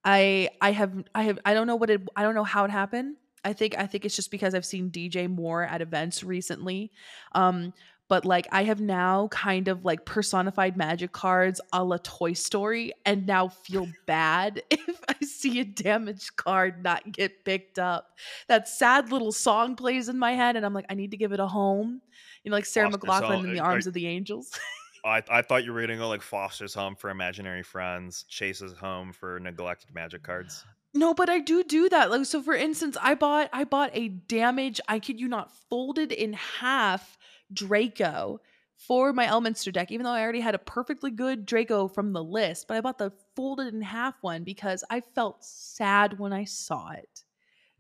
I 0.05 0.51
I 0.61 0.73
have 0.73 0.93
I 1.15 1.23
have 1.23 1.39
I 1.45 1.55
don't 1.55 1.67
know 1.67 1.77
what 1.77 1.91
it 1.91 2.03
I 2.17 2.23
don't 2.23 2.35
know 2.35 2.45
how 2.45 2.65
it 2.65 2.71
happened. 2.71 3.17
I 3.45 3.53
think 3.53 3.79
I 3.79 3.87
think 3.87 4.05
it's 4.05 4.17
just 4.17 4.31
because 4.31 4.55
I've 4.55 4.67
seen 4.67 4.91
DJ 4.91 5.29
more 5.29 5.63
at 5.63 5.83
events 5.83 6.25
recently. 6.25 6.91
Um 7.33 7.73
but 8.09 8.25
like 8.25 8.47
I 8.53 8.65
have 8.65 8.81
now 8.81 9.29
kind 9.29 9.69
of 9.69 9.85
like 9.85 10.05
personified 10.05 10.77
magic 10.77 11.13
cards 11.13 11.61
a 11.73 11.83
la 11.83 11.99
Toy 12.03 12.33
Story 12.33 12.93
and 13.05 13.27
now 13.27 13.49
feel 13.49 13.89
bad 14.07 14.63
if 14.71 15.01
I 15.09 15.25
see 15.25 15.61
a 15.61 15.65
damaged 15.65 16.37
card 16.37 16.83
not 16.83 17.11
get 17.11 17.45
picked 17.45 17.79
up. 17.79 18.17
That 18.49 18.69
sad 18.69 19.11
little 19.11 19.33
song 19.33 19.77
plays 19.77 20.09
in 20.09 20.19
my 20.19 20.33
head 20.33 20.57
and 20.57 20.65
I'm 20.65 20.75
like, 20.75 20.87
I 20.89 20.95
need 20.95 21.11
to 21.13 21.17
give 21.17 21.33
it 21.33 21.41
a 21.41 21.47
home. 21.47 22.01
You 22.45 22.51
know, 22.51 22.57
like 22.57 22.67
Sarah 22.67 22.91
Foster 22.91 23.07
McLachlan 23.07 23.45
in 23.45 23.55
the 23.55 23.61
uh, 23.61 23.65
arms 23.65 23.87
of 23.87 23.95
the 23.95 24.07
angels. 24.07 24.51
I, 25.05 25.23
I 25.31 25.43
thought 25.43 25.65
you 25.65 25.73
were 25.73 25.87
to 25.87 25.97
go 25.97 26.09
like 26.09 26.23
Foster's 26.23 26.75
Home 26.75 26.97
for 26.97 27.11
Imaginary 27.11 27.63
Friends, 27.63 28.25
Chase's 28.29 28.73
Home 28.73 29.13
for 29.13 29.39
Neglected 29.39 29.95
Magic 29.95 30.25
Cards. 30.25 30.65
No, 30.95 31.15
but 31.15 31.29
I 31.29 31.39
do 31.41 31.63
do 31.63 31.89
that. 31.91 32.11
Like 32.11 32.25
so 32.25 32.43
for 32.43 32.55
instance, 32.55 32.97
I 33.01 33.15
bought 33.15 33.51
I 33.53 33.65
bought 33.65 33.91
a 33.93 34.09
damage, 34.09 34.81
I 34.89 34.99
kid 34.99 35.21
you 35.21 35.29
not, 35.29 35.53
folded 35.69 36.11
in 36.11 36.33
half 36.33 37.16
Draco 37.53 38.41
for 38.77 39.13
my 39.13 39.27
Elminster 39.27 39.73
deck, 39.73 39.91
even 39.91 40.05
though 40.05 40.11
I 40.11 40.23
already 40.23 40.41
had 40.41 40.55
a 40.55 40.59
perfectly 40.59 41.11
good 41.11 41.47
Draco 41.47 41.89
from 41.89 42.13
the 42.13 42.23
list, 42.23 42.69
but 42.69 42.77
I 42.77 42.81
bought 42.81 42.99
the 42.99 43.13
folded 43.35 43.73
in 43.75 43.83
half 43.83 44.15
one 44.21 44.45
because 44.45 44.85
I 44.91 45.01
felt 45.15 45.45
sad 45.45 46.19
when 46.19 46.33
I 46.33 46.45
saw 46.45 46.91
it. 46.91 47.23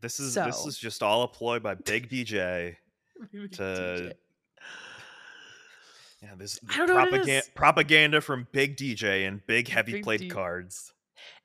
This 0.00 0.20
is 0.20 0.34
this 0.34 0.66
is 0.66 0.78
just 0.78 1.02
all 1.02 1.22
a 1.22 1.28
ploy 1.28 1.58
by 1.58 1.74
Big 1.74 2.08
DJ. 2.10 2.76
To- 3.32 3.58
DJ. 3.58 4.12
Yeah, 6.22 6.34
this 6.36 6.58
I 6.70 6.78
don't 6.78 6.88
know 6.88 6.94
what 6.94 7.08
it 7.08 7.10
propaganda 7.10 7.46
propaganda 7.54 8.20
from 8.20 8.46
Big 8.52 8.76
DJ 8.76 9.28
and 9.28 9.46
big 9.46 9.68
heavy 9.68 9.92
Big 9.92 10.02
played 10.02 10.20
D- 10.20 10.28
cards. 10.28 10.92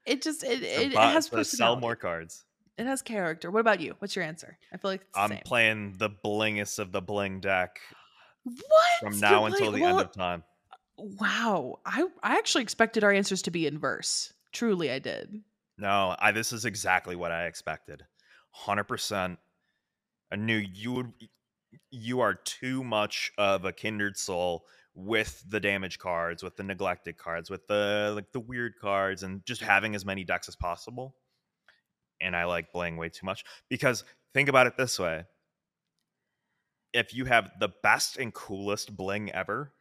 It 0.05 0.21
just 0.21 0.43
it, 0.43 0.63
it, 0.63 0.93
it 0.93 0.97
has 0.97 1.29
to 1.29 1.43
sell 1.43 1.75
more 1.75 1.95
cards. 1.95 2.45
It 2.77 2.85
has 2.85 3.01
character. 3.01 3.51
What 3.51 3.59
about 3.59 3.79
you? 3.79 3.95
What's 3.99 4.15
your 4.15 4.25
answer? 4.25 4.57
I 4.73 4.77
feel 4.77 4.91
like 4.91 5.05
I'm 5.13 5.29
same. 5.29 5.41
playing 5.45 5.95
the 5.97 6.09
blingest 6.09 6.79
of 6.79 6.91
the 6.91 7.01
bling 7.01 7.41
deck 7.41 7.79
what 8.43 8.99
from 8.99 9.13
You're 9.13 9.21
now 9.21 9.45
until 9.45 9.57
playing- 9.71 9.73
the 9.73 9.81
well, 9.81 9.99
end 9.99 10.07
of 10.09 10.13
time. 10.13 10.43
Wow, 10.97 11.79
I 11.85 12.07
I 12.21 12.37
actually 12.37 12.61
expected 12.63 13.03
our 13.03 13.11
answers 13.11 13.41
to 13.43 13.51
be 13.51 13.65
inverse. 13.65 14.33
Truly, 14.51 14.91
I 14.91 14.99
did. 14.99 15.41
No, 15.77 16.15
I 16.19 16.31
this 16.31 16.51
is 16.53 16.65
exactly 16.65 17.15
what 17.15 17.31
I 17.31 17.45
expected. 17.45 18.05
100%. 18.65 19.37
I 20.31 20.35
knew 20.35 20.57
you 20.57 20.91
would 20.93 21.13
you 21.89 22.19
are 22.19 22.33
too 22.35 22.83
much 22.83 23.31
of 23.37 23.65
a 23.65 23.71
kindred 23.71 24.17
soul 24.17 24.65
with 24.93 25.41
the 25.49 25.59
damage 25.59 25.97
cards, 25.99 26.43
with 26.43 26.57
the 26.57 26.63
neglected 26.63 27.17
cards, 27.17 27.49
with 27.49 27.65
the 27.67 28.11
like 28.13 28.31
the 28.33 28.39
weird 28.41 28.73
cards 28.79 29.23
and 29.23 29.43
just 29.45 29.61
having 29.61 29.95
as 29.95 30.05
many 30.05 30.23
decks 30.23 30.47
as 30.49 30.55
possible. 30.55 31.15
And 32.19 32.35
I 32.35 32.43
like 32.43 32.71
bling 32.73 32.97
way 32.97 33.09
too 33.09 33.25
much 33.25 33.43
because 33.69 34.03
think 34.33 34.49
about 34.49 34.67
it 34.67 34.77
this 34.77 34.99
way. 34.99 35.23
If 36.93 37.13
you 37.13 37.25
have 37.25 37.51
the 37.59 37.69
best 37.83 38.17
and 38.17 38.33
coolest 38.33 38.95
bling 38.95 39.31
ever, 39.31 39.71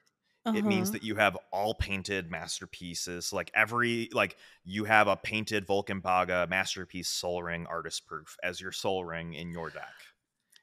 it 0.54 0.64
means 0.64 0.88
Uh-huh. 0.88 0.92
that 0.92 1.02
you 1.04 1.14
have 1.16 1.36
all 1.52 1.74
painted 1.74 2.30
masterpieces 2.30 3.32
like 3.32 3.50
every 3.54 4.08
like 4.12 4.36
you 4.64 4.84
have 4.84 5.06
a 5.06 5.16
painted 5.16 5.66
Volkan 5.66 6.02
Baga 6.02 6.46
masterpiece 6.48 7.08
soul 7.08 7.42
ring 7.42 7.66
artist 7.68 8.06
proof 8.06 8.36
as 8.42 8.60
your 8.60 8.72
soul 8.72 9.04
ring 9.04 9.34
in 9.34 9.52
your 9.52 9.70
deck 9.70 9.92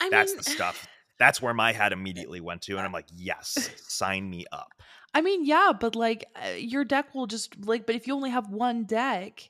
I 0.02 0.10
that's 0.10 0.32
mean, 0.32 0.38
the 0.40 0.44
stuff 0.44 0.88
that's 1.20 1.42
where 1.42 1.54
my 1.54 1.72
head 1.72 1.94
immediately 1.94 2.42
went 2.42 2.64
to 2.64 2.76
and 2.78 2.86
i'm 2.86 2.92
like 2.92 3.08
yes 3.16 3.70
sign 3.88 4.30
me 4.30 4.46
up 4.52 4.74
I 5.14 5.22
mean, 5.22 5.46
yeah, 5.46 5.72
but 5.80 5.96
like 5.96 6.26
uh, 6.36 6.50
your 6.50 6.84
deck 6.84 7.16
will 7.16 7.28
just 7.28 7.56
like, 7.66 7.86
but 7.88 7.96
if 7.96 8.08
you 8.08 8.14
only 8.14 8.30
have 8.30 8.50
one 8.50 8.84
deck, 8.84 9.50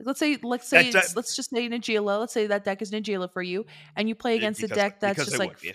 Like, 0.00 0.06
let's 0.06 0.18
say, 0.18 0.38
let's 0.42 0.66
say, 0.68 0.90
That- 0.90 1.14
let's 1.14 1.36
just 1.36 1.50
say 1.50 1.68
Najeela. 1.68 2.18
Let's 2.18 2.32
say 2.32 2.46
that 2.48 2.64
deck 2.64 2.82
is 2.82 2.90
Najeela 2.90 3.30
for 3.32 3.42
you, 3.42 3.66
and 3.96 4.08
you 4.08 4.14
play 4.14 4.34
against 4.36 4.62
a 4.62 4.68
deck 4.68 4.98
that's 5.00 5.24
just 5.24 5.38
like 5.38 5.50
would 5.62 5.74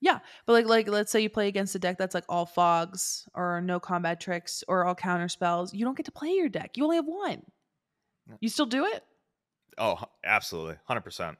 be. 0.00 0.18
But 0.46 0.52
like 0.52 0.66
like 0.66 0.88
let's 0.88 1.12
say 1.12 1.20
you 1.20 1.30
play 1.30 1.48
against 1.48 1.74
a 1.74 1.78
deck 1.78 1.98
that's 1.98 2.14
like 2.14 2.24
all 2.28 2.46
fogs 2.46 3.28
or 3.34 3.60
no 3.60 3.78
combat 3.80 4.20
tricks 4.20 4.64
or 4.68 4.84
all 4.84 4.94
counter 4.94 5.28
spells. 5.28 5.72
You 5.74 5.84
don't 5.84 5.96
get 5.96 6.06
to 6.06 6.12
play 6.12 6.30
your 6.30 6.48
deck. 6.48 6.76
You 6.76 6.84
only 6.84 6.96
have 6.96 7.06
one. 7.06 7.42
You 8.40 8.48
still 8.48 8.66
do 8.66 8.86
it? 8.86 9.02
Oh, 9.78 9.98
absolutely, 10.24 10.76
hundred 10.86 11.02
percent. 11.02 11.38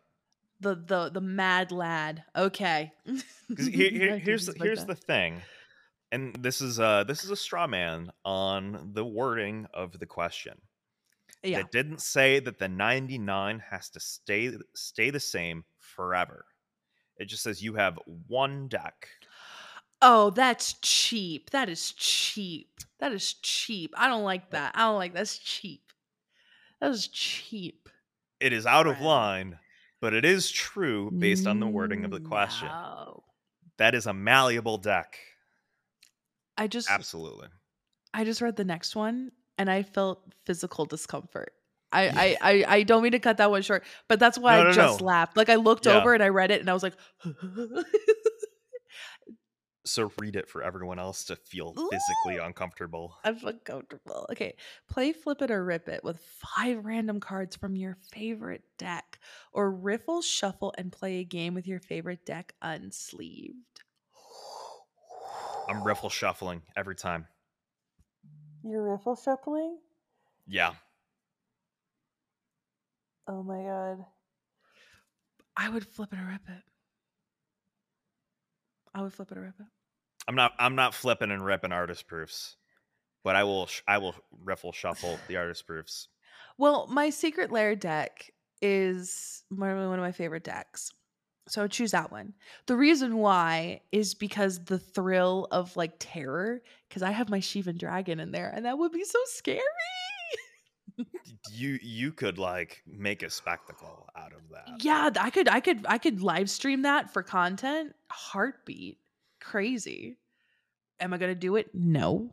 The 0.61 0.74
the 0.74 1.11
the 1.11 1.20
mad 1.20 1.72
lad. 1.72 2.24
Okay. 2.36 2.92
Here, 3.58 3.90
here- 3.90 4.18
here's 4.18 4.46
the, 4.46 4.54
here's 4.61 4.84
the 4.84 4.94
thing, 4.94 5.40
and 6.12 6.34
this 6.36 6.61
is 6.61 6.78
uh 6.78 7.04
this 7.04 7.24
is 7.24 7.30
a 7.30 7.36
straw 7.36 7.66
man 7.66 8.11
on 8.24 8.90
the 8.92 9.04
wording 9.04 9.66
of 9.74 9.98
the 9.98 10.06
question. 10.06 10.61
yeah. 11.42 11.61
It 11.61 11.70
didn't 11.72 12.00
say 12.00 12.40
that 12.40 12.58
the 12.58 12.68
99 12.68 13.62
has 13.70 13.88
to 13.90 14.00
stay 14.00 14.52
stay 14.74 15.11
the 15.11 15.20
same 15.20 15.64
forever. 15.78 16.44
It 17.20 17.28
just 17.28 17.42
says 17.42 17.62
you 17.62 17.74
have 17.74 17.98
one 18.28 18.66
deck. 18.66 19.06
Oh, 20.00 20.30
that's 20.30 20.72
cheap. 20.80 21.50
That 21.50 21.68
is 21.68 21.92
cheap. 21.92 22.80
That 22.98 23.12
is 23.12 23.34
cheap. 23.34 23.92
I 23.96 24.08
don't 24.08 24.24
like 24.24 24.50
that. 24.50 24.72
I 24.74 24.86
don't 24.86 24.96
like 24.96 25.12
that's 25.12 25.38
cheap. 25.38 25.82
That 26.80 26.90
is 26.90 27.08
cheap. 27.08 27.90
It 28.40 28.54
is 28.54 28.64
out 28.64 28.86
of 28.86 29.02
line, 29.02 29.58
but 30.00 30.14
it 30.14 30.24
is 30.24 30.50
true 30.50 31.10
based 31.10 31.46
on 31.46 31.60
the 31.60 31.66
wording 31.66 32.06
of 32.06 32.10
the 32.10 32.20
question. 32.20 32.68
No. 32.68 33.22
That 33.76 33.94
is 33.94 34.06
a 34.06 34.14
malleable 34.14 34.78
deck. 34.78 35.18
I 36.56 36.68
just 36.68 36.90
Absolutely. 36.90 37.48
I 38.14 38.24
just 38.24 38.40
read 38.40 38.56
the 38.56 38.64
next 38.64 38.96
one 38.96 39.30
and 39.58 39.70
I 39.70 39.82
felt 39.82 40.22
physical 40.46 40.86
discomfort. 40.86 41.52
I, 41.93 42.09
I, 42.09 42.36
I, 42.41 42.64
I 42.76 42.82
don't 42.84 43.03
mean 43.03 43.12
to 43.12 43.18
cut 43.18 43.38
that 43.38 43.51
one 43.51 43.62
short, 43.62 43.84
but 44.09 44.20
that's 44.20 44.38
why 44.38 44.55
No, 44.55 44.61
I 44.61 44.64
no, 44.64 44.72
just 44.72 45.01
no. 45.01 45.05
laughed. 45.05 45.36
Like 45.36 45.49
I 45.49 45.57
looked 45.57 45.86
Yeah. 45.86 45.97
over 45.97 46.14
and 46.14 46.22
I 46.22 46.28
read 46.28 46.51
it 46.51 46.61
and 46.61 46.70
I 46.70 46.72
was 46.72 46.82
like, 46.82 46.95
So 49.86 50.12
read 50.18 50.36
it 50.36 50.49
for 50.49 50.62
everyone 50.62 50.99
else 50.99 51.24
to 51.24 51.36
feel 51.36 51.74
physically 51.91 52.36
uncomfortable. 52.36 53.16
I'm 53.24 53.38
uncomfortable. 53.45 54.26
Okay. 54.30 54.57
Play 54.88 55.12
flip 55.12 55.43
it 55.43 55.51
or 55.51 55.64
rip 55.64 55.88
it 55.88 56.05
with 56.05 56.20
five 56.20 56.84
random 56.84 57.18
cards 57.20 57.57
from 57.57 57.76
your 57.76 57.95
favorite 57.95 58.64
deck. 58.78 59.18
Or 59.53 59.70
riffle, 59.70 60.22
shuffle, 60.22 60.74
and 60.76 60.93
play 60.93 61.18
a 61.18 61.24
game 61.24 61.55
with 61.55 61.66
your 61.66 61.80
favorite 61.80 62.24
deck 62.26 62.55
unsleeved. 62.62 63.55
I'm 65.68 65.82
riffle 65.82 66.11
shuffling 66.11 66.62
every 66.76 66.97
time. 66.97 67.26
You're 68.62 68.91
riffle 68.93 69.16
shuffling? 69.16 69.78
Yeah. 70.47 70.74
Oh 73.26 73.42
my 73.42 73.62
god. 73.62 74.04
I 75.56 75.68
would 75.68 75.86
flip 75.86 76.12
it 76.12 76.18
or 76.18 76.26
rip 76.26 76.48
it. 76.48 76.62
I 78.94 79.02
would 79.02 79.12
flip 79.12 79.30
it 79.30 79.38
or 79.38 79.42
rip 79.42 79.60
it. 79.60 79.66
I'm 80.26 80.34
not 80.34 80.52
I'm 80.58 80.74
not 80.74 80.94
flipping 80.94 81.30
and 81.30 81.44
ripping 81.44 81.72
artist 81.72 82.06
proofs. 82.06 82.56
But 83.22 83.36
I 83.36 83.44
will 83.44 83.66
sh- 83.66 83.82
I 83.86 83.98
will 83.98 84.14
riffle 84.44 84.72
shuffle 84.72 85.18
the 85.28 85.36
artist 85.36 85.66
proofs. 85.66 86.08
Well, 86.56 86.86
my 86.88 87.10
secret 87.10 87.52
lair 87.52 87.76
deck 87.76 88.30
is 88.62 89.44
one 89.50 89.70
of 89.70 89.88
one 89.88 89.98
of 89.98 90.04
my 90.04 90.12
favorite 90.12 90.44
decks. 90.44 90.92
So 91.48 91.60
I 91.60 91.64
would 91.64 91.72
choose 91.72 91.90
that 91.90 92.12
one. 92.12 92.34
The 92.66 92.76
reason 92.76 93.16
why 93.16 93.80
is 93.92 94.14
because 94.14 94.64
the 94.64 94.78
thrill 94.78 95.48
of 95.50 95.76
like 95.76 95.94
terror, 95.98 96.62
because 96.88 97.02
I 97.02 97.10
have 97.10 97.28
my 97.28 97.40
Shivan 97.40 97.76
dragon 97.76 98.20
in 98.20 98.30
there, 98.30 98.50
and 98.54 98.64
that 98.66 98.78
would 98.78 98.92
be 98.92 99.04
so 99.04 99.18
scary. 99.26 99.60
You 101.53 101.78
you 101.82 102.12
could 102.12 102.38
like 102.38 102.82
make 102.86 103.22
a 103.22 103.30
spectacle 103.30 104.07
out 104.16 104.32
of 104.32 104.40
that. 104.51 104.82
Yeah, 104.82 105.11
I 105.20 105.30
could, 105.30 105.48
I 105.48 105.61
could, 105.61 105.84
I 105.88 105.98
could 105.98 106.20
live 106.22 106.48
stream 106.51 106.82
that 106.82 107.12
for 107.12 107.22
content. 107.22 107.94
Heartbeat, 108.11 108.98
crazy. 109.40 110.18
Am 111.01 111.12
I 111.14 111.18
gonna 111.18 111.34
do 111.34 111.57
it? 111.57 111.70
No. 111.74 112.32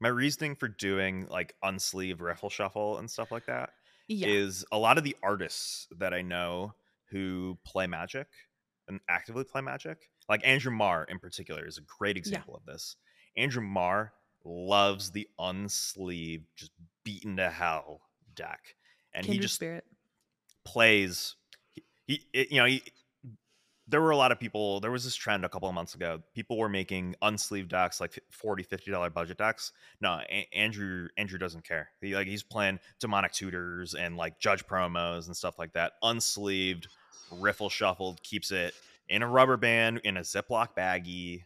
My 0.00 0.08
reasoning 0.08 0.56
for 0.56 0.68
doing 0.68 1.26
like 1.30 1.54
unsleeve 1.64 2.20
riffle 2.20 2.50
shuffle 2.50 2.98
and 2.98 3.10
stuff 3.10 3.30
like 3.30 3.46
that 3.46 3.70
Yeah. 4.08 4.28
is 4.28 4.64
a 4.72 4.78
lot 4.78 4.98
of 4.98 5.04
the 5.04 5.16
artists 5.22 5.86
that 5.98 6.12
I 6.12 6.22
know 6.22 6.74
who 7.10 7.56
play 7.64 7.86
Magic 7.86 8.26
and 8.88 8.98
actively 9.08 9.44
play 9.44 9.60
Magic, 9.60 10.10
like 10.28 10.44
Andrew 10.44 10.72
Marr 10.72 11.04
in 11.04 11.18
particular, 11.20 11.66
is 11.66 11.78
a 11.78 11.82
great 11.82 12.16
example 12.16 12.56
of 12.56 12.64
this. 12.66 12.96
Andrew 13.36 13.62
Marr 13.62 14.12
loves 14.44 15.10
the 15.10 15.28
unsleeved, 15.38 16.44
just 16.56 16.72
beaten 17.04 17.36
to 17.36 17.50
hell 17.50 18.00
deck, 18.34 18.74
and 19.14 19.24
Kindred 19.24 19.36
he 19.36 19.42
just 19.42 19.54
spirit. 19.54 19.84
plays. 20.64 21.36
He, 21.70 21.82
he 22.06 22.20
it- 22.32 22.50
you 22.50 22.58
know, 22.58 22.66
he, 22.66 22.82
there 23.88 24.00
were 24.00 24.10
a 24.12 24.16
lot 24.16 24.32
of 24.32 24.38
people. 24.38 24.80
There 24.80 24.90
was 24.92 25.04
this 25.04 25.16
trend 25.16 25.44
a 25.44 25.48
couple 25.48 25.68
of 25.68 25.74
months 25.74 25.94
ago. 25.94 26.20
People 26.34 26.56
were 26.56 26.68
making 26.68 27.16
unsleeved 27.22 27.68
decks, 27.68 28.00
like 28.00 28.18
40 28.30 28.62
50 28.62 28.90
dollar 28.90 29.10
budget 29.10 29.38
decks. 29.38 29.72
No, 30.00 30.20
A- 30.30 30.48
Andrew 30.54 31.08
Andrew 31.16 31.38
doesn't 31.38 31.64
care. 31.66 31.90
He 32.00 32.14
like 32.14 32.28
he's 32.28 32.42
playing 32.44 32.78
demonic 33.00 33.32
tutors 33.32 33.94
and 33.94 34.16
like 34.16 34.38
judge 34.38 34.66
promos 34.66 35.26
and 35.26 35.36
stuff 35.36 35.58
like 35.58 35.72
that. 35.74 35.92
Unsleeved, 36.02 36.86
riffle 37.32 37.68
shuffled, 37.68 38.22
keeps 38.22 38.50
it 38.52 38.72
in 39.08 39.22
a 39.22 39.26
rubber 39.28 39.56
band, 39.56 40.00
in 40.04 40.16
a 40.16 40.20
Ziploc 40.20 40.68
baggie, 40.76 41.42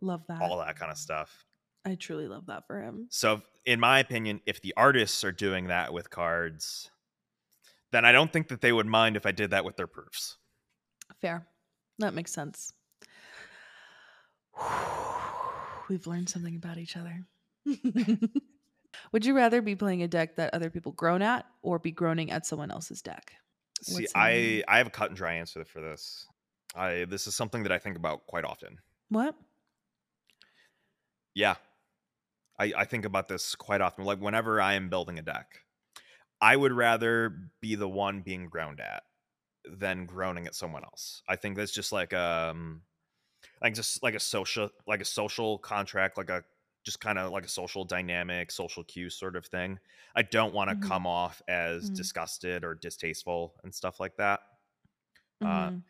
Love 0.00 0.22
that. 0.28 0.40
all 0.40 0.58
that 0.58 0.78
kind 0.78 0.92
of 0.92 0.96
stuff. 0.96 1.44
I 1.84 1.94
truly 1.94 2.28
love 2.28 2.46
that 2.46 2.66
for 2.66 2.80
him. 2.80 3.06
So, 3.10 3.42
in 3.64 3.80
my 3.80 3.98
opinion, 4.00 4.40
if 4.46 4.60
the 4.60 4.74
artists 4.76 5.24
are 5.24 5.32
doing 5.32 5.68
that 5.68 5.92
with 5.92 6.10
cards, 6.10 6.90
then 7.92 8.04
I 8.04 8.12
don't 8.12 8.32
think 8.32 8.48
that 8.48 8.60
they 8.60 8.72
would 8.72 8.86
mind 8.86 9.16
if 9.16 9.26
I 9.26 9.32
did 9.32 9.50
that 9.50 9.64
with 9.64 9.76
their 9.76 9.86
proofs. 9.86 10.36
Fair. 11.20 11.46
That 11.98 12.14
makes 12.14 12.32
sense. 12.32 12.72
We've 15.88 16.06
learned 16.06 16.28
something 16.28 16.54
about 16.56 16.78
each 16.78 16.96
other. 16.96 17.26
Would 19.12 19.24
you 19.24 19.34
rather 19.34 19.60
be 19.62 19.74
playing 19.74 20.02
a 20.02 20.08
deck 20.08 20.36
that 20.36 20.54
other 20.54 20.70
people 20.70 20.92
groan 20.92 21.22
at 21.22 21.46
or 21.62 21.78
be 21.78 21.90
groaning 21.90 22.30
at 22.30 22.46
someone 22.46 22.70
else's 22.70 23.02
deck? 23.02 23.32
See, 23.82 23.94
What's 23.94 24.12
the 24.12 24.18
I 24.18 24.32
name? 24.32 24.64
I 24.68 24.78
have 24.78 24.86
a 24.86 24.90
cut 24.90 25.08
and 25.08 25.16
dry 25.16 25.34
answer 25.34 25.64
for 25.64 25.80
this. 25.80 26.26
I 26.76 27.06
this 27.08 27.26
is 27.26 27.34
something 27.34 27.62
that 27.64 27.72
I 27.72 27.78
think 27.78 27.96
about 27.96 28.26
quite 28.26 28.44
often. 28.44 28.78
What? 29.08 29.34
Yeah, 31.34 31.56
I 32.60 32.72
I 32.78 32.86
think 32.86 33.06
about 33.06 33.28
this 33.28 33.56
quite 33.56 33.82
often. 33.82 34.04
Like 34.06 34.20
whenever 34.20 34.60
I 34.62 34.74
am 34.74 34.90
building 34.90 35.18
a 35.18 35.22
deck, 35.22 35.64
I 36.40 36.56
would 36.56 36.72
rather 36.72 37.52
be 37.60 37.74
the 37.76 37.88
one 37.88 38.22
being 38.22 38.48
groaned 38.48 38.80
at 38.80 39.04
than 39.64 40.06
groaning 40.06 40.46
at 40.46 40.54
someone 40.56 40.84
else. 40.84 41.22
I 41.28 41.36
think 41.36 41.56
that's 41.56 41.72
just 41.72 41.92
like 41.92 42.14
um 42.14 42.84
like 43.62 43.74
just 43.74 44.02
like 44.02 44.14
a 44.14 44.20
social 44.20 44.70
like 44.86 45.02
a 45.02 45.04
social 45.06 45.58
contract, 45.58 46.18
like 46.18 46.30
a 46.30 46.44
just 46.84 47.00
kind 47.00 47.18
of 47.18 47.32
like 47.32 47.46
a 47.46 47.48
social 47.48 47.84
dynamic, 47.84 48.50
social 48.52 48.84
cue 48.84 49.10
sort 49.10 49.36
of 49.36 49.46
thing. 49.46 49.78
I 50.16 50.22
don't 50.22 50.54
want 50.54 50.70
to 50.70 50.76
Mhm. 50.76 50.76
come 50.76 51.06
off 51.06 51.42
as 51.48 51.90
Mhm. 51.90 51.90
disgusted 51.90 52.64
or 52.64 52.74
distasteful 52.76 53.56
and 53.64 53.74
stuff 53.74 54.00
like 54.00 54.16
that. 54.18 54.40
Uh, 55.42 55.70
Mhm. 55.70 55.84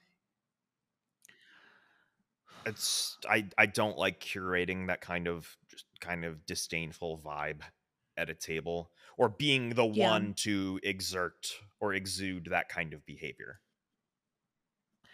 it's 2.67 3.19
I 3.29 3.49
I 3.57 3.67
don't 3.67 3.97
like 3.97 4.21
curating 4.21 4.89
that 4.89 5.01
kind 5.01 5.29
of 5.29 5.57
just 5.69 5.87
kind 6.01 6.25
of 6.25 6.45
disdainful 6.47 7.19
vibe 7.19 7.61
at 8.17 8.31
a 8.31 8.35
table 8.35 8.91
or 9.17 9.29
being 9.29 9.71
the 9.71 9.87
Yeah. 9.87 10.11
one 10.11 10.35
to 10.35 10.81
exert 10.83 11.53
or 11.81 11.95
exude 11.95 12.47
that 12.47 12.69
kind 12.69 12.93
of 12.93 13.05
behavior. 13.07 13.61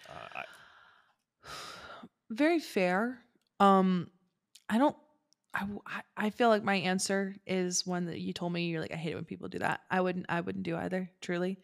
Uh, 0.08 0.28
I, 0.36 0.44
Very 2.30 2.58
fair. 2.58 3.18
Um, 3.60 4.10
I 4.68 4.78
don't. 4.78 4.96
I, 5.54 6.02
I- 6.16 6.30
feel 6.30 6.48
like 6.50 6.62
my 6.62 6.74
answer 6.74 7.34
is 7.46 7.86
one 7.86 8.06
that 8.06 8.18
you 8.20 8.32
told 8.34 8.52
me. 8.52 8.66
You're 8.66 8.80
like, 8.82 8.92
I 8.92 8.96
hate 8.96 9.12
it 9.12 9.14
when 9.14 9.24
people 9.24 9.48
do 9.48 9.60
that. 9.60 9.80
I 9.90 10.00
wouldn't. 10.00 10.26
I 10.28 10.40
wouldn't 10.40 10.64
do 10.64 10.76
either. 10.76 11.10
Truly, 11.20 11.58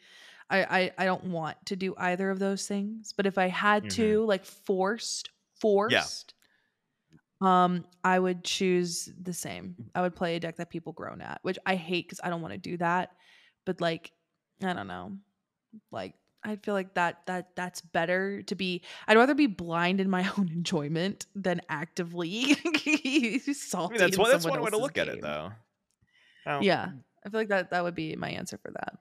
I 0.48 0.62
I, 0.64 0.92
I 0.98 1.04
don't 1.04 1.24
want 1.24 1.56
to 1.66 1.76
do 1.76 1.94
either 1.98 2.30
of 2.30 2.38
those 2.38 2.66
things. 2.66 3.12
But 3.12 3.26
if 3.26 3.36
I 3.38 3.48
had 3.48 3.84
Mhm. 3.84 3.90
to, 3.90 4.24
like 4.24 4.44
forced, 4.44 5.30
forced, 5.60 6.34
um, 7.42 7.84
I 8.04 8.18
would 8.18 8.44
choose 8.44 9.08
the 9.20 9.32
same. 9.32 9.74
I 9.94 10.02
would 10.02 10.14
play 10.14 10.36
a 10.36 10.40
deck 10.40 10.56
that 10.56 10.70
people 10.70 10.92
groan 10.92 11.20
at, 11.20 11.40
which 11.42 11.58
I 11.66 11.74
hate 11.74 12.06
because 12.06 12.20
I 12.22 12.30
don't 12.30 12.40
want 12.40 12.54
to 12.54 12.58
do 12.58 12.76
that. 12.78 13.10
But 13.66 13.80
like, 13.80 14.12
I 14.62 14.72
don't 14.72 14.86
know, 14.86 15.12
like. 15.90 16.14
I 16.44 16.56
feel 16.56 16.74
like 16.74 16.94
that 16.94 17.24
that 17.26 17.54
that's 17.54 17.80
better 17.80 18.42
to 18.42 18.56
be. 18.56 18.82
I'd 19.06 19.16
rather 19.16 19.32
be 19.32 19.46
blind 19.46 20.00
in 20.00 20.10
my 20.10 20.28
own 20.36 20.48
enjoyment 20.48 21.26
than 21.36 21.60
actively 21.68 22.56
I 22.66 23.40
salty. 23.52 23.92
mean 23.92 24.00
that's 24.00 24.18
one 24.18 24.30
that's 24.32 24.44
one 24.44 24.60
way 24.60 24.70
to 24.70 24.76
look 24.76 24.98
at 24.98 25.06
it 25.06 25.22
though. 25.22 25.52
Yeah, 26.60 26.90
I 27.24 27.30
feel 27.30 27.38
like 27.38 27.48
that 27.50 27.70
that 27.70 27.84
would 27.84 27.94
be 27.94 28.16
my 28.16 28.28
answer 28.30 28.58
for 28.58 28.72
that. 28.72 28.98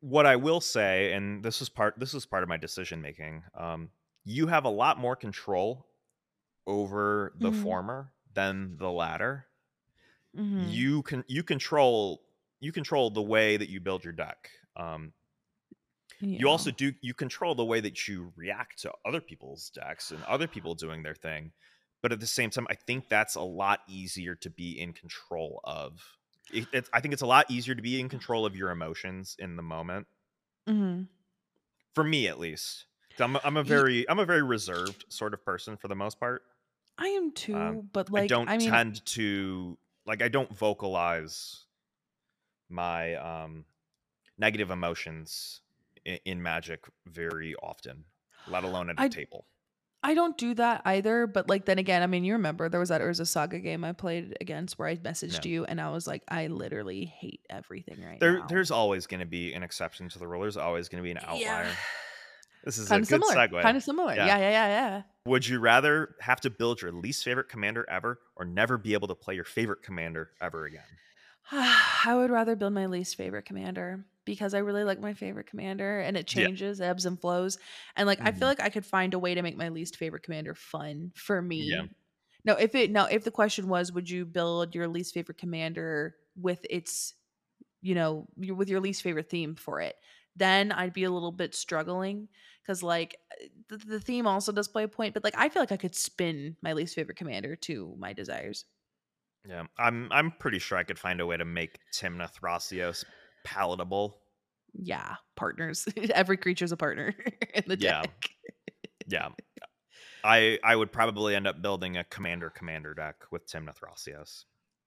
What 0.00 0.26
I 0.26 0.36
will 0.36 0.60
say, 0.60 1.14
and 1.14 1.42
this 1.42 1.62
is 1.62 1.70
part 1.70 1.94
this 1.98 2.12
is 2.12 2.26
part 2.26 2.42
of 2.42 2.50
my 2.50 2.58
decision 2.58 3.00
making. 3.00 3.44
Um, 3.58 3.88
you 4.26 4.46
have 4.48 4.66
a 4.66 4.70
lot 4.70 4.98
more 4.98 5.16
control 5.16 5.86
over 6.68 7.32
the 7.36 7.52
Mhm. 7.52 7.52
former 7.52 8.14
than 8.34 8.78
the 8.78 8.92
latter. 8.92 9.48
Mhm. 10.32 10.80
you 10.80 11.02
can 11.02 11.24
you 11.28 11.42
control 11.42 12.24
you 12.60 12.72
control 12.72 13.10
the 13.10 13.22
way 13.22 13.56
that 13.56 13.68
you 13.68 13.80
build 13.80 14.02
your 14.02 14.12
deck. 14.12 14.50
Um, 14.76 15.12
Yeah. 16.20 16.38
you 16.38 16.48
also 16.48 16.70
do 16.70 16.92
you 17.00 17.14
control 17.14 17.54
the 17.54 17.64
way 17.64 17.80
that 17.80 18.06
you 18.08 18.32
react 18.36 18.78
to 18.82 18.92
other 19.04 19.20
people's 19.20 19.70
decks 19.70 20.10
and 20.10 20.22
other 20.24 20.48
people 20.48 20.74
doing 20.74 21.02
their 21.02 21.14
thing 21.14 21.52
but 22.02 22.12
at 22.12 22.20
the 22.20 22.26
same 22.26 22.50
time 22.50 22.66
i 22.70 22.74
think 22.74 23.08
that's 23.08 23.34
a 23.34 23.40
lot 23.40 23.80
easier 23.88 24.34
to 24.34 24.50
be 24.50 24.78
in 24.78 24.92
control 24.92 25.60
of 25.64 26.16
it, 26.50 26.68
it's, 26.72 26.90
i 26.92 27.00
think 27.00 27.12
it's 27.12 27.22
a 27.22 27.26
lot 27.26 27.50
easier 27.50 27.74
to 27.74 27.82
be 27.82 28.00
in 28.00 28.08
control 28.08 28.46
of 28.46 28.56
your 28.56 28.70
emotions 28.70 29.36
in 29.38 29.56
the 29.56 29.62
moment 29.62 30.06
Mhm. 30.66 31.08
for 31.94 32.04
me 32.04 32.28
at 32.28 32.38
least 32.38 32.86
I'm, 33.18 33.36
I'm 33.42 33.56
a 33.56 33.64
very 33.64 34.08
i'm 34.08 34.18
a 34.18 34.24
very 34.24 34.42
reserved 34.42 35.04
sort 35.08 35.34
of 35.34 35.44
person 35.44 35.76
for 35.76 35.88
the 35.88 35.96
most 35.96 36.20
part 36.20 36.42
I 36.98 37.08
am 37.08 37.30
too, 37.32 37.84
but 37.92 38.10
like 38.10 38.22
Um, 38.22 38.24
i 38.24 38.26
don't 38.26 38.48
I 38.48 38.56
mean, 38.58 38.70
tend 38.70 39.04
to 39.06 39.78
like 40.06 40.20
i 40.22 40.28
don't 40.28 40.54
vocalize 40.56 41.64
my 42.68 43.14
um 43.14 43.64
negative 44.38 44.70
emotions 44.70 45.60
in, 46.04 46.18
in 46.24 46.42
magic 46.42 46.86
very 47.06 47.54
often 47.62 48.04
let 48.48 48.64
alone 48.68 48.90
at 48.90 48.98
a 48.98 49.02
I- 49.02 49.08
table 49.08 49.44
I 50.00 50.14
don't 50.14 50.38
do 50.38 50.54
that 50.54 50.82
either, 50.84 51.26
but 51.26 51.48
like 51.48 51.64
then 51.64 51.78
again, 51.80 52.04
I 52.04 52.06
mean, 52.06 52.22
you 52.22 52.34
remember 52.34 52.68
there 52.68 52.78
was 52.78 52.90
that 52.90 53.00
Urza 53.00 53.26
Saga 53.26 53.58
game 53.58 53.82
I 53.82 53.90
played 53.92 54.36
against 54.40 54.78
where 54.78 54.86
I 54.86 54.94
messaged 54.94 55.44
Yeah. 55.44 55.50
you 55.50 55.64
and 55.64 55.80
I 55.80 55.90
was 55.90 56.06
like, 56.06 56.22
I 56.28 56.46
literally 56.46 57.04
hate 57.04 57.40
everything 57.50 58.04
right 58.04 58.20
There, 58.20 58.38
now. 58.38 58.46
there's 58.46 58.70
always 58.70 59.08
going 59.08 59.18
to 59.18 59.26
be 59.26 59.52
an 59.54 59.64
exception 59.64 60.08
to 60.10 60.20
the 60.20 60.26
rule. 60.28 60.42
There's 60.42 60.56
always 60.56 60.88
going 60.88 61.02
to 61.02 61.04
be 61.04 61.10
an 61.10 61.18
outlier. 61.18 61.66
This 62.64 62.78
is 62.78 62.88
kind 62.88 63.00
a 63.00 63.02
of 63.02 63.08
good 63.08 63.24
similar. 63.24 63.48
segue. 63.48 63.60
Kind 63.60 63.76
of 63.76 63.82
similar. 63.82 64.14
Yeah. 64.14 64.26
Yeah. 64.26 64.38
yeah, 64.38 64.50
yeah, 64.50 64.68
yeah, 64.68 65.02
Would 65.28 65.46
you 65.46 65.60
rather 65.60 66.16
have 66.20 66.40
to 66.40 66.50
build 66.50 66.82
your 66.82 66.90
least 66.92 67.22
favorite 67.24 67.48
commander 67.48 67.88
ever, 67.88 68.20
or 68.36 68.44
never 68.44 68.78
be 68.78 68.94
able 68.94 69.08
to 69.08 69.14
play 69.14 69.34
your 69.34 69.44
favorite 69.44 69.82
commander 69.82 70.32
ever 70.40 70.64
again? 70.64 70.98
I 71.50 72.12
would 72.14 72.30
rather 72.30 72.56
build 72.56 72.72
my 72.74 72.86
least 72.86 73.16
favorite 73.16 73.44
commander 73.44 74.06
because 74.24 74.52
I 74.54 74.58
really 74.58 74.84
like 74.84 75.00
my 75.00 75.14
favorite 75.14 75.46
commander 75.46 76.00
and 76.00 76.16
it 76.16 76.26
Yeah. 76.32 76.46
changes, 76.46 76.80
ebbs 76.80 77.06
and 77.06 77.20
flows. 77.20 77.58
And 77.96 78.06
like 78.06 78.20
I 78.24 78.32
Mhm. 78.32 78.32
feel 78.32 78.48
like 78.48 78.60
I 78.60 78.68
could 78.68 78.84
find 78.86 79.14
a 79.14 79.18
way 79.18 79.34
to 79.34 79.42
make 79.42 79.56
my 79.56 79.70
least 79.70 79.96
favorite 79.96 80.22
commander 80.22 80.54
fun 80.54 81.12
for 81.16 81.40
me. 81.40 81.68
Yeah. 81.68 81.88
No, 82.44 82.54
if 82.54 82.74
it 82.74 82.90
no, 82.90 83.06
if 83.06 83.24
the 83.24 83.30
question 83.30 83.68
was 83.68 83.92
would 83.92 84.10
you 84.10 84.26
build 84.26 84.74
your 84.74 84.88
least 84.88 85.14
favorite 85.14 85.38
commander 85.38 86.16
with 86.36 86.66
its 86.70 87.14
you 87.82 87.94
know, 87.94 88.28
with 88.36 88.68
your 88.68 88.80
least 88.80 89.02
favorite 89.02 89.30
theme 89.30 89.54
for 89.56 89.80
it, 89.80 89.96
then 90.38 90.72
I'd 90.72 90.92
be 90.92 91.04
a 91.04 91.10
little 91.10 91.32
bit 91.32 91.54
struggling 91.54 92.28
cuz 92.66 92.82
like 92.82 93.16
the, 93.68 93.78
the 93.78 94.00
theme 94.00 94.26
also 94.26 94.52
does 94.52 94.68
play 94.68 94.84
a 94.84 94.88
point, 94.88 95.14
but 95.14 95.24
like 95.24 95.34
I 95.36 95.48
feel 95.48 95.62
like 95.62 95.72
I 95.72 95.76
could 95.76 95.94
spin 95.96 96.56
my 96.62 96.72
least 96.72 96.94
favorite 96.94 97.16
commander 97.18 97.56
to 97.56 97.94
my 97.98 98.12
desires. 98.12 98.64
Yeah, 99.46 99.66
I'm. 99.78 100.10
I'm 100.12 100.32
pretty 100.32 100.58
sure 100.58 100.78
I 100.78 100.84
could 100.84 100.98
find 100.98 101.20
a 101.20 101.26
way 101.26 101.36
to 101.36 101.44
make 101.44 101.80
Tymna 101.92 102.30
Thrasios 102.32 103.04
palatable. 103.44 104.22
yeah, 104.74 105.16
partners. 105.36 105.86
Every 106.14 106.36
creature's 106.36 106.72
a 106.72 106.76
partner 106.76 107.14
in 107.54 107.64
the 107.66 107.76
Yeah. 107.76 108.02
deck. 108.02 108.30
Yeah, 109.06 109.30
I 110.24 110.58
I 110.62 110.76
would 110.76 110.92
probably 110.92 111.34
end 111.34 111.46
up 111.48 111.62
building 111.62 111.96
a 111.96 112.04
commander 112.04 112.50
commander 112.50 112.94
deck 112.94 113.24
with 113.32 113.46
Tymna 113.46 113.74
Thrasios. 113.76 114.44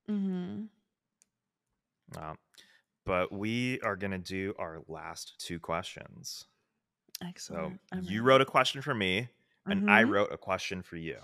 Mm-hmm. 0.10 0.66
Uh, 2.18 2.36
but 3.06 3.32
we 3.32 3.80
are 3.82 3.96
gonna 3.96 4.18
do 4.20 4.54
our 4.60 4.80
last 4.88 5.34
two 5.40 5.60
questions. 5.60 6.46
So 7.22 7.28
Excellent. 7.28 7.80
you 8.02 8.24
wrote 8.24 8.42
a 8.42 8.46
question 8.46 8.82
for 8.82 8.96
me, 8.96 9.30
and 9.68 9.90
I 9.92 10.04
wrote 10.04 10.32
a 10.34 10.38
question 10.38 10.82
for 10.82 10.96
you. 10.98 11.18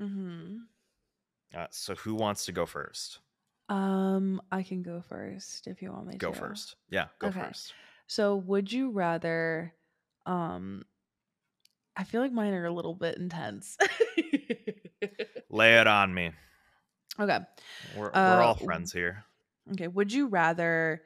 Mm-hmm. 0.00 0.56
Uh, 1.54 1.66
so 1.70 1.94
who 1.96 2.14
wants 2.14 2.46
to 2.46 2.52
go 2.52 2.64
first? 2.66 3.18
Um, 3.68 4.40
I 4.50 4.62
can 4.62 4.82
go 4.82 5.02
first 5.06 5.66
if 5.66 5.82
you 5.82 5.92
want 5.92 6.06
me 6.06 6.12
to. 6.12 6.18
Go 6.18 6.32
first. 6.32 6.76
Yeah, 6.88 7.06
go 7.18 7.28
Okay. 7.28 7.40
first. 7.40 7.74
So, 8.06 8.36
would 8.36 8.72
you 8.72 8.90
rather? 8.90 9.74
Um, 10.24 10.84
I 11.94 12.04
feel 12.04 12.22
like 12.22 12.32
mine 12.32 12.54
are 12.54 12.64
a 12.64 12.70
little 12.72 12.94
bit 12.94 13.18
intense. 13.18 13.76
Lay 15.50 15.78
it 15.80 15.86
on 15.86 16.14
me. 16.14 16.30
okay. 17.20 17.40
We're, 17.96 18.08
Uh, 18.14 18.36
we're 18.36 18.42
all 18.42 18.54
friends 18.54 18.92
here. 18.92 19.24
Okay. 19.72 19.88
Would 19.88 20.12
you 20.12 20.28
rather 20.28 21.02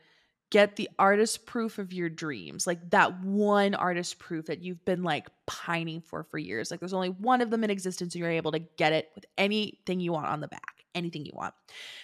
get 0.51 0.77
the 0.77 0.89
artist 0.99 1.47
proof 1.47 1.79
of 1.79 1.93
your 1.93 2.09
dreams? 2.09 2.67
Like 2.67 2.91
that 2.91 3.21
one 3.23 3.75
artist 3.75 4.19
proof 4.19 4.47
that 4.47 4.63
you've 4.63 4.85
been 4.85 5.03
like 5.03 5.29
pining 5.47 6.01
for 6.01 6.25
for 6.25 6.39
years. 6.39 6.71
Like 6.71 6.81
there's 6.81 6.93
only 6.93 7.11
one 7.11 7.41
of 7.41 7.51
them 7.51 7.65
in 7.65 7.71
existence 7.71 8.15
and 8.15 8.21
you're 8.21 8.31
able 8.31 8.53
to 8.53 8.59
get 8.59 8.93
it 8.93 9.11
with 9.15 9.25
anything 9.39 10.01
you 10.01 10.13
want 10.13 10.27
on 10.27 10.41
the 10.41 10.49
back, 10.49 10.85
anything 10.95 11.25
you 11.25 11.33
want. 11.35 11.55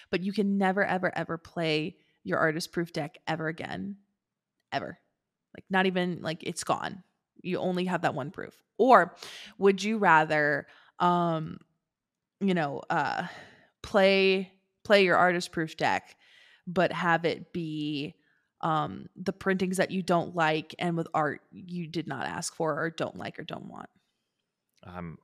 But 0.09 0.21
you 0.23 0.33
can 0.33 0.57
never, 0.57 0.83
ever, 0.83 1.15
ever 1.15 1.37
play 1.37 1.97
your 2.23 2.39
artist 2.39 2.71
proof 2.71 2.91
deck 2.91 3.17
ever 3.27 3.47
again. 3.47 3.97
Ever. 4.71 4.99
Like 5.55 5.65
not 5.69 5.85
even 5.85 6.19
like 6.21 6.43
it's 6.43 6.63
gone. 6.63 7.03
You 7.41 7.59
only 7.59 7.85
have 7.85 8.01
that 8.01 8.15
one 8.15 8.31
proof. 8.31 8.53
Or 8.77 9.15
would 9.57 9.83
you 9.83 9.97
rather 9.97 10.67
um 10.99 11.59
you 12.41 12.53
know 12.53 12.81
uh 12.89 13.25
play 13.81 14.51
play 14.83 15.03
your 15.05 15.17
artist 15.17 15.51
proof 15.51 15.77
deck 15.77 16.15
but 16.71 16.91
have 16.91 17.25
it 17.25 17.51
be 17.53 18.13
um 18.61 19.07
the 19.15 19.33
printings 19.33 19.77
that 19.77 19.89
you 19.91 20.01
don't 20.03 20.35
like 20.35 20.75
and 20.79 20.95
with 20.97 21.07
art 21.13 21.41
you 21.51 21.87
did 21.87 22.07
not 22.07 22.25
ask 22.27 22.53
for 22.55 22.77
or 22.79 22.89
don't 22.89 23.17
like 23.17 23.39
or 23.39 23.43
don't 23.43 23.65
want 23.65 23.89
I'm 24.83 25.17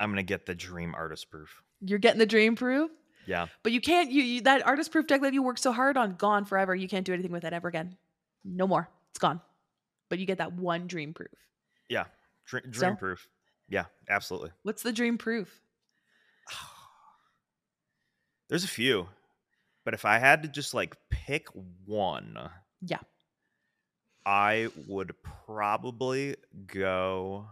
I'm 0.00 0.10
gonna 0.10 0.22
get 0.22 0.46
the 0.46 0.54
dream 0.54 0.94
artist 0.96 1.28
proof. 1.30 1.62
you're 1.80 1.98
getting 1.98 2.18
the 2.20 2.26
dream 2.26 2.54
proof 2.56 2.90
Yeah. 3.26 3.46
but 3.64 3.72
you 3.72 3.80
can't 3.80 4.10
you, 4.12 4.22
you 4.22 4.40
that 4.42 4.64
artist 4.66 4.92
proof 4.92 5.06
deck 5.08 5.20
that 5.22 5.34
you 5.34 5.42
worked 5.42 5.58
so 5.60 5.72
hard 5.72 5.96
on 5.96 6.14
gone 6.14 6.44
forever 6.44 6.74
you 6.74 6.88
can't 6.88 7.04
do 7.04 7.12
anything 7.12 7.32
with 7.32 7.44
it 7.44 7.52
ever 7.52 7.66
again 7.68 7.96
no 8.44 8.66
more 8.68 8.88
it's 9.10 9.18
gone 9.18 9.40
but 10.08 10.18
you 10.20 10.26
get 10.26 10.38
that 10.38 10.52
one 10.54 10.86
dream 10.86 11.12
proof 11.12 11.28
Yeah. 11.88 12.04
Dream, 12.46 12.62
dream 12.70 12.92
So? 12.92 12.96
proof. 12.96 13.28
Yeah, 13.68 13.84
absolutely. 14.08 14.50
what's 14.62 14.82
the 14.82 14.92
dream 14.92 15.18
proof 15.18 15.60
There's 18.48 18.64
a 18.64 18.68
few. 18.68 19.08
But 19.88 19.94
if 19.94 20.04
I 20.04 20.18
had 20.18 20.42
to 20.42 20.50
just 20.50 20.74
like 20.74 20.94
pick 21.08 21.48
one, 21.86 22.38
yeah 22.82 22.98
I 24.26 24.68
would 24.86 25.14
probably 25.46 26.36
go 26.66 27.48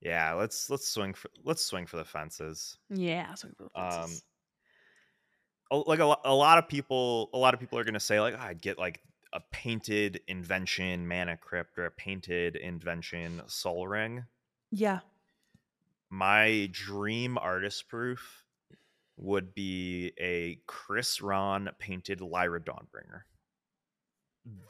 Yeah, 0.00 0.32
let's 0.32 0.68
let's 0.68 0.88
swing 0.88 1.14
for 1.14 1.30
let's 1.44 1.64
swing 1.64 1.86
for 1.86 1.96
the 1.96 2.04
fences. 2.04 2.76
yeah 2.90 3.34
so 3.34 3.46
we 3.46 3.54
both 3.56 3.70
Um, 3.76 4.00
fences. 4.00 4.24
a- 5.70 5.76
like 5.76 6.00
a, 6.00 6.16
a 6.24 6.34
lot 6.34 6.58
of 6.58 6.66
people 6.66 7.30
a 7.32 7.38
lot 7.38 7.54
of 7.54 7.60
people 7.60 7.78
are 7.78 7.84
going 7.84 7.94
to 7.94 8.00
say 8.00 8.20
like 8.20 8.34
"Oh, 8.34 8.40
i'd 8.42 8.60
get 8.60 8.76
like 8.76 9.00
a 9.32 9.40
painted 9.52 10.20
invention 10.26 11.06
mana 11.06 11.36
crypt 11.36 11.78
or 11.78 11.84
a 11.86 11.90
painted 11.92 12.56
invention 12.56 13.42
soul 13.46 13.86
ring 13.86 14.24
yeah 14.72 14.98
my 16.10 16.68
dream 16.72 17.38
artist 17.38 17.88
proof 17.88 18.41
would 19.22 19.54
be 19.54 20.12
a 20.18 20.58
Chris 20.66 21.20
Rahn 21.20 21.70
painted 21.78 22.20
lyra 22.20 22.60
dawnbringer 22.60 23.22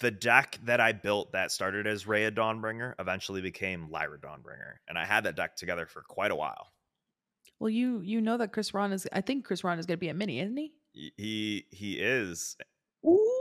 the 0.00 0.11
deck 0.11 0.59
that 0.64 0.80
i 0.80 0.92
built 0.92 1.32
that 1.32 1.50
started 1.50 1.86
as 1.86 2.05
Reya 2.05 2.30
dawnbringer 2.30 2.92
eventually 2.98 3.40
became 3.40 3.90
lyra 3.90 4.18
dawnbringer 4.18 4.74
and 4.86 4.98
i 4.98 5.07
had 5.07 5.24
that 5.24 5.34
deck 5.34 5.57
together 5.57 5.86
for 5.86 6.03
quite 6.03 6.30
a 6.30 6.36
while 6.36 6.72
well 7.59 7.70
you 7.70 8.00
you 8.00 8.20
know 8.20 8.36
that 8.36 8.53
Chris 8.53 8.74
Rahn 8.74 8.92
is 8.92 9.09
i 9.14 9.22
think 9.22 9.46
Chris 9.46 9.64
Rahn 9.64 9.78
is 9.78 9.86
going 9.86 9.96
to 9.96 10.00
be 10.00 10.11
a 10.11 10.14
mini 10.14 10.40
isn't 10.40 10.57
he 10.59 10.72
he 11.16 11.66
he, 11.70 11.94
is 11.94 12.55
Ooh. 13.07 13.32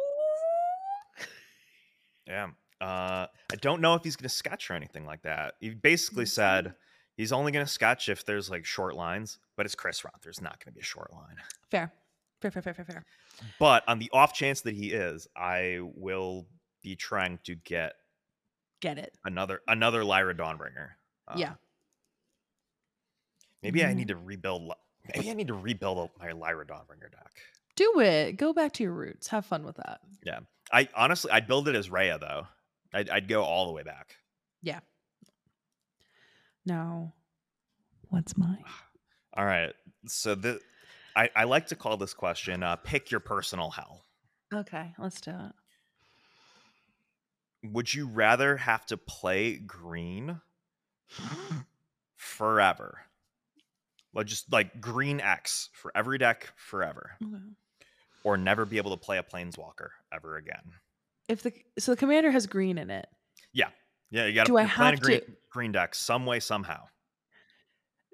Yeah. 2.32 2.48
Uh, 2.80 3.28
I 3.52 3.56
don't 3.60 3.82
know 3.82 3.94
if 3.96 4.04
he's 4.04 4.16
going 4.16 4.30
to 4.30 4.36
sketch 4.36 4.72
or 4.72 4.74
anything 4.74 5.06
like 5.06 5.22
that. 5.24 5.56
He 5.60 5.70
basically 5.72 6.26
said 6.26 6.74
he's 7.22 7.32
only 7.32 7.52
going 7.52 7.64
to 7.64 7.72
sketch 7.72 8.10
if 8.10 8.26
there's 8.26 8.50
like 8.50 8.66
short 8.66 8.96
lines, 8.96 9.38
but 9.56 9.66
it's 9.68 9.76
Chris 9.76 10.04
Roth. 10.04 10.22
There's 10.24 10.42
not 10.42 10.54
going 10.64 10.74
to 10.74 10.76
be 10.76 10.82
a 10.82 10.84
short 10.84 11.14
line. 11.14 11.36
fair 11.70 11.94
fair 12.42 12.50
fair 12.50 12.62
fair 12.64 12.74
fair 12.74 12.86
fair 12.86 13.06
But 13.60 13.84
on 13.88 14.00
the 14.00 14.10
off 14.12 14.34
chance 14.34 14.62
that 14.62 14.74
he 14.74 14.92
is, 14.92 15.28
I 15.36 15.80
will 15.82 16.48
be 16.82 16.96
trying 16.96 17.38
to 17.44 17.54
get 17.56 17.94
get 18.80 18.98
it 18.98 19.16
another 19.24 19.62
another 19.68 20.04
Lyra 20.04 20.34
Dawnbringer. 20.34 20.90
Um, 21.28 21.38
Yeah. 21.38 21.54
Maybe 23.62 23.86
I 23.86 23.90
Mhm. 23.90 23.96
need 23.98 24.08
to 24.08 24.16
rebuild. 24.16 24.74
Maybe 25.16 25.30
I 25.30 25.34
need 25.34 25.48
to 25.48 25.54
rebuild 25.54 26.10
my 26.18 26.32
Lyra 26.32 26.66
Dawnbringer 26.66 27.12
deck. 27.12 27.32
do 27.76 28.00
it 28.00 28.34
go 28.34 28.52
back 28.54 28.74
to 28.74 28.84
your 28.84 28.92
roots 28.94 29.28
have 29.28 29.46
fun 29.46 29.64
with 29.64 29.76
that 29.78 30.02
Yeah. 30.24 30.40
I 30.74 30.90
honestly, 30.96 31.32
I'd 31.32 31.48
build 31.48 31.68
it 31.68 31.76
as 31.76 31.90
Reya 31.90 32.20
though. 32.20 32.48
I'd, 32.94 33.10
I'd 33.10 33.28
go 33.28 33.44
all 33.44 33.68
the 33.68 33.72
way 33.72 33.84
back. 33.84 34.18
Now 36.66 37.14
what's 38.10 38.38
mine 38.38 38.64
All 39.34 39.46
right. 39.46 39.72
So 40.08 40.36
the 40.36 40.60
I, 41.16 41.30
I 41.36 41.44
like 41.46 41.68
to 41.68 41.76
call 41.76 41.96
this 41.96 42.14
question 42.14 42.64
uh, 42.64 42.76
pick 42.76 43.12
your 43.12 43.22
personal 43.22 43.70
hell. 43.70 44.02
okay 44.54 44.94
let's 45.00 45.22
do 45.22 45.32
it 45.32 45.54
Would 47.72 47.94
you 47.94 48.08
rather 48.08 48.58
have 48.58 48.86
to 48.88 48.98
play 48.98 49.56
green 49.56 50.42
forever? 52.16 53.02
Like 54.14 54.26
just 54.28 54.52
like 54.52 54.82
green 54.82 55.22
X 55.22 55.70
for 55.74 55.92
every 55.96 56.18
deck 56.18 56.52
forever. 56.58 57.12
Okay. 57.24 57.44
or 58.24 58.38
never 58.38 58.66
be 58.66 58.78
able 58.78 58.92
to 58.92 58.98
play 58.98 59.18
a 59.18 59.24
planeswalker 59.24 59.90
ever 60.14 60.36
again. 60.38 60.74
If 61.30 61.44
the 61.44 61.54
so 61.80 61.92
the 61.94 61.98
commander 61.98 62.32
has 62.32 62.46
green 62.48 62.78
in 62.78 62.90
it. 62.90 63.08
Yeah, 63.54 63.70
you 64.12 64.34
got 64.34 64.46
to 64.46 64.52
plan 64.54 64.94
a 64.94 64.98
green, 64.98 65.20
to- 65.22 65.26
green 65.50 65.72
deck 65.72 65.96
some 65.96 66.26
way 66.26 66.40
somehow. 66.40 66.84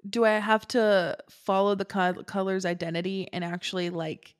Do 0.08 0.24
I 0.24 0.38
have 0.38 0.66
to 0.68 1.16
follow 1.28 1.74
the 1.74 1.84
co- 1.84 2.22
color's 2.24 2.64
identity 2.64 3.28
and 3.32 3.44
actually 3.44 3.90
like 3.90 4.34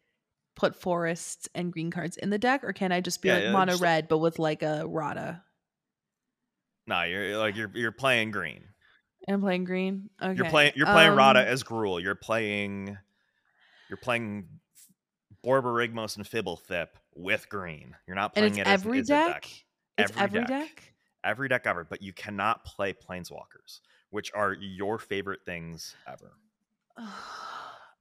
put 0.56 0.74
forests 0.76 1.48
and 1.54 1.72
green 1.72 1.90
cards 1.90 2.16
in 2.16 2.30
the 2.30 2.38
deck, 2.38 2.62
or 2.64 2.72
can 2.72 2.92
I 2.92 3.00
just 3.00 3.20
be 3.22 3.28
Yeah, 3.28 3.34
like 3.34 3.44
yeah, 3.44 3.52
mono 3.52 3.72
just- 3.72 3.82
red 3.82 4.08
but 4.08 4.18
with 4.18 4.38
like 4.38 4.62
a 4.62 4.84
Radha? 4.86 5.42
No, 6.86 7.02
you're 7.02 7.36
like 7.36 7.54
you're 7.56 7.70
you're 7.74 7.92
playing 7.92 8.30
green. 8.30 8.64
And 9.26 9.34
I'm 9.34 9.40
playing 9.42 9.64
green. 9.64 10.08
Okay. 10.22 10.34
You're 10.36 10.48
playing 10.48 10.72
you're 10.74 10.86
playing 10.86 11.14
Radha 11.14 11.40
um, 11.40 11.46
as 11.46 11.62
Gruul. 11.62 12.00
You're 12.02 12.14
playing 12.14 12.96
you're 13.90 13.98
playing 13.98 14.48
Borborygmos 15.44 16.16
and 16.16 16.24
Fblthp 16.26 16.88
with 17.14 17.48
green. 17.48 17.94
You're 18.06 18.16
not 18.16 18.34
playing 18.34 18.50
it's 18.50 18.58
it 18.58 18.66
as, 18.66 18.80
every 18.80 19.00
as 19.00 19.08
deck. 19.08 19.26
a 19.28 19.32
deck. 19.32 19.48
It's 19.98 20.10
Every 20.12 20.22
every 20.22 20.40
deck. 20.40 20.48
deck. 20.48 20.87
Every 21.28 21.48
deck 21.48 21.66
ever, 21.66 21.84
but 21.84 22.00
you 22.02 22.12
cannot 22.14 22.64
play 22.64 22.94
planeswalkers, 22.94 23.80
which 24.08 24.32
are 24.34 24.54
your 24.54 24.98
favorite 24.98 25.40
things 25.44 25.94
ever. 26.08 26.32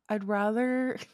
I'd 0.09 0.23
rather. 0.27 0.97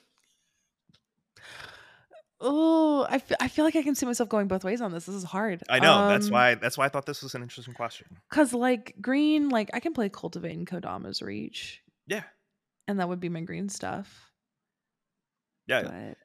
Oh, 2.45 3.07
I 3.09 3.19
feel, 3.19 3.37
I 3.39 3.47
feel 3.47 3.63
like 3.63 3.77
I 3.77 3.83
can 3.83 3.95
see 3.95 4.05
myself 4.05 4.27
going 4.27 4.49
both 4.49 4.65
ways 4.65 4.81
on 4.81 4.91
this. 4.91 5.05
This 5.05 5.15
is 5.15 5.23
hard. 5.23 5.63
I 5.69 5.79
know. 5.79 6.09
that's 6.09 6.25
Um, 6.25 6.33
why 6.33 6.55
that's 6.55 6.77
why 6.77 6.83
I 6.85 6.89
thought 6.89 7.05
this 7.05 7.23
was 7.23 7.35
an 7.35 7.41
interesting 7.41 7.73
question. 7.73 8.07
Cause 8.31 8.53
like 8.53 8.95
green, 8.99 9.47
like 9.47 9.69
I 9.73 9.79
can 9.79 9.93
play 9.93 10.09
Cultivate 10.09 10.51
and 10.51 10.67
Kodama's 10.67 11.21
Reach, 11.21 11.81
Yeah. 12.05 12.23
and 12.85 12.99
that 12.99 13.07
would 13.07 13.21
be 13.21 13.29
my 13.29 13.39
green 13.41 13.69
stuff. 13.69 14.29
Yeah. 15.67 15.83
But 15.83 16.17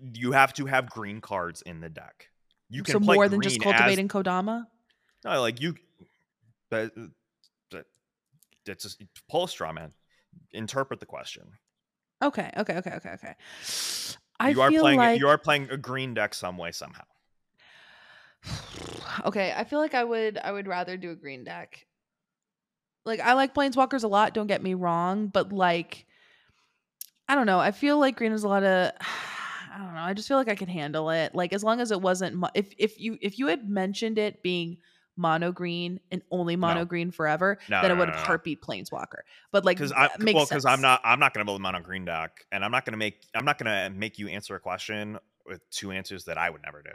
You 0.00 0.30
have 0.32 0.52
to 0.54 0.66
have 0.66 0.88
green 0.88 1.20
cards 1.20 1.62
in 1.62 1.80
the 1.80 1.88
deck. 1.88 2.28
You 2.68 2.82
can 2.82 2.92
so 2.92 3.00
play 3.00 3.16
more 3.16 3.28
than 3.28 3.40
just 3.42 3.60
cultivating 3.60 4.06
as- 4.06 4.10
Kodama. 4.10 4.66
No, 5.24 5.40
like 5.40 5.60
you, 5.60 5.74
but 6.70 6.92
uh, 6.96 7.06
that 7.70 7.86
that's 8.64 8.82
just 8.82 9.02
pull 9.28 9.44
a 9.44 9.48
straw 9.48 9.72
man. 9.72 9.92
Interpret 10.52 11.00
the 11.00 11.06
question. 11.06 11.52
Okay, 12.22 12.50
okay, 12.56 12.76
okay, 12.76 12.92
okay, 12.92 13.10
okay. 13.10 13.34
I 14.38 14.50
you 14.50 14.60
are 14.60 14.70
playing. 14.70 14.98
like 14.98 15.18
You 15.18 15.28
are 15.28 15.38
playing 15.38 15.70
a 15.70 15.76
green 15.76 16.14
deck 16.14 16.34
some 16.34 16.56
way 16.56 16.72
somehow. 16.72 17.04
okay. 19.24 19.52
I 19.56 19.64
feel 19.64 19.80
like 19.80 19.94
I 19.94 20.04
would 20.04 20.38
I 20.38 20.52
would 20.52 20.66
rather 20.66 20.96
do 20.96 21.10
a 21.10 21.16
green 21.16 21.44
deck. 21.44 21.86
Like 23.04 23.20
I 23.20 23.34
like 23.34 23.54
planeswalkers 23.54 24.04
a 24.04 24.08
lot. 24.08 24.34
Don't 24.34 24.46
get 24.46 24.62
me 24.62 24.74
wrong, 24.74 25.28
but 25.28 25.52
like 25.52 26.06
I 27.28 27.34
don't 27.34 27.46
know. 27.46 27.58
I 27.58 27.72
feel 27.72 27.98
like 27.98 28.16
green 28.16 28.32
is 28.32 28.44
a 28.44 28.48
lot 28.48 28.64
of. 28.64 28.92
I 29.76 29.80
don't 29.84 29.94
know. 29.94 30.00
I 30.00 30.14
just 30.14 30.26
feel 30.26 30.38
like 30.38 30.48
I 30.48 30.54
could 30.54 30.70
handle 30.70 31.10
it. 31.10 31.34
Like 31.34 31.52
as 31.52 31.62
long 31.62 31.80
as 31.80 31.90
it 31.90 32.00
wasn't 32.00 32.34
mo- 32.36 32.48
if 32.54 32.72
if 32.78 32.98
you 32.98 33.18
if 33.20 33.38
you 33.38 33.48
had 33.48 33.68
mentioned 33.68 34.16
it 34.18 34.42
being 34.42 34.78
mono 35.18 35.52
green 35.52 36.00
and 36.10 36.22
only 36.30 36.56
mono 36.56 36.80
No. 36.80 36.84
green 36.86 37.10
forever, 37.10 37.58
No, 37.68 37.82
then 37.82 37.90
no, 37.90 37.94
it 37.94 37.98
would 37.98 38.08
have 38.08 38.18
heartbeat 38.24 38.62
planeswalker. 38.62 39.20
But 39.52 39.66
like 39.66 39.76
Because 39.76 39.92
I 39.92 40.08
makes 40.18 40.34
well 40.34 40.46
because 40.46 40.64
I'm 40.64 40.80
not. 40.80 41.02
I'm 41.04 41.20
not 41.20 41.34
going 41.34 41.44
to 41.44 41.44
build 41.46 41.60
a 41.60 41.62
mono 41.62 41.80
green 41.80 42.06
deck, 42.06 42.46
and 42.50 42.64
I'm 42.64 42.70
not 42.70 42.86
going 42.86 42.92
to 42.92 42.96
make. 42.98 43.26
I'm 43.34 43.44
not 43.44 43.58
going 43.58 43.66
to 43.92 43.94
make 43.98 44.18
you 44.18 44.28
answer 44.28 44.54
a 44.54 44.60
question 44.60 45.18
with 45.44 45.60
two 45.70 45.90
answers 45.92 46.24
that 46.24 46.38
I 46.38 46.48
would 46.48 46.62
never 46.62 46.82
do. 46.82 46.90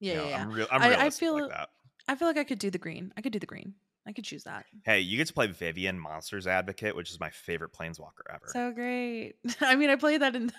Yeah, 0.00 0.12
You 0.12 0.18
know, 0.18 0.24
yeah, 0.24 0.30
yeah. 0.30 0.42
I'm, 0.42 0.50
real, 0.52 0.66
I'm 0.72 0.82
I- 0.82 1.04
I 1.06 1.10
feel- 1.10 1.40
like 1.40 1.50
that. 1.50 1.68
I 2.08 2.14
feel 2.16 2.26
like 2.26 2.38
I 2.38 2.44
could 2.44 2.58
do 2.58 2.70
the 2.70 2.78
green. 2.78 3.12
I 3.16 3.20
could 3.22 3.32
do 3.32 3.38
the 3.38 3.46
green. 3.46 3.74
I 4.06 4.12
could 4.12 4.24
choose 4.24 4.44
that. 4.44 4.64
Hey, 4.84 5.00
you 5.00 5.18
get 5.18 5.26
to 5.26 5.34
play 5.34 5.46
Vivien 5.46 5.98
Monsters 6.00 6.46
Advocate, 6.46 6.96
which 6.96 7.10
is 7.10 7.20
my 7.20 7.28
favorite 7.28 7.72
planeswalker 7.74 8.24
ever. 8.32 8.46
So 8.46 8.72
great. 8.72 9.34
I 9.60 9.76
mean, 9.76 9.90
I 9.90 9.96
played 9.96 10.22
that 10.22 10.34
in 10.34 10.50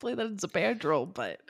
play 0.00 0.14
that 0.14 0.26
in 0.26 0.36
Zopandrel, 0.36 1.12
but 1.12 1.40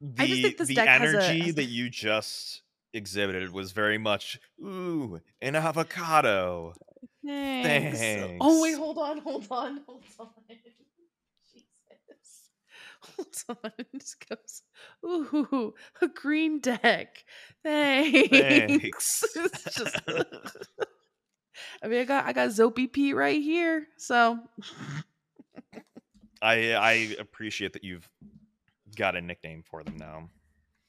the 0.00 0.22
I 0.22 0.26
just 0.26 0.42
think 0.42 0.56
this 0.58 0.68
the 0.68 0.74
deck 0.74 0.88
a- 0.88 0.90
energy 0.90 1.40
has 1.40 1.50
a- 1.50 1.54
that 1.54 1.64
you 1.64 1.88
just 1.90 2.62
exhibited 2.92 3.52
was 3.52 3.72
very 3.72 3.98
much 3.98 4.38
ooh 4.62 5.20
an 5.42 5.56
avocado. 5.56 6.74
thanks. 7.24 7.98
Oh 8.40 8.62
wait, 8.62 8.70
Thanks. 8.72 8.78
hold 8.78 8.98
on, 8.98 9.18
hold 9.18 9.46
on, 9.50 9.80
hold 9.86 10.04
on. 10.20 10.28
Jesus. 11.52 12.50
Hold 13.16 13.58
on. 13.64 13.72
It 13.78 13.86
just 14.00 14.28
goes, 14.28 14.62
ooh, 15.04 15.74
a 16.00 16.08
green 16.08 16.60
deck. 16.60 17.24
Thanks. 17.62 18.28
Thanks. 18.30 19.24
it's 19.36 19.74
just 19.74 19.96
I 21.82 21.88
mean 21.88 22.00
I 22.00 22.04
got 22.04 22.24
I 22.26 22.32
got 22.32 22.48
Zopi 22.50 22.90
Pete 22.92 23.14
right 23.16 23.40
here. 23.42 23.86
So 23.96 24.38
I 26.44 26.72
I 26.74 26.92
appreciate 27.18 27.72
that 27.72 27.82
you've 27.84 28.08
got 28.96 29.16
a 29.16 29.20
nickname 29.20 29.62
for 29.68 29.82
them 29.82 29.96
now. 29.96 30.28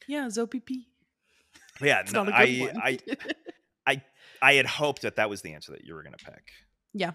yeah. 0.07 0.29
But 1.79 1.87
yeah, 1.87 1.99
It's 2.01 2.13
no, 2.13 2.23
not 2.23 2.41
a 2.41 2.45
good 2.45 2.69
I, 2.77 2.99
one. 2.99 3.17
I 3.87 4.01
I 4.41 4.53
had 4.53 4.65
hoped 4.65 5.01
that 5.03 5.15
that 5.15 5.29
was 5.29 5.41
the 5.41 5.53
answer 5.53 5.71
that 5.71 5.83
you 5.85 5.93
were 5.95 6.03
going 6.03 6.15
to 6.17 6.25
pick. 6.25 6.51
yeah. 6.93 7.11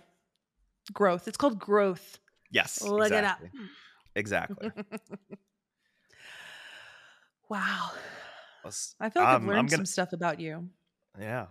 Growth. 0.93 1.29
It's 1.29 1.37
called 1.37 1.59
growth. 1.59 2.19
Yes, 2.51 2.83
Look 2.83 3.13
it 3.13 3.25
up. 3.25 3.39
exactly. 4.15 4.71
Exactly. 4.73 5.37
Wow. 7.49 7.91
I 8.65 9.11
feel 9.11 9.23
like 9.23 9.29
I've 9.35 9.43
um, 9.43 9.49
learned 9.49 9.71
gonna, 9.71 9.79
some 9.79 9.87
stuff 9.87 10.13
about 10.13 10.39
you. 10.41 10.69
yeah. 11.19 11.47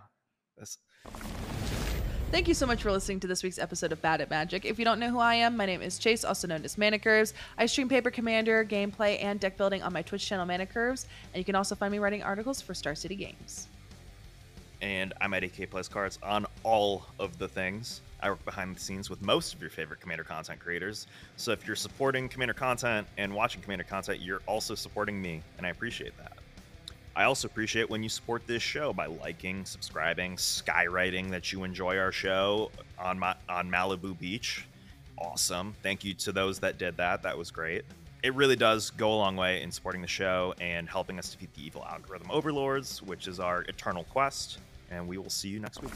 That's- 0.56 0.78
Thank 2.30 2.46
you 2.46 2.54
so 2.54 2.64
much 2.64 2.80
for 2.80 2.92
listening 2.92 3.18
to 3.20 3.26
this 3.26 3.42
week's 3.42 3.58
episode 3.58 3.90
of 3.90 4.00
Bad 4.00 4.20
at 4.20 4.30
Magic. 4.30 4.64
If 4.64 4.78
you 4.78 4.84
don't 4.84 5.00
know 5.00 5.10
who 5.10 5.18
I 5.18 5.34
am, 5.34 5.56
my 5.56 5.66
name 5.66 5.82
is 5.82 5.98
Chase, 5.98 6.24
also 6.24 6.46
known 6.46 6.64
as 6.64 6.76
Manicurves. 6.76 7.32
I 7.58 7.66
stream 7.66 7.88
Paper 7.88 8.10
Commander, 8.10 8.64
gameplay, 8.64 9.20
and 9.22 9.40
deck 9.40 9.56
building 9.56 9.82
on 9.82 9.92
my 9.92 10.02
Twitch 10.02 10.24
channel 10.24 10.46
Manicurves, 10.46 11.06
and 11.34 11.40
you 11.40 11.44
can 11.44 11.56
also 11.56 11.74
find 11.74 11.90
me 11.90 11.98
writing 11.98 12.22
articles 12.22 12.62
for 12.62 12.72
Star 12.72 12.94
City 12.94 13.16
Games. 13.16 13.66
and 14.80 15.12
I'm 15.20 15.34
at 15.34 15.44
EK 15.44 15.66
Plus 15.66 15.88
Cards 15.88 16.18
on 16.22 16.46
all 16.62 17.04
of 17.18 17.36
the 17.38 17.48
things. 17.48 18.00
I 18.22 18.30
work 18.30 18.42
behind 18.44 18.76
the 18.76 18.80
scenes 18.80 19.10
with 19.10 19.20
most 19.20 19.52
of 19.52 19.60
your 19.60 19.68
favorite 19.70 20.00
Commander 20.00 20.24
content 20.24 20.60
creators. 20.60 21.06
So 21.36 21.50
if 21.52 21.66
you're 21.66 21.76
supporting 21.76 22.28
Commander 22.28 22.54
content 22.54 23.06
and 23.18 23.34
watching 23.34 23.60
Commander 23.60 23.84
content, 23.84 24.20
you're 24.20 24.40
also 24.46 24.74
supporting 24.74 25.20
me, 25.20 25.42
and 25.58 25.66
I 25.66 25.70
appreciate 25.70 26.16
that. 26.18 26.39
I 27.16 27.24
also 27.24 27.48
appreciate 27.48 27.90
when 27.90 28.02
you 28.02 28.08
support 28.08 28.46
this 28.46 28.62
show 28.62 28.92
by 28.92 29.06
liking, 29.06 29.64
subscribing, 29.64 30.36
skywriting 30.36 31.30
that 31.30 31.52
you 31.52 31.64
enjoy 31.64 31.98
our 31.98 32.12
show 32.12 32.70
on 32.98 33.18
my, 33.18 33.34
on 33.48 33.70
Malibu 33.70 34.18
Beach. 34.18 34.64
Awesome. 35.18 35.74
Thank 35.82 36.04
you 36.04 36.14
to 36.14 36.32
those 36.32 36.60
that 36.60 36.78
did 36.78 36.96
that. 36.96 37.22
That 37.22 37.36
was 37.36 37.50
great. 37.50 37.84
It 38.22 38.34
really 38.34 38.56
does 38.56 38.90
go 38.90 39.12
a 39.12 39.16
long 39.16 39.36
way 39.36 39.62
in 39.62 39.72
supporting 39.72 40.02
the 40.02 40.08
show 40.08 40.54
and 40.60 40.88
helping 40.88 41.18
us 41.18 41.30
defeat 41.30 41.52
the 41.54 41.64
evil 41.64 41.84
algorithm 41.84 42.30
overlords, 42.30 43.02
which 43.02 43.26
is 43.26 43.40
our 43.40 43.62
eternal 43.62 44.04
quest. 44.04 44.58
And 44.90 45.08
we 45.08 45.18
will 45.18 45.30
see 45.30 45.48
you 45.48 45.58
next 45.58 45.82
week. 45.82 45.92